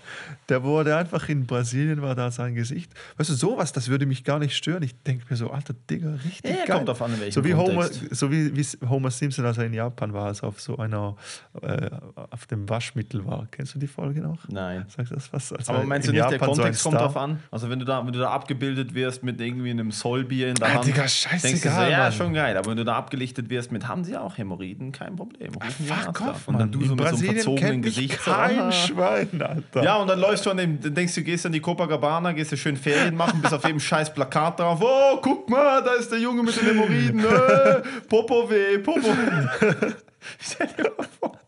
der 0.49 0.63
wurde 0.63 0.95
einfach 0.95 1.29
in 1.29 1.45
Brasilien, 1.45 2.01
war 2.01 2.15
da 2.15 2.29
sein 2.31 2.53
Gesicht. 2.55 2.91
Weißt 3.17 3.29
du, 3.29 3.33
sowas, 3.33 3.71
das 3.71 3.87
würde 3.89 4.05
mich 4.05 4.23
gar 4.23 4.39
nicht 4.39 4.55
stören. 4.55 4.83
Ich 4.83 4.95
denke 5.03 5.25
mir 5.29 5.35
so, 5.37 5.49
alter 5.51 5.73
Digga, 5.89 6.11
richtig 6.25 6.43
Ja, 6.51 6.65
geil. 6.65 6.75
kommt 6.77 6.87
drauf 6.89 7.01
an, 7.01 7.11
so 7.29 7.43
wie 7.45 7.53
Homer, 7.53 7.87
Kontext. 7.87 8.15
so 8.15 8.31
wie, 8.31 8.55
wie 8.55 8.65
Homer 8.87 9.11
Simpson, 9.11 9.45
als 9.45 9.57
er 9.57 9.65
in 9.65 9.73
Japan 9.73 10.13
war, 10.13 10.25
als 10.27 10.41
er 10.41 10.49
auf 10.49 10.59
so 10.59 10.77
einer, 10.77 11.15
äh, 11.61 11.89
auf 12.29 12.45
dem 12.47 12.67
Waschmittel 12.67 13.25
war. 13.25 13.47
Kennst 13.51 13.75
du 13.75 13.79
die 13.79 13.87
Folge 13.87 14.21
noch? 14.21 14.47
Nein. 14.49 14.85
Sagst 14.89 15.11
das 15.13 15.31
was? 15.31 15.53
Als 15.53 15.69
Aber 15.69 15.79
er 15.79 15.85
meinst 15.85 16.07
du 16.07 16.11
nicht, 16.11 16.23
der 16.23 16.31
Japan 16.31 16.47
so 16.47 16.51
ein 16.53 16.57
Kontext 16.57 16.83
kommt 16.83 16.95
Star- 16.95 17.05
drauf 17.05 17.17
an? 17.17 17.39
Also 17.51 17.69
wenn 17.69 17.79
du 17.79 17.85
da, 17.85 18.05
wenn 18.05 18.13
du 18.13 18.19
da 18.19 18.31
abgebildet 18.31 18.93
wirst 18.93 19.23
mit 19.23 19.39
irgendwie 19.39 19.69
einem 19.71 19.91
Sollbier 19.91 20.49
in 20.49 20.55
der 20.55 20.67
Ah, 20.67 20.73
Hand, 20.75 20.85
Digga, 20.87 21.03
denkst 21.03 21.61
du 21.61 21.69
so, 21.69 21.81
ja, 21.81 21.97
Mann. 21.99 22.11
schon 22.11 22.33
geil. 22.33 22.57
Aber 22.57 22.69
wenn 22.71 22.77
du 22.77 22.83
da 22.85 22.95
abgelichtet 22.95 23.49
wirst 23.49 23.71
mit, 23.71 23.87
haben 23.87 24.03
sie 24.03 24.17
auch 24.17 24.37
Hämorrhoiden, 24.37 24.91
kein 24.91 25.15
Problem. 25.15 25.53
Rufen 25.53 25.89
einen 25.91 26.03
Fuck 26.03 26.21
off. 26.21 26.47
Und 26.47 26.59
dann 26.59 26.71
du 26.71 26.79
In 26.81 26.87
so 26.89 26.95
mit 26.95 26.99
so 26.99 27.05
einem 27.05 27.11
Brasilien 27.15 27.35
verzogenen 27.35 27.60
kennt 27.61 27.85
Gesicht. 27.85 28.19
kein 28.19 28.59
ah. 28.59 28.71
Schwein, 28.71 29.41
Alter. 29.41 29.83
Ja, 29.83 29.97
und 29.97 30.07
dann 30.07 30.19
läufst 30.19 30.45
du 30.45 30.49
an 30.51 30.57
dem, 30.57 30.79
dann 30.79 30.93
denkst 30.93 31.15
du, 31.15 31.23
gehst 31.23 31.45
an 31.45 31.51
die 31.51 31.59
Copacabana, 31.59 32.31
gehst 32.33 32.51
du 32.51 32.57
schön 32.57 32.77
Ferien 32.77 33.15
machen, 33.15 33.41
bist 33.41 33.53
auf 33.53 33.63
jedem 33.63 33.79
scheiß 33.79 34.13
Plakat 34.13 34.59
drauf. 34.59 34.79
Oh, 34.81 35.19
guck 35.21 35.49
mal, 35.49 35.83
da 35.83 35.93
ist 35.93 36.11
der 36.11 36.19
Junge 36.19 36.43
mit 36.43 36.59
den 36.59 36.67
Hämorrhoiden. 36.67 37.21
Äh, 37.31 37.81
Popo 38.07 38.49
weh, 38.49 38.77
Popo 38.79 39.07
weh. 39.07 39.91
Stell 40.39 40.67
dir 40.77 40.91
mal 40.97 41.07
vor. 41.19 41.39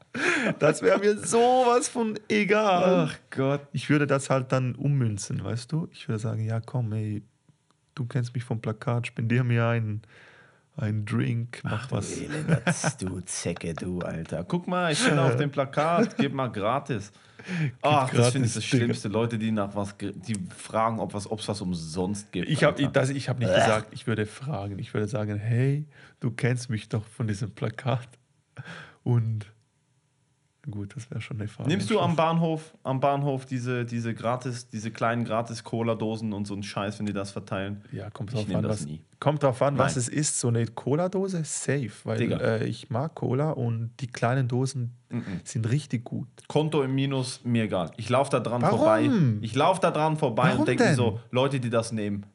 Das 0.60 0.82
wäre 0.82 1.00
mir 1.00 1.18
sowas 1.18 1.90
von 1.90 2.18
egal. 2.30 3.10
Ach 3.10 3.18
Gott. 3.30 3.62
Ich 3.74 3.90
würde 3.90 4.08
das 4.08 4.30
halt 4.30 4.52
dann 4.52 4.76
ummünzen, 4.76 5.44
weißt 5.44 5.72
du? 5.72 5.90
Ich 5.92 6.08
würde 6.08 6.20
sagen, 6.20 6.46
ja 6.46 6.60
komm, 6.62 6.94
ey, 6.94 7.24
du 7.96 8.06
kennst 8.06 8.34
mich 8.34 8.44
vom 8.44 8.62
Plakat, 8.62 9.08
spendier 9.08 9.44
mir 9.44 9.68
einen, 9.68 10.02
einen 10.76 11.06
Drink, 11.06 11.62
mach 11.64 11.92
was. 11.92 12.18
Elends, 12.20 12.98
du 12.98 13.22
Zecke, 13.22 13.74
du 13.74 14.00
Alter. 14.00 14.44
Guck 14.44 14.68
mal, 14.68 14.92
ich 14.92 15.04
bin 15.04 15.20
auf 15.20 15.36
dem 15.36 15.52
Plakat, 15.52 16.18
gib 16.18 16.34
mal 16.34 16.48
gratis. 16.48 17.12
Ach, 17.82 18.10
das 18.10 18.32
finde 18.32 18.48
ich 18.48 18.54
das 18.54 18.64
Digga. 18.64 18.78
Schlimmste. 18.78 19.08
Leute, 19.10 19.38
die 19.38 19.52
nach 19.52 19.76
was, 19.76 19.96
die 19.98 20.36
fragen, 20.56 21.00
ob 21.00 21.14
es 21.14 21.30
was, 21.30 21.48
was 21.48 21.62
umsonst 21.62 22.32
gibt. 22.32 22.50
Ich 22.50 22.64
habe 22.64 22.82
ich 22.82 23.30
hab 23.30 23.40
nicht 23.40 23.54
gesagt, 23.54 23.90
ich 23.92 24.08
würde 24.08 24.26
fragen. 24.26 24.80
Ich 24.80 24.94
würde 24.94 25.08
sagen, 25.08 25.38
hey, 25.38 25.86
du 26.20 26.32
kennst 26.32 26.70
mich 26.70 26.90
doch 26.90 27.06
von 27.06 27.28
diesem 27.28 27.52
Plakat. 27.52 28.08
Und 29.04 29.53
gut, 30.70 30.96
das 30.96 31.10
wäre 31.12 31.20
schon 31.22 31.38
eine 31.40 31.48
Frage. 31.48 31.70
Nimmst 31.70 31.90
du 31.90 32.00
am 32.00 32.16
Bahnhof, 32.16 32.74
am 32.84 33.00
Bahnhof 33.00 33.46
diese, 33.46 33.86
diese 33.86 34.14
gratis, 34.14 34.68
diese 34.70 34.92
kleinen 34.92 35.26
gratis 35.26 35.64
Cola-Dosen 35.64 36.32
und 36.34 36.46
so 36.48 36.54
einen 36.54 36.64
Scheiß, 36.64 37.00
wenn 37.00 37.06
die 37.06 37.14
das 37.14 37.32
verteilen? 37.32 37.82
Ja, 37.92 38.10
kommt 38.10 38.34
Ich 38.34 38.46
drauf 38.46 38.56
an, 38.56 38.64
das 38.64 38.72
was, 38.82 38.86
nie. 38.86 39.02
kommt 39.20 39.44
drauf 39.44 39.62
an, 39.62 39.78
was 39.78 39.98
es 39.98 40.08
ist. 40.08 40.40
So 40.40 40.48
eine 40.48 40.66
Cola-Dose, 40.66 41.44
safe. 41.44 41.92
Weil 42.06 42.32
äh, 42.32 42.66
ich 42.66 42.90
mag 42.90 43.14
Cola 43.16 43.52
und 43.52 43.92
die 44.00 44.08
kleinen 44.08 44.48
Dosen 44.48 44.94
sind 45.44 45.70
richtig 45.70 46.04
gut. 46.06 46.28
Konto 46.48 46.82
im 46.82 46.96
Minus, 46.96 47.42
mir 47.44 47.64
egal. 47.66 47.92
Ich 47.98 48.10
laufe 48.10 48.32
da 48.32 48.40
dran 48.40 48.62
Warum? 48.64 48.80
vorbei. 48.80 49.10
Ich 49.42 49.54
laufe 49.54 49.80
da 49.82 49.92
dran 49.92 50.18
vorbei 50.18 50.46
Warum 50.50 50.62
und 50.62 50.68
denke 50.68 50.96
so, 50.96 51.20
Leute, 51.30 51.60
die 51.60 51.70
das 51.70 51.92
nehmen, 51.92 52.26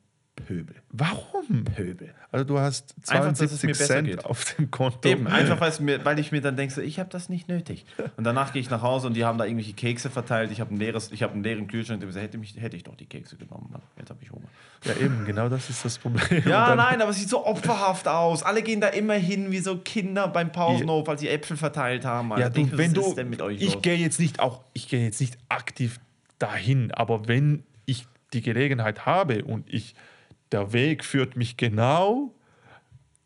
Pöbel. 0.47 0.77
Warum? 0.91 1.65
Pöbel. 1.65 2.15
Also 2.31 2.45
du 2.45 2.59
hast 2.59 2.95
Einfach, 3.09 3.29
dass 3.29 3.41
es 3.41 3.61
72 3.61 3.63
mir 3.63 3.69
besser 3.73 3.87
Cent 3.87 4.09
geht. 4.09 4.25
auf 4.25 4.55
dem 4.55 4.71
Konto. 4.71 5.09
Eben, 5.09 5.27
einfach 5.27 5.81
mir, 5.81 6.05
weil 6.05 6.19
ich 6.19 6.33
mir 6.33 6.41
dann 6.41 6.57
denke, 6.57 6.75
so, 6.75 6.81
ich 6.81 6.99
habe 6.99 7.11
das 7.11 7.29
nicht 7.29 7.49
nötig. 7.49 7.85
Und 8.17 8.25
danach 8.25 8.53
gehe 8.53 8.61
ich 8.61 8.71
nach 8.71 8.83
Hause 8.83 9.07
und 9.07 9.15
die 9.15 9.25
haben 9.25 9.39
da 9.39 9.45
irgendwelche 9.45 9.73
Kekse 9.73 10.11
verteilt. 10.11 10.51
Ich 10.51 10.61
habe 10.61 10.75
ein 10.75 10.79
leeres, 10.79 11.13
ich 11.13 11.23
habe 11.23 11.35
einen 11.35 11.43
leeren 11.43 11.69
Kühlschrank. 11.69 12.03
Und 12.03 12.11
ich 12.11 12.17
hätte, 12.17 12.39
mich, 12.39 12.57
hätte 12.59 12.77
ich 12.77 12.85
doch 12.85 12.97
die 12.97 13.07
Kekse 13.07 13.37
genommen, 13.37 13.69
Mann. 13.73 13.83
Jetzt 13.99 14.11
habe 14.11 14.21
ich 14.23 14.31
Hunger. 14.31 14.49
Ja, 14.85 14.95
eben, 14.95 15.25
genau 15.25 15.49
das 15.49 15.71
ist 15.71 15.85
das 15.85 15.99
Problem. 15.99 16.43
Ja, 16.47 16.75
nein, 16.75 17.01
aber 17.03 17.11
es 17.11 17.19
sieht 17.19 17.29
so 17.29 17.45
opferhaft 17.45 18.07
aus. 18.09 18.43
Alle 18.43 18.63
gehen 18.63 18.81
da 18.81 18.89
immer 18.89 19.15
hin 19.15 19.51
wie 19.51 19.59
so 19.59 19.79
Kinder 19.79 20.29
beim 20.29 20.53
Pausenhof, 20.53 21.09
als 21.09 21.21
sie 21.21 21.29
Äpfel 21.29 21.57
verteilt 21.57 22.05
haben. 22.05 22.33
Alter. 22.33 22.45
Ja, 22.45 22.51
du, 22.51 22.61
mir, 22.63 22.79
wenn 22.79 22.95
du, 22.95 23.03
ist 23.03 23.17
denn 23.17 23.31
mit 23.31 23.43
euch 23.43 23.61
ich 23.61 23.83
gehe 23.83 23.97
jetzt 23.97 24.21
nicht 24.21 24.41
auch, 24.41 24.63
ich 24.73 24.89
gehe 24.89 25.03
jetzt 25.05 25.21
nicht 25.21 25.37
aktiv 25.49 25.99
dahin, 26.39 26.93
aber 26.93 27.29
wenn 27.29 27.65
ich 27.87 28.07
die 28.33 28.43
Gelegenheit 28.43 29.07
habe 29.07 29.45
und 29.45 29.73
ich, 29.73 29.95
der 30.53 30.73
Weg 30.73 31.05
führt 31.05 31.37
mich 31.37 31.57
genau 31.57 32.33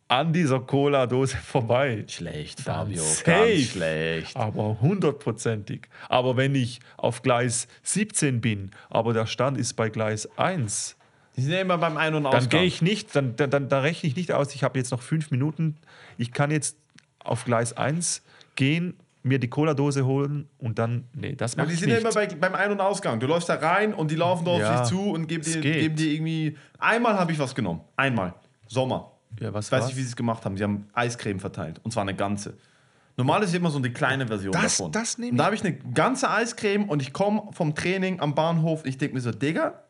an 0.08 0.32
dieser 0.34 0.60
Cola-Dose 0.60 1.36
vorbei, 1.38 2.04
Schlecht, 2.06 2.66
Dann 2.66 2.88
Fabio. 2.88 3.02
safe. 3.02 3.24
Ganz 3.24 3.60
schlecht. 3.70 4.36
aber 4.36 4.78
hundertprozentig. 4.80 5.88
Aber 6.10 6.36
wenn 6.36 6.54
ich 6.54 6.80
auf 6.98 7.22
Gleis 7.22 7.66
17 7.82 8.40
bin, 8.42 8.72
aber 8.90 9.14
der 9.14 9.26
Stand 9.26 9.56
ist 9.56 9.72
bei 9.74 9.88
Gleis 9.88 10.28
1, 10.36 10.96
Die 11.36 11.40
sind 11.42 11.52
ja 11.52 11.60
immer 11.62 11.78
beim 11.78 11.96
Ein- 11.96 12.14
und 12.14 12.24
dann 12.24 12.34
Ausgang. 12.34 12.50
gehe 12.60 12.64
ich 12.64 12.82
nicht, 12.82 13.16
dann, 13.16 13.36
dann, 13.36 13.48
dann, 13.50 13.68
dann 13.70 13.80
rechne 13.82 14.06
ich 14.10 14.16
nicht 14.16 14.32
aus, 14.32 14.54
ich 14.54 14.64
habe 14.64 14.78
jetzt 14.78 14.90
noch 14.90 15.00
fünf 15.00 15.30
Minuten, 15.30 15.76
ich 16.18 16.30
kann 16.32 16.50
jetzt 16.50 16.76
auf 17.24 17.44
Gleis 17.46 17.74
1 17.74 18.22
gehen, 18.54 18.94
mir 19.24 19.38
die 19.38 19.48
Cola-Dose 19.48 20.04
holen 20.04 20.48
und 20.58 20.78
dann, 20.78 21.04
nee, 21.14 21.34
das 21.36 21.52
Ja, 21.54 21.58
mache 21.58 21.68
die 21.68 21.74
ich 21.74 21.80
sind 21.80 21.88
nicht. 21.90 22.02
ja 22.02 22.08
immer 22.10 22.12
bei, 22.14 22.26
beim 22.26 22.54
Ein- 22.54 22.72
und 22.72 22.80
Ausgang. 22.80 23.20
Du 23.20 23.26
läufst 23.26 23.48
da 23.48 23.54
rein 23.54 23.94
und 23.94 24.10
die 24.10 24.16
laufen 24.16 24.44
da 24.44 24.50
auf 24.52 24.60
Ja, 24.60 24.80
dich 24.80 24.88
zu 24.88 25.00
und 25.12 25.26
geben 25.28 25.44
dir, 25.44 25.60
geben 25.60 25.96
dir 25.96 26.12
irgendwie. 26.12 26.56
Einmal 26.78 27.14
habe 27.18 27.30
ich 27.32 27.38
was 27.38 27.54
genommen. 27.54 27.80
Einmal. 27.96 28.34
Sommer. 28.66 29.12
ja, 29.40 29.52
was 29.54 29.66
Ich 29.66 29.72
weiß 29.72 29.86
nicht, 29.86 29.96
wie 29.96 30.02
sie 30.02 30.08
es 30.08 30.16
gemacht 30.16 30.44
haben. 30.44 30.56
Sie 30.56 30.64
haben 30.64 30.88
Eiscreme 30.92 31.38
verteilt. 31.40 31.80
Und 31.84 31.92
zwar 31.92 32.02
eine 32.02 32.14
ganze. 32.14 32.54
Normal 33.16 33.42
ist 33.42 33.54
immer 33.54 33.70
so 33.70 33.78
eine 33.78 33.92
kleine 33.92 34.26
Version 34.26 34.52
Das- 34.52 34.78
davon. 34.78 34.90
das 34.92 35.18
nehme 35.18 35.32
und 35.32 35.36
da 35.38 35.44
habe 35.44 35.54
ich 35.54 35.62
eine 35.64 35.74
ganze 35.74 36.30
Eiscreme 36.30 36.88
und 36.88 37.02
ich 37.02 37.12
komme 37.12 37.42
vom 37.52 37.74
Training 37.74 38.18
am 38.20 38.34
Bahnhof. 38.34 38.84
Ich 38.86 38.96
denke 38.98 39.14
mir 39.14 39.20
so, 39.20 39.30
Digga, 39.30 39.82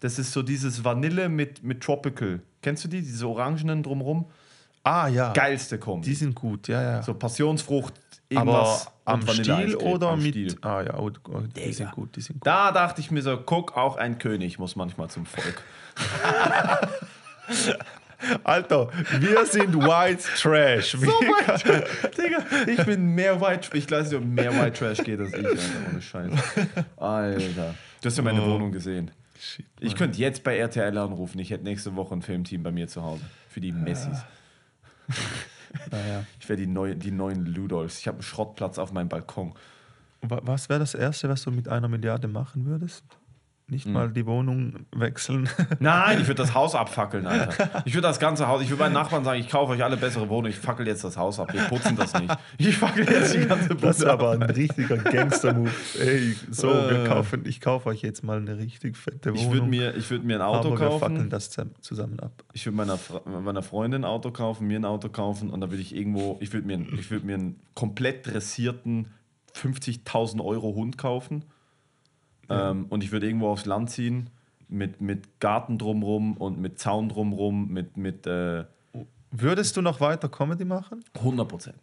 das 0.00 0.18
ist 0.18 0.32
so 0.32 0.42
dieses 0.42 0.84
Vanille 0.84 1.28
mit, 1.28 1.62
mit 1.62 1.80
Tropical. 1.80 2.40
Kennst 2.60 2.84
du 2.84 2.88
die? 2.88 3.00
Diese 3.02 3.26
Orangenen 3.28 3.82
drumrum? 3.82 4.26
Ah, 4.82 5.08
ja. 5.08 5.32
Geilste 5.32 5.78
kommen. 5.78 6.02
Die 6.02 6.14
sind 6.14 6.34
gut, 6.34 6.66
ja, 6.68 6.82
ja. 6.82 7.02
So 7.02 7.14
Passionsfrucht, 7.14 7.94
aber 8.38 8.80
am 9.04 9.26
Stiel 9.28 9.76
oder 9.76 10.10
Am 10.10 10.22
mit. 10.22 10.34
Stiel. 10.34 10.56
Ah, 10.62 10.82
ja, 10.82 10.98
oh, 10.98 11.10
oh, 11.28 11.40
die 11.40 11.48
Digga. 11.60 11.72
sind 11.72 11.90
gut, 11.92 12.14
die 12.16 12.20
sind 12.20 12.40
gut. 12.40 12.46
Da 12.46 12.70
dachte 12.72 13.00
ich 13.00 13.10
mir 13.10 13.22
so, 13.22 13.36
guck, 13.36 13.76
auch 13.76 13.96
ein 13.96 14.18
König 14.18 14.58
muss 14.58 14.76
manchmal 14.76 15.08
zum 15.10 15.26
Volk. 15.26 15.62
Alter, 18.44 18.90
wir 19.18 19.46
sind 19.46 19.74
White 19.74 20.22
Trash. 20.36 20.92
So 20.92 21.00
white, 21.00 21.86
Digga, 22.16 22.44
ich 22.70 22.84
bin 22.84 23.14
mehr 23.14 23.40
White 23.40 23.68
Trash. 23.70 23.78
Ich 23.84 23.90
weiß 23.90 24.10
nicht, 24.10 24.18
ob 24.20 24.24
mehr 24.26 24.52
White 24.54 24.72
Trash 24.78 24.98
geht 24.98 25.18
als 25.20 25.32
ich, 25.32 25.44
Alter, 25.46 25.62
ohne 25.90 26.02
Scheiß. 26.02 26.30
Alter. 26.98 27.74
Du 28.02 28.06
hast 28.06 28.16
ja 28.18 28.22
meine 28.22 28.42
Oh. 28.42 28.46
Wohnung 28.54 28.72
gesehen. 28.72 29.10
Shit, 29.40 29.64
Ich 29.80 29.96
könnte 29.96 30.18
jetzt 30.18 30.44
bei 30.44 30.58
RTL 30.58 30.96
anrufen. 30.98 31.38
Ich 31.38 31.50
hätte 31.50 31.64
nächste 31.64 31.96
Woche 31.96 32.14
ein 32.14 32.20
Filmteam 32.20 32.62
bei 32.62 32.70
mir 32.70 32.88
zu 32.88 33.02
Hause. 33.02 33.22
Für 33.48 33.60
die 33.60 33.72
Messis. 33.72 34.18
naja. 35.90 36.24
Ich 36.40 36.48
wäre 36.48 36.56
die, 36.58 36.66
neue, 36.66 36.96
die 36.96 37.10
neuen 37.10 37.46
Ludolfs. 37.46 37.98
Ich 38.00 38.06
habe 38.08 38.16
einen 38.16 38.22
Schrottplatz 38.22 38.78
auf 38.78 38.92
meinem 38.92 39.08
Balkon. 39.08 39.54
Wa- 40.22 40.40
Was 40.42 40.68
wäre 40.68 40.80
das 40.80 40.94
Erste, 40.94 41.28
was 41.28 41.42
du 41.42 41.50
mit 41.50 41.68
einer 41.68 41.88
Milliarde 41.88 42.28
machen 42.28 42.66
würdest? 42.66 43.04
Nicht 43.70 43.84
Hm. 43.86 43.92
mal 43.92 44.10
die 44.10 44.26
Wohnung 44.26 44.86
wechseln. 44.94 45.48
Nein, 45.78 46.18
ich 46.20 46.26
würde 46.26 46.42
das 46.42 46.54
Haus 46.54 46.74
abfackeln, 46.74 47.24
Alter. 47.28 47.82
Ich 47.84 47.94
würde 47.94 48.08
das 48.08 48.18
ganze 48.18 48.48
Haus, 48.48 48.62
ich 48.62 48.68
würde 48.68 48.82
meinen 48.82 48.94
Nachbarn 48.94 49.22
sagen, 49.24 49.38
ich 49.40 49.48
kaufe 49.48 49.72
euch 49.72 49.84
alle 49.84 49.96
bessere 49.96 50.28
Wohnungen, 50.28 50.50
ich 50.50 50.58
fackel 50.58 50.86
jetzt 50.88 51.04
das 51.04 51.16
Haus 51.16 51.38
ab. 51.38 51.52
Wir 51.52 51.62
putzen 51.62 51.94
das 51.96 52.12
nicht. 52.18 52.34
Ich 52.58 52.76
fackel 52.76 53.08
jetzt 53.08 53.32
die 53.34 53.46
ganze 53.46 53.68
Bude 53.68 53.80
Das 53.86 54.02
ab. 54.04 54.20
aber 54.20 54.32
ein 54.32 54.42
richtiger 54.42 54.96
Gangster-Move. 54.96 55.70
Ey, 56.00 56.34
so, 56.50 56.68
wir 56.68 57.04
Äh. 57.04 57.08
kaufen, 57.08 57.42
ich 57.46 57.60
kaufe 57.60 57.88
euch 57.90 58.02
jetzt 58.02 58.24
mal 58.24 58.38
eine 58.38 58.58
richtig 58.58 58.96
fette 58.96 59.30
Ich 59.30 59.40
Wohnung. 59.40 59.52
würde 59.52 59.66
mir, 59.68 59.96
ich 59.96 60.10
würd 60.10 60.24
mir 60.24 60.36
ein 60.36 60.42
Auto 60.42 60.68
aber 60.68 60.80
wir 60.80 60.88
kaufen. 60.88 61.00
fackeln 61.00 61.30
das 61.30 61.50
zusammen 61.80 62.18
ab. 62.20 62.42
Ich 62.52 62.66
würde 62.66 62.76
meiner, 62.76 62.98
meiner 63.42 63.62
Freundin 63.62 64.02
ein 64.02 64.04
Auto 64.04 64.32
kaufen, 64.32 64.66
mir 64.66 64.80
ein 64.80 64.84
Auto 64.84 65.08
kaufen 65.10 65.50
und 65.50 65.60
dann 65.60 65.70
würde 65.70 65.82
ich 65.82 65.94
irgendwo, 65.94 66.38
ich 66.40 66.52
würde 66.52 66.66
mir, 66.66 66.74
einen- 66.74 66.98
ich 66.98 67.10
würd 67.10 67.22
mir 67.24 67.34
einen 67.36 67.60
komplett 67.74 68.26
dressierten 68.26 69.06
50.000 69.54 70.40
Euro 70.44 70.74
Hund 70.74 70.98
kaufen 70.98 71.44
ähm, 72.50 72.86
und 72.88 73.04
ich 73.04 73.12
würde 73.12 73.26
irgendwo 73.26 73.48
aufs 73.48 73.66
Land 73.66 73.90
ziehen 73.90 74.30
mit, 74.68 75.00
mit 75.00 75.40
Garten 75.40 75.78
drumrum 75.78 76.36
und 76.36 76.58
mit 76.60 76.78
Zaun 76.78 77.08
drumrum, 77.08 77.68
mit, 77.68 77.96
mit 77.96 78.26
äh, 78.26 78.64
Würdest 79.32 79.76
du 79.76 79.82
noch 79.82 80.00
weiter 80.00 80.28
Comedy 80.28 80.64
machen? 80.64 81.04
100 81.14 81.48
Prozent. 81.48 81.76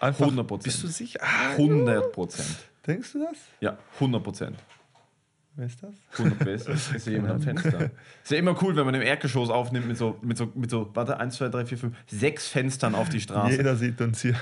Einfach, 0.00 0.26
100%. 0.26 0.62
Bist 0.62 0.82
du 0.82 0.86
sicher? 0.86 1.20
Ah, 1.22 1.52
100 1.52 2.12
Prozent. 2.12 2.56
Denkst 2.86 3.12
du 3.12 3.20
das? 3.20 3.38
Ja, 3.60 3.78
100 3.94 4.22
Prozent. 4.22 4.56
Wer 5.56 5.66
ist 5.66 5.82
das? 5.82 5.94
100 6.12 6.38
Prozent. 6.38 6.94
Ist 6.94 7.06
ja 7.06 7.12
jemand 7.12 7.32
am 7.32 7.40
Fenster. 7.40 7.90
Ist 8.22 8.30
ja 8.30 8.38
immer 8.38 8.56
cool, 8.62 8.76
wenn 8.76 8.84
man 8.84 8.94
im 8.94 9.02
Erdgeschoss 9.02 9.50
aufnimmt 9.50 9.88
mit 9.88 9.96
so, 9.96 10.16
mit 10.22 10.36
so, 10.36 10.52
mit 10.54 10.70
so, 10.70 10.90
warte, 10.94 11.18
1, 11.18 11.36
2, 11.36 11.48
3, 11.48 11.66
4, 11.66 11.78
5, 11.78 11.96
sechs 12.06 12.48
Fenstern 12.48 12.94
auf 12.94 13.08
die 13.08 13.20
Straße. 13.20 13.56
Jeder 13.56 13.74
sieht 13.76 14.00
uns 14.00 14.22
hier. 14.22 14.34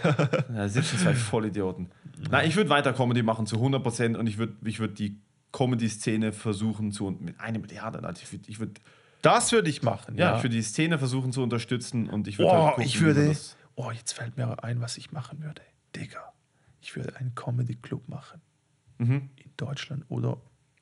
Da 0.52 0.68
sitzen 0.68 0.98
zwei 0.98 1.14
Vollidioten. 1.14 1.88
Na, 2.30 2.44
ich 2.44 2.56
würde 2.56 2.70
weiter 2.70 2.92
Comedy 2.92 3.22
machen 3.22 3.46
zu 3.46 3.56
100% 3.56 4.16
und 4.16 4.26
ich 4.26 4.36
würde 4.36 4.54
ich 4.64 4.78
würd 4.80 4.98
die 4.98 5.16
Comedy-Szene 5.56 6.32
versuchen 6.32 6.92
zu. 6.92 7.10
Mit 7.10 7.40
einer 7.40 7.58
Milliarde, 7.58 8.02
also 8.04 8.22
ich 8.22 8.30
würde 8.32 8.58
würd, 8.58 8.80
Das 9.22 9.52
würde 9.52 9.70
ich 9.70 9.82
machen. 9.82 10.16
ja, 10.16 10.30
Ja, 10.32 10.36
ich 10.36 10.42
würd 10.42 10.52
die 10.52 10.62
Szene 10.62 10.98
versuchen 10.98 11.32
zu 11.32 11.42
unterstützen 11.42 12.10
und 12.10 12.28
ich 12.28 12.38
würde 12.38 12.50
oh, 12.50 12.54
halt 12.64 12.74
gucken, 12.74 12.84
ich 12.84 13.00
würde. 13.00 13.28
das- 13.28 13.56
Oh, 13.78 13.90
jetzt 13.90 14.12
fällt 14.12 14.36
mir 14.38 14.62
ein, 14.64 14.80
was 14.80 14.96
ich 14.96 15.12
machen 15.12 15.42
würde. 15.42 15.60
Digga, 15.94 16.32
ich 16.80 16.96
würde 16.96 17.14
einen 17.16 17.34
Comedy-Club 17.34 18.08
machen. 18.08 18.40
Mhm. 18.98 19.28
In 19.36 19.50
Deutschland 19.58 20.04
oder 20.08 20.38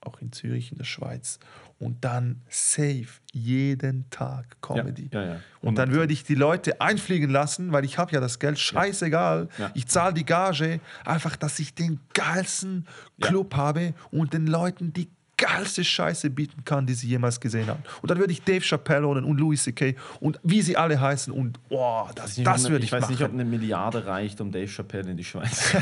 auch 0.06 0.20
in 0.20 0.32
Zürich, 0.32 0.72
in 0.72 0.78
der 0.78 0.84
Schweiz. 0.84 1.38
Und 1.78 2.04
dann 2.04 2.40
safe 2.48 3.08
jeden 3.32 4.08
Tag 4.10 4.56
Comedy. 4.62 5.10
Ja, 5.12 5.20
ja, 5.20 5.28
ja. 5.34 5.40
Und 5.60 5.76
dann 5.76 5.92
würde 5.92 6.12
ich 6.12 6.24
die 6.24 6.36
Leute 6.36 6.80
einfliegen 6.80 7.30
lassen, 7.30 7.72
weil 7.72 7.84
ich 7.84 7.98
habe 7.98 8.12
ja 8.12 8.20
das 8.20 8.38
Geld, 8.38 8.58
scheißegal. 8.58 9.48
Ich 9.74 9.88
zahle 9.88 10.14
die 10.14 10.24
Gage, 10.24 10.80
einfach, 11.04 11.36
dass 11.36 11.58
ich 11.58 11.74
den 11.74 12.00
geilsten. 12.12 12.86
Club 13.20 13.54
habe 13.54 13.94
und 14.10 14.32
den 14.32 14.46
Leuten 14.46 14.92
die 14.92 15.08
geilste 15.36 15.84
Scheiße 15.84 16.30
bieten 16.30 16.64
kann, 16.64 16.86
die 16.86 16.94
sie 16.94 17.08
jemals 17.08 17.40
gesehen 17.40 17.66
haben. 17.66 17.82
Und 18.02 18.10
dann 18.10 18.18
würde 18.18 18.32
ich 18.32 18.42
Dave 18.42 18.60
Chappelle 18.60 19.06
holen 19.06 19.24
und 19.24 19.38
Louis 19.38 19.62
C.K. 19.62 19.96
und 20.20 20.38
wie 20.42 20.62
sie 20.62 20.76
alle 20.76 21.00
heißen 21.00 21.32
und 21.32 21.58
oh, 21.70 22.06
das, 22.14 22.36
nicht, 22.36 22.46
das 22.46 22.68
würde 22.68 22.78
ich 22.78 22.84
ich 22.84 22.92
weiß 22.92 23.02
machen. 23.02 23.12
nicht, 23.12 23.22
ob 23.22 23.32
eine 23.32 23.44
Milliarde 23.44 24.06
reicht, 24.06 24.40
um 24.40 24.52
Dave 24.52 24.68
Chappelle 24.68 25.10
in 25.10 25.16
die 25.16 25.24
Schweiz. 25.24 25.74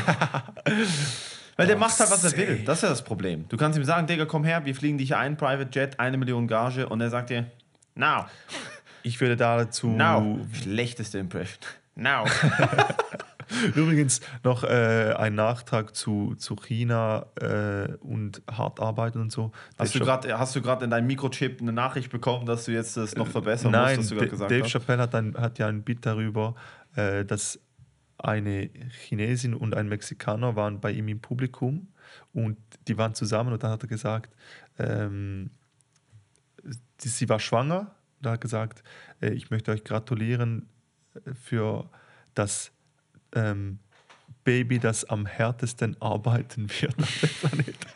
Weil 1.55 1.67
der 1.67 1.75
Oh, 1.75 1.79
macht 1.79 1.99
halt, 1.99 2.09
was 2.11 2.23
er 2.23 2.37
will. 2.37 2.63
Das 2.65 2.79
ist 2.79 2.83
ja 2.83 2.89
das 2.89 3.03
Problem. 3.03 3.45
Du 3.49 3.57
kannst 3.57 3.77
ihm 3.77 3.85
sagen, 3.85 4.07
Digga, 4.07 4.25
komm 4.25 4.43
her, 4.43 4.65
wir 4.65 4.75
fliegen 4.75 4.97
dich 4.97 5.15
ein, 5.15 5.37
Private 5.37 5.69
Jet, 5.77 5.99
eine 5.99 6.17
Million 6.17 6.47
Gage 6.47 6.87
und 6.89 7.01
er 7.01 7.09
sagt 7.09 7.29
dir, 7.29 7.45
now, 7.95 8.25
ich 9.03 9.19
würde 9.21 9.37
dazu 9.37 9.87
now. 9.87 10.39
Schlechteste 10.61 11.19
Impression. 11.19 11.59
Now. 11.95 12.25
Übrigens 13.75 14.21
noch 14.43 14.63
äh, 14.63 15.13
ein 15.17 15.35
Nachtrag 15.35 15.95
zu, 15.95 16.33
zu 16.35 16.55
China 16.55 17.27
äh, 17.39 17.93
und 17.99 18.41
hart 18.49 18.79
arbeiten 18.79 19.21
und 19.21 19.31
so. 19.31 19.51
Hast 19.77 19.93
du 19.93 19.99
Dave 19.99 20.09
gerade 20.09 20.39
hast 20.39 20.55
du 20.55 20.61
gerade 20.61 20.85
in 20.85 20.89
deinem 20.91 21.07
Mikrochip 21.07 21.61
eine 21.61 21.71
Nachricht 21.71 22.09
bekommen, 22.09 22.45
dass 22.45 22.65
du 22.65 22.71
jetzt 22.71 22.97
das 22.97 23.15
noch 23.15 23.27
verbessern 23.27 23.71
Nein, 23.71 23.97
musst, 23.97 24.09
was 24.09 24.09
du 24.09 24.15
gerade 24.15 24.29
gesagt 24.29 24.51
Dave 24.51 24.63
hast? 24.63 24.71
Chappelle 24.71 25.01
hat, 25.03 25.13
ein, 25.13 25.35
hat 25.37 25.59
ja 25.59 25.67
ein 25.67 25.83
Bit 25.83 26.05
darüber, 26.05 26.55
äh, 26.95 27.25
dass 27.25 27.59
eine 28.23 28.69
Chinesin 28.89 29.53
und 29.53 29.75
ein 29.75 29.87
Mexikaner 29.89 30.55
waren 30.55 30.79
bei 30.79 30.91
ihm 30.91 31.07
im 31.09 31.19
Publikum 31.19 31.87
und 32.33 32.57
die 32.87 32.97
waren 32.97 33.13
zusammen 33.13 33.53
und 33.53 33.63
dann 33.63 33.71
hat 33.71 33.83
er 33.83 33.89
gesagt, 33.89 34.33
ähm, 34.79 35.51
sie 36.97 37.29
war 37.29 37.39
schwanger 37.39 37.93
und 38.21 38.29
hat 38.29 38.41
gesagt, 38.41 38.83
äh, 39.21 39.31
ich 39.31 39.51
möchte 39.51 39.71
euch 39.71 39.83
gratulieren 39.83 40.69
äh, 41.13 41.33
für 41.33 41.89
das 42.33 42.71
ähm, 43.33 43.79
Baby, 44.43 44.79
das 44.79 45.05
am 45.05 45.25
härtesten 45.25 45.95
arbeiten 46.01 46.69
wird 46.81 46.97
auf 46.99 47.19
dem 47.19 47.49
Planeten. 47.49 47.87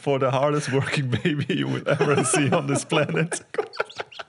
For 0.00 0.18
the 0.18 0.26
hardest 0.26 0.72
working 0.72 1.10
baby 1.10 1.54
you 1.54 1.68
will 1.68 1.86
ever 1.86 2.24
see 2.24 2.50
on 2.52 2.66
this 2.66 2.84
planet. 2.84 3.44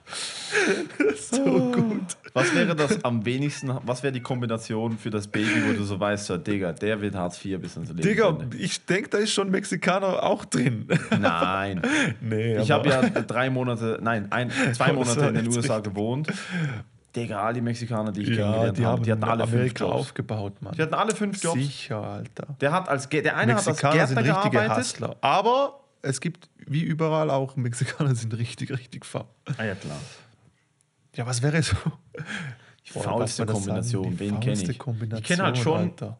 so 1.16 1.42
gut. 1.72 2.16
Was 2.32 2.54
wäre 2.54 2.76
das 2.76 3.04
am 3.04 3.24
wenigsten, 3.24 3.72
was 3.84 4.02
wäre 4.02 4.12
die 4.12 4.20
Kombination 4.20 4.96
für 4.96 5.10
das 5.10 5.26
Baby, 5.26 5.62
wo 5.68 5.72
du 5.72 5.84
so 5.84 5.98
weißt, 5.98 6.26
so, 6.26 6.36
Digga, 6.36 6.72
der 6.72 7.00
wird 7.00 7.14
Hartz 7.14 7.44
IV 7.44 7.60
bis 7.60 7.76
ins 7.76 7.88
Leben. 7.88 8.02
Digga, 8.02 8.38
ich 8.58 8.84
denke, 8.84 9.10
da 9.10 9.18
ist 9.18 9.32
schon 9.32 9.50
Mexikaner 9.50 10.22
auch 10.22 10.44
drin. 10.44 10.86
Nein. 11.18 11.82
nee, 12.20 12.58
Ich 12.58 12.70
habe 12.70 12.88
ja 12.88 13.02
drei 13.02 13.50
Monate, 13.50 13.98
nein, 14.02 14.26
ein, 14.30 14.50
zwei 14.74 14.92
Monate 14.92 15.26
in 15.26 15.34
den 15.34 15.44
jetzt 15.46 15.56
USA 15.56 15.80
gewohnt. 15.80 16.28
Digga, 17.14 17.42
all 17.42 17.54
die 17.54 17.60
Mexikaner, 17.60 18.12
die 18.12 18.22
ich 18.22 18.28
ja, 18.28 18.36
kennengelernt 18.36 18.78
die 18.78 18.84
habe, 18.84 18.96
haben 18.96 19.02
die 19.02 19.12
hatten 19.12 19.24
alle 19.24 19.42
fünf 19.42 19.54
Amerika 19.54 19.84
Jobs. 19.84 19.94
aufgebaut, 19.94 20.62
Mann. 20.62 20.74
Die 20.76 20.82
hatten 20.82 20.94
alle 20.94 21.14
fünf 21.14 21.42
Jobs. 21.42 21.58
Sicher, 21.58 22.02
Alter. 22.02 22.56
Der 22.60 22.72
hat 22.72 22.88
als 22.88 23.08
der 23.08 23.36
eine 23.36 23.54
Mexikaner 23.54 24.00
hat 24.00 24.08
sind 24.08 24.18
als 24.18 24.26
Gärtner 24.26 24.42
richtige 24.44 24.56
gearbeitet. 24.58 24.84
Hustler. 24.84 25.16
Aber 25.20 25.80
es 26.02 26.20
gibt, 26.20 26.48
wie 26.66 26.82
überall 26.82 27.30
auch, 27.30 27.56
Mexikaner 27.56 28.14
sind 28.14 28.36
richtig, 28.36 28.70
richtig 28.70 29.04
faul. 29.04 29.24
Ah 29.58 29.64
ja 29.64 29.74
klar. 29.74 29.98
Ja, 31.16 31.26
was 31.26 31.42
wäre 31.42 31.62
so? 31.62 31.76
Die 32.86 32.92
Boah, 32.92 33.02
faulste 33.02 33.46
Kombination? 33.46 34.10
Die 34.12 34.18
wen 34.20 34.40
kenne 34.40 34.60
ich? 34.62 34.78
Kombination, 34.78 35.20
Ich 35.22 35.26
kenne 35.28 35.42
halt 35.42 35.58
schon, 35.58 35.78
Alter. 35.80 36.18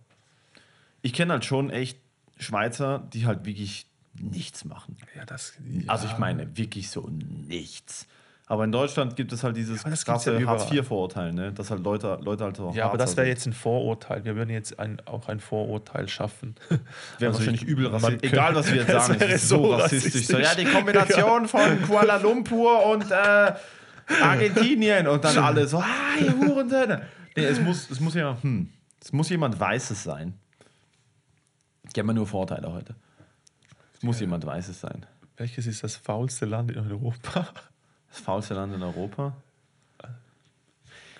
ich 1.03 1.13
kenne 1.13 1.33
halt 1.33 1.45
schon 1.45 1.71
echt 1.71 1.99
Schweizer, 2.39 3.09
die 3.13 3.27
halt 3.27 3.45
wirklich 3.45 3.87
nichts 4.19 4.65
machen. 4.65 4.97
Ja, 5.17 5.25
das, 5.25 5.55
Also 5.87 6.07
ich 6.07 6.13
ja. 6.13 6.19
meine 6.19 6.57
wirklich 6.57 6.91
so 6.91 7.09
nichts. 7.11 8.07
Aber 8.47 8.65
in 8.65 8.73
Deutschland 8.73 9.15
gibt 9.15 9.33
es 9.33 9.45
halt 9.45 9.57
dieses 9.57 9.85
ja 9.85 9.91
krasse 9.91 10.37
überall. 10.37 10.59
Hartz-IV-Vorurteil, 10.59 11.33
ne? 11.33 11.53
dass 11.53 11.71
halt 11.71 11.85
Leute, 11.85 12.19
Leute 12.21 12.43
halt 12.43 12.57
so 12.57 12.73
Ja, 12.75 12.87
aber 12.87 12.99
das 12.99 13.17
wäre 13.17 13.27
sind. 13.27 13.35
jetzt 13.37 13.47
ein 13.47 13.53
Vorurteil. 13.53 14.25
Wir 14.25 14.35
würden 14.35 14.51
jetzt 14.51 14.77
ein, 14.81 15.01
auch 15.07 15.29
ein 15.29 15.39
Vorurteil 15.39 16.09
schaffen. 16.09 16.57
Wäre 16.69 16.81
Also 17.21 17.39
wahrscheinlich 17.39 17.63
ich- 17.63 17.69
übel 17.69 17.87
rassistisch. 17.87 18.33
Egal, 18.33 18.55
was 18.57 18.67
wir 18.73 18.81
jetzt 18.81 18.91
sagen, 18.91 19.17
es 19.21 19.35
ist 19.43 19.49
so 19.49 19.57
so 19.59 19.75
rassistisch. 19.77 20.27
So, 20.27 20.33
ja, 20.39 20.49
rassistisch. 20.49 20.65
die 20.67 20.73
Kombination 20.77 21.47
von 21.49 21.83
Kuala 21.83 22.17
Lumpur 22.17 22.87
und 22.87 23.09
äh, 23.13 23.53
Argentinien 24.23 25.07
und 25.07 25.25
dann 25.25 25.39
alle 25.39 25.67
so, 25.67 25.79
ah, 25.79 25.87
ihr 26.21 26.37
Hurensöhne. 26.37 27.07
Nee, 27.37 27.45
es 27.45 27.61
muss, 27.61 27.91
es 27.91 28.01
muss 28.01 28.15
ja, 28.15 28.37
hm, 28.41 28.69
es 29.01 29.13
muss 29.13 29.29
jemand 29.29 29.59
Weißes 29.59 30.03
sein. 30.03 30.35
Ich 31.93 31.99
habe 31.99 32.15
nur 32.15 32.27
Vorteile 32.27 32.73
heute. 32.73 32.95
Es 33.95 34.03
muss 34.03 34.21
jemand 34.21 34.47
Weißes 34.47 34.81
sein. 34.81 35.05
Welches 35.37 35.67
ist 35.67 35.83
das 35.83 35.97
faulste 35.97 36.47
Land 36.47 36.71
in 36.71 36.79
Europa? 36.79 37.49
Das 38.09 38.21
faulste 38.21 38.55
Land 38.55 38.75
in 38.75 38.83
Europa? 38.83 39.35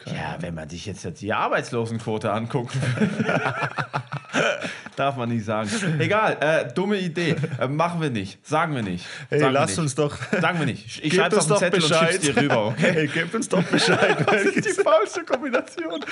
Keine 0.05 0.17
Ja, 0.17 0.37
wenn 0.41 0.55
man 0.55 0.69
sich 0.69 0.87
jetzt 0.87 1.21
die 1.21 1.33
Arbeitslosenquote 1.33 2.33
anguckt, 2.33 2.75
darf 5.01 5.17
man 5.17 5.31
nicht 5.31 5.45
sagen. 5.45 5.71
Egal, 5.99 6.37
äh, 6.41 6.73
dumme 6.73 6.99
Idee. 6.99 7.35
Äh, 7.59 7.69
machen 7.69 8.01
wir 8.01 8.11
nicht. 8.11 8.47
Sagen 8.47 8.75
wir 8.75 8.83
nicht. 8.83 9.05
Hey, 9.29 9.41
Sagen 9.41 9.53
wir 9.53 9.61
lass 9.61 9.71
nicht. 9.71 9.79
uns 9.79 9.95
doch. 9.95 10.17
Sagen 10.41 10.59
wir 10.59 10.67
nicht. 10.67 11.05
Ich 11.05 11.15
schreibe 11.15 11.37
auf 11.37 11.45
den 11.45 11.49
doch 11.49 11.59
Zettel 11.59 11.83
und 11.83 11.95
schick's 11.95 12.21
dir 12.21 12.37
rüber, 12.37 12.67
okay? 12.67 12.93
Hey, 12.93 13.07
gebt 13.09 13.35
uns 13.35 13.49
doch 13.49 13.63
Bescheid. 13.65 14.19
Das 14.31 14.43
ist 14.45 14.65
die 14.65 14.83
falsche 14.83 15.25
Kombination. 15.25 16.05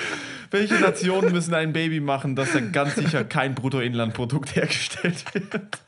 Welche 0.51 0.75
Nationen 0.75 1.33
müssen 1.33 1.55
ein 1.55 1.73
Baby 1.73 2.01
machen, 2.01 2.35
dass 2.35 2.53
da 2.53 2.61
ganz 2.61 2.95
sicher 2.97 3.25
kein 3.25 3.55
Bruttoinlandprodukt 3.55 4.57
hergestellt 4.57 5.25
wird? 5.35 5.79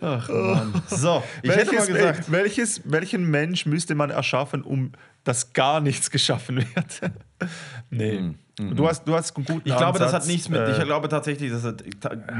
Ach 0.00 0.28
Mann. 0.28 0.82
So, 0.88 1.22
ich 1.42 1.50
hätte 1.50 1.66
mal 1.66 1.78
welches, 1.78 1.86
gesagt. 1.86 2.32
welches, 2.32 2.80
welchen 2.84 3.30
Mensch 3.30 3.66
müsste 3.66 3.94
man 3.94 4.10
erschaffen, 4.10 4.62
um 4.62 4.92
dass 5.24 5.54
gar 5.54 5.80
nichts 5.80 6.10
geschaffen 6.10 6.58
wird? 6.74 7.12
nee. 7.90 8.34
Du, 8.56 8.86
hast, 8.86 9.04
du 9.06 9.14
hast 9.14 9.36
einen 9.36 9.44
guten 9.46 9.68
Ich 9.68 9.76
glaube, 9.76 9.98
das 9.98 10.12
hat 10.12 10.22
Ansatz, 10.22 10.26
nichts 10.28 10.48
mit, 10.48 10.60
äh, 10.60 10.70
ich 10.78 10.84
glaube 10.84 11.08
tatsächlich, 11.08 11.50
das 11.50 11.64
hat 11.64 11.82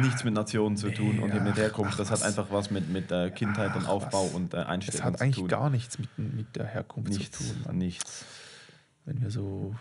nichts 0.00 0.22
mit 0.22 0.32
Nationen 0.32 0.76
zu 0.76 0.90
tun 0.90 1.18
und 1.18 1.42
mit 1.42 1.56
Herkunft. 1.56 1.98
Das 1.98 2.10
hat 2.10 2.22
einfach 2.22 2.46
was 2.50 2.70
mit, 2.70 2.88
mit 2.88 3.10
äh, 3.10 3.30
Kindheit 3.30 3.74
und 3.74 3.86
Aufbau 3.86 4.30
und 4.32 4.54
äh, 4.54 4.58
Einstellung 4.58 5.04
hat 5.04 5.18
zu 5.18 5.24
eigentlich 5.24 5.36
tun. 5.36 5.48
gar 5.48 5.70
nichts 5.70 5.98
mit, 5.98 6.08
mit 6.16 6.54
der 6.54 6.66
Herkunft 6.66 7.10
nichts, 7.10 7.38
zu 7.38 7.52
tun, 7.52 7.62
Mann. 7.66 7.78
nichts. 7.78 8.24
wenn 9.04 9.20
wir 9.20 9.30
so 9.30 9.74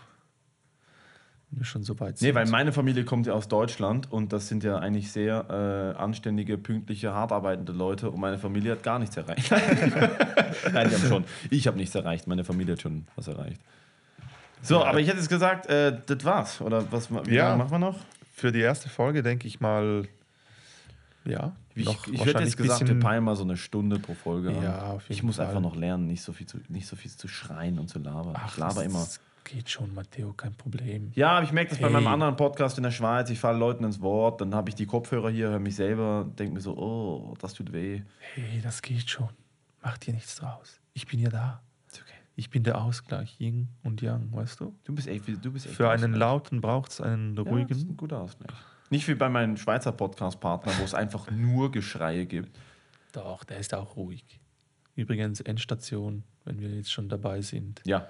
wenn 1.54 1.60
wir 1.60 1.66
schon 1.66 1.84
so 1.84 2.00
weit 2.00 2.18
sind. 2.18 2.28
Nee, 2.28 2.34
weil 2.34 2.46
meine 2.48 2.72
Familie 2.72 3.04
kommt 3.04 3.28
ja 3.28 3.32
aus 3.34 3.46
Deutschland 3.46 4.10
und 4.10 4.32
das 4.32 4.48
sind 4.48 4.64
ja 4.64 4.78
eigentlich 4.78 5.12
sehr 5.12 5.94
äh, 5.96 5.98
anständige, 5.98 6.58
pünktliche, 6.58 7.12
hart 7.12 7.30
arbeitende 7.30 7.70
Leute 7.70 8.10
und 8.10 8.18
meine 8.18 8.38
Familie 8.38 8.72
hat 8.72 8.82
gar 8.82 8.98
nichts 8.98 9.16
erreicht. 9.16 9.50
Nein, 10.72 10.88
die 10.88 10.96
haben 10.96 11.08
schon. 11.08 11.24
Ich 11.50 11.68
habe 11.68 11.76
nichts 11.76 11.94
erreicht, 11.94 12.26
meine 12.26 12.42
Familie 12.42 12.72
hat 12.72 12.82
schon 12.82 13.06
was 13.14 13.28
erreicht. 13.28 13.60
So, 14.64 14.80
Ja. 14.80 14.84
aber 14.86 14.98
ich 15.00 15.06
hätte 15.08 15.18
jetzt 15.18 15.28
gesagt, 15.28 15.66
äh, 15.66 16.00
das 16.06 16.24
war's. 16.24 16.60
Oder 16.60 16.90
was 16.90 17.08
Ja. 17.26 17.56
machen 17.56 17.70
wir 17.70 17.78
noch? 17.78 17.98
Für 18.32 18.50
die 18.50 18.60
erste 18.60 18.88
Folge 18.88 19.22
denke 19.22 19.46
ich 19.46 19.60
mal, 19.60 20.08
ja. 21.24 21.54
Ich, 21.76 21.88
ich 22.12 22.24
hätte 22.24 22.42
jetzt 22.42 22.56
gesagt, 22.56 22.86
wir 22.86 22.98
peilen 23.00 23.24
mal 23.24 23.34
so 23.36 23.42
eine 23.44 23.56
Stunde 23.56 23.98
pro 23.98 24.14
Folge 24.14 24.50
an. 24.50 24.62
Ja, 24.62 24.82
auf 24.92 25.02
jeden 25.04 25.12
ich 25.12 25.22
muss 25.22 25.36
Fall. 25.36 25.46
einfach 25.46 25.60
noch 25.60 25.74
lernen, 25.76 26.06
nicht 26.06 26.22
so 26.22 26.32
viel 26.32 26.46
zu, 26.46 26.58
nicht 26.68 26.86
so 26.86 26.94
viel 26.96 27.10
zu 27.10 27.26
schreien 27.28 27.78
und 27.78 27.88
zu 27.88 27.98
labern. 27.98 28.36
ich 28.46 28.56
laber 28.56 28.74
das, 28.74 28.84
immer. 28.84 28.98
Das 29.00 29.20
geht 29.44 29.68
schon, 29.68 29.92
Matteo, 29.94 30.32
kein 30.32 30.54
Problem. 30.54 31.10
Ja, 31.14 31.30
aber 31.32 31.44
ich 31.44 31.52
merke 31.52 31.70
das 31.70 31.78
bei 31.78 31.86
Hey. 31.86 31.92
meinem 31.92 32.06
anderen 32.06 32.36
Podcast 32.36 32.76
in 32.78 32.84
der 32.84 32.90
Schweiz. 32.92 33.28
Ich 33.30 33.40
falle 33.40 33.58
Leuten 33.58 33.84
ins 33.84 34.00
Wort, 34.00 34.40
dann 34.40 34.54
habe 34.54 34.68
ich 34.70 34.74
die 34.76 34.86
Kopfhörer 34.86 35.30
hier, 35.30 35.48
höre 35.50 35.58
mich 35.58 35.76
selber, 35.76 36.26
denke 36.38 36.54
mir 36.54 36.60
so, 36.60 36.76
oh, 36.76 37.34
das 37.40 37.54
tut 37.54 37.72
weh. 37.72 38.02
Hey, 38.34 38.60
das 38.62 38.80
geht 38.80 39.08
schon. 39.10 39.28
Mach 39.82 39.98
dir 39.98 40.14
nichts 40.14 40.36
draus. 40.36 40.80
Ich 40.94 41.06
bin 41.06 41.18
ja 41.20 41.28
da. 41.28 41.60
Ich 42.36 42.50
bin 42.50 42.64
der 42.64 42.80
Ausgleich, 42.80 43.36
Yin 43.38 43.68
und 43.84 44.02
Yang, 44.02 44.32
weißt 44.32 44.60
du? 44.60 44.74
Du 44.84 44.94
bist 44.94 45.06
echt, 45.06 45.26
du 45.28 45.52
bist 45.52 45.66
echt 45.66 45.76
Für 45.76 45.90
einen 45.90 46.14
lauten 46.14 46.60
braucht 46.60 46.90
es 46.90 47.00
einen 47.00 47.36
Ja, 47.36 47.42
das 47.44 47.46
ist 47.46 47.52
ruhigen. 47.52 47.88
ein 47.90 47.96
guter 47.96 48.20
Ausgleich. 48.20 48.56
Nicht 48.90 49.06
wie 49.08 49.14
bei 49.14 49.28
meinem 49.28 49.56
Schweizer 49.56 49.92
Podcast-Partner, 49.92 50.72
wo 50.78 50.84
es 50.84 50.94
einfach 50.94 51.30
nur 51.30 51.70
Geschreie 51.70 52.26
gibt. 52.26 52.58
Doch, 53.12 53.44
der 53.44 53.58
ist 53.58 53.72
auch 53.72 53.96
ruhig. 53.96 54.24
Übrigens, 54.96 55.40
Endstation, 55.40 56.24
wenn 56.44 56.60
wir 56.60 56.68
jetzt 56.70 56.92
schon 56.92 57.08
dabei 57.08 57.40
sind. 57.40 57.80
Ja. 57.84 58.08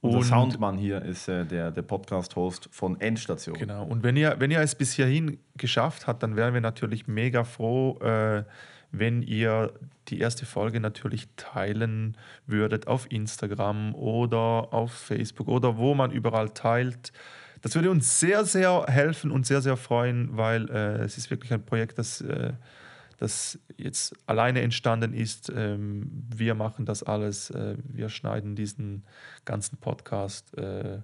Unser 0.00 0.18
Und- 0.18 0.24
Soundmann 0.24 0.78
hier 0.78 1.02
ist 1.02 1.28
äh, 1.28 1.44
der, 1.44 1.70
der 1.70 1.82
Podcast-Host 1.82 2.68
von 2.72 2.98
Endstation. 3.00 3.58
Genau. 3.58 3.84
Und 3.84 4.02
wenn 4.02 4.16
ihr, 4.16 4.36
wenn 4.38 4.50
ihr 4.50 4.60
es 4.60 4.74
bis 4.74 4.94
hierhin 4.94 5.38
geschafft 5.56 6.06
habt, 6.06 6.22
dann 6.22 6.36
wären 6.36 6.54
wir 6.54 6.60
natürlich 6.62 7.06
mega 7.06 7.44
froh, 7.44 7.98
äh, 8.00 8.44
wenn 8.92 9.22
ihr 9.22 9.72
die 10.08 10.18
erste 10.18 10.46
Folge 10.46 10.80
natürlich 10.80 11.28
teilen 11.36 12.16
würdet 12.46 12.86
auf 12.86 13.10
Instagram 13.10 13.94
oder 13.94 14.72
auf 14.72 14.92
Facebook 14.92 15.48
oder 15.48 15.78
wo 15.78 15.94
man 15.94 16.10
überall 16.10 16.50
teilt. 16.50 17.12
Das 17.62 17.74
würde 17.74 17.90
uns 17.90 18.18
sehr, 18.18 18.44
sehr 18.44 18.86
helfen 18.88 19.30
und 19.30 19.46
sehr, 19.46 19.60
sehr 19.60 19.76
freuen, 19.76 20.36
weil 20.36 20.68
äh, 20.70 21.02
es 21.04 21.18
ist 21.18 21.30
wirklich 21.30 21.52
ein 21.52 21.64
Projekt, 21.64 21.98
das, 21.98 22.20
äh, 22.22 22.54
das 23.18 23.58
jetzt 23.76 24.14
alleine 24.26 24.62
entstanden 24.62 25.12
ist. 25.12 25.52
Ähm, 25.54 26.10
wir 26.34 26.54
machen 26.54 26.86
das 26.86 27.02
alles. 27.02 27.50
Äh, 27.50 27.76
wir 27.84 28.08
schneiden 28.08 28.56
diesen 28.56 29.04
ganzen 29.44 29.76
Podcast. 29.76 30.56
Äh, 30.56 31.00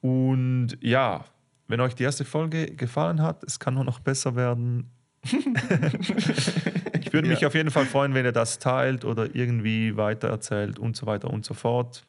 und 0.00 0.78
ja, 0.80 1.26
wenn 1.68 1.80
euch 1.80 1.94
die 1.94 2.02
erste 2.02 2.24
Folge 2.24 2.74
gefallen 2.74 3.20
hat, 3.20 3.44
es 3.44 3.60
kann 3.60 3.74
nur 3.74 3.84
noch 3.84 4.00
besser 4.00 4.34
werden. 4.34 4.90
ich 7.06 7.12
würde 7.12 7.28
mich 7.28 7.40
Ja. 7.40 7.48
auf 7.48 7.54
jeden 7.54 7.70
Fall 7.70 7.86
freuen, 7.86 8.14
wenn 8.14 8.24
ihr 8.24 8.32
das 8.32 8.58
teilt 8.58 9.04
oder 9.04 9.34
irgendwie 9.34 9.96
weitererzählt 9.96 10.78
und 10.78 10.96
so 10.96 11.06
weiter 11.06 11.30
und 11.30 11.44
so 11.44 11.54
fort. 11.54 12.04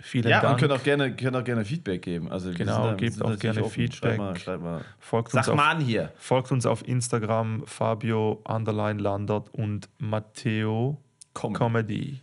Vielen 0.00 0.28
Ja, 0.28 0.40
Dank. 0.40 0.54
und 0.54 0.60
könnt 0.60 0.72
auch, 0.72 0.84
gerne, 0.84 1.16
könnt 1.16 1.36
auch 1.36 1.42
gerne 1.42 1.64
Feedback 1.64 2.02
geben. 2.02 2.30
Also 2.30 2.52
Genau, 2.52 2.90
da- 2.90 2.94
gebt 2.94 3.20
auch 3.20 3.36
gerne 3.36 3.62
offen. 3.64 3.72
Feedback. 3.72 3.98
Schreibt 3.98 4.18
mal, 4.18 4.36
schreibt 4.38 4.62
mal. 4.62 4.84
folgt, 5.00 5.34
uns 5.34 5.44
Sag 5.46 5.52
auf, 5.52 5.56
mal 5.56 5.70
an 5.74 5.80
hier. 5.80 6.12
folgt 6.16 6.52
uns 6.52 6.66
auf 6.66 6.86
Instagram, 6.86 7.64
Fabio 7.66 8.40
Underline 8.44 9.00
Landert 9.02 9.52
und 9.52 9.88
Matteo 9.98 10.98
Comedy. 11.34 11.58
Comedy 11.58 12.20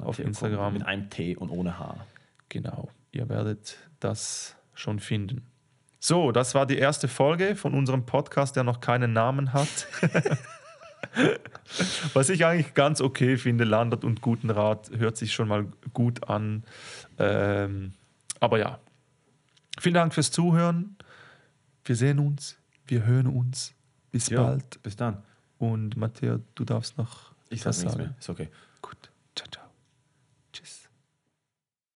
auf 0.00 0.18
Instagram. 0.20 0.72
Mit 0.72 0.86
einem 0.86 1.10
T 1.10 1.36
und 1.36 1.50
ohne 1.50 1.78
H. 1.78 1.96
Genau, 2.48 2.88
ihr 3.12 3.28
werdet 3.28 3.76
das 4.00 4.56
schon 4.72 4.98
finden. 4.98 5.42
So, 6.00 6.32
das 6.32 6.54
war 6.54 6.64
die 6.64 6.78
erste 6.78 7.08
Folge 7.08 7.56
von 7.56 7.74
unserem 7.74 8.06
Podcast, 8.06 8.56
der 8.56 8.62
noch 8.64 8.80
keinen 8.80 9.12
Namen 9.12 9.52
hat. 9.52 9.68
Was 12.14 12.28
ich 12.30 12.44
eigentlich 12.44 12.74
ganz 12.74 13.00
okay 13.00 13.36
finde, 13.36 13.64
Landert 13.64 14.04
und 14.04 14.20
Guten 14.22 14.50
Rat 14.50 14.90
hört 14.96 15.16
sich 15.16 15.32
schon 15.32 15.48
mal 15.48 15.66
gut 15.92 16.28
an. 16.28 16.64
Ähm, 17.18 17.92
aber 18.40 18.58
ja, 18.58 18.78
vielen 19.78 19.94
Dank 19.94 20.14
fürs 20.14 20.30
Zuhören. 20.30 20.96
Wir 21.84 21.96
sehen 21.96 22.18
uns, 22.18 22.56
wir 22.86 23.04
hören 23.04 23.26
uns. 23.26 23.74
Bis 24.10 24.28
Ja, 24.28 24.42
bald. 24.42 24.82
Bis 24.82 24.96
dann. 24.96 25.22
Und 25.58 25.96
Matteo, 25.96 26.38
du 26.54 26.64
darfst 26.64 26.96
noch 26.98 27.32
Ich 27.50 27.62
sag 27.62 27.70
nichts 27.76 27.82
sagen. 27.92 27.98
mehr. 27.98 28.14
Ist 28.18 28.28
okay. 28.30 28.48
Gut. 28.80 29.10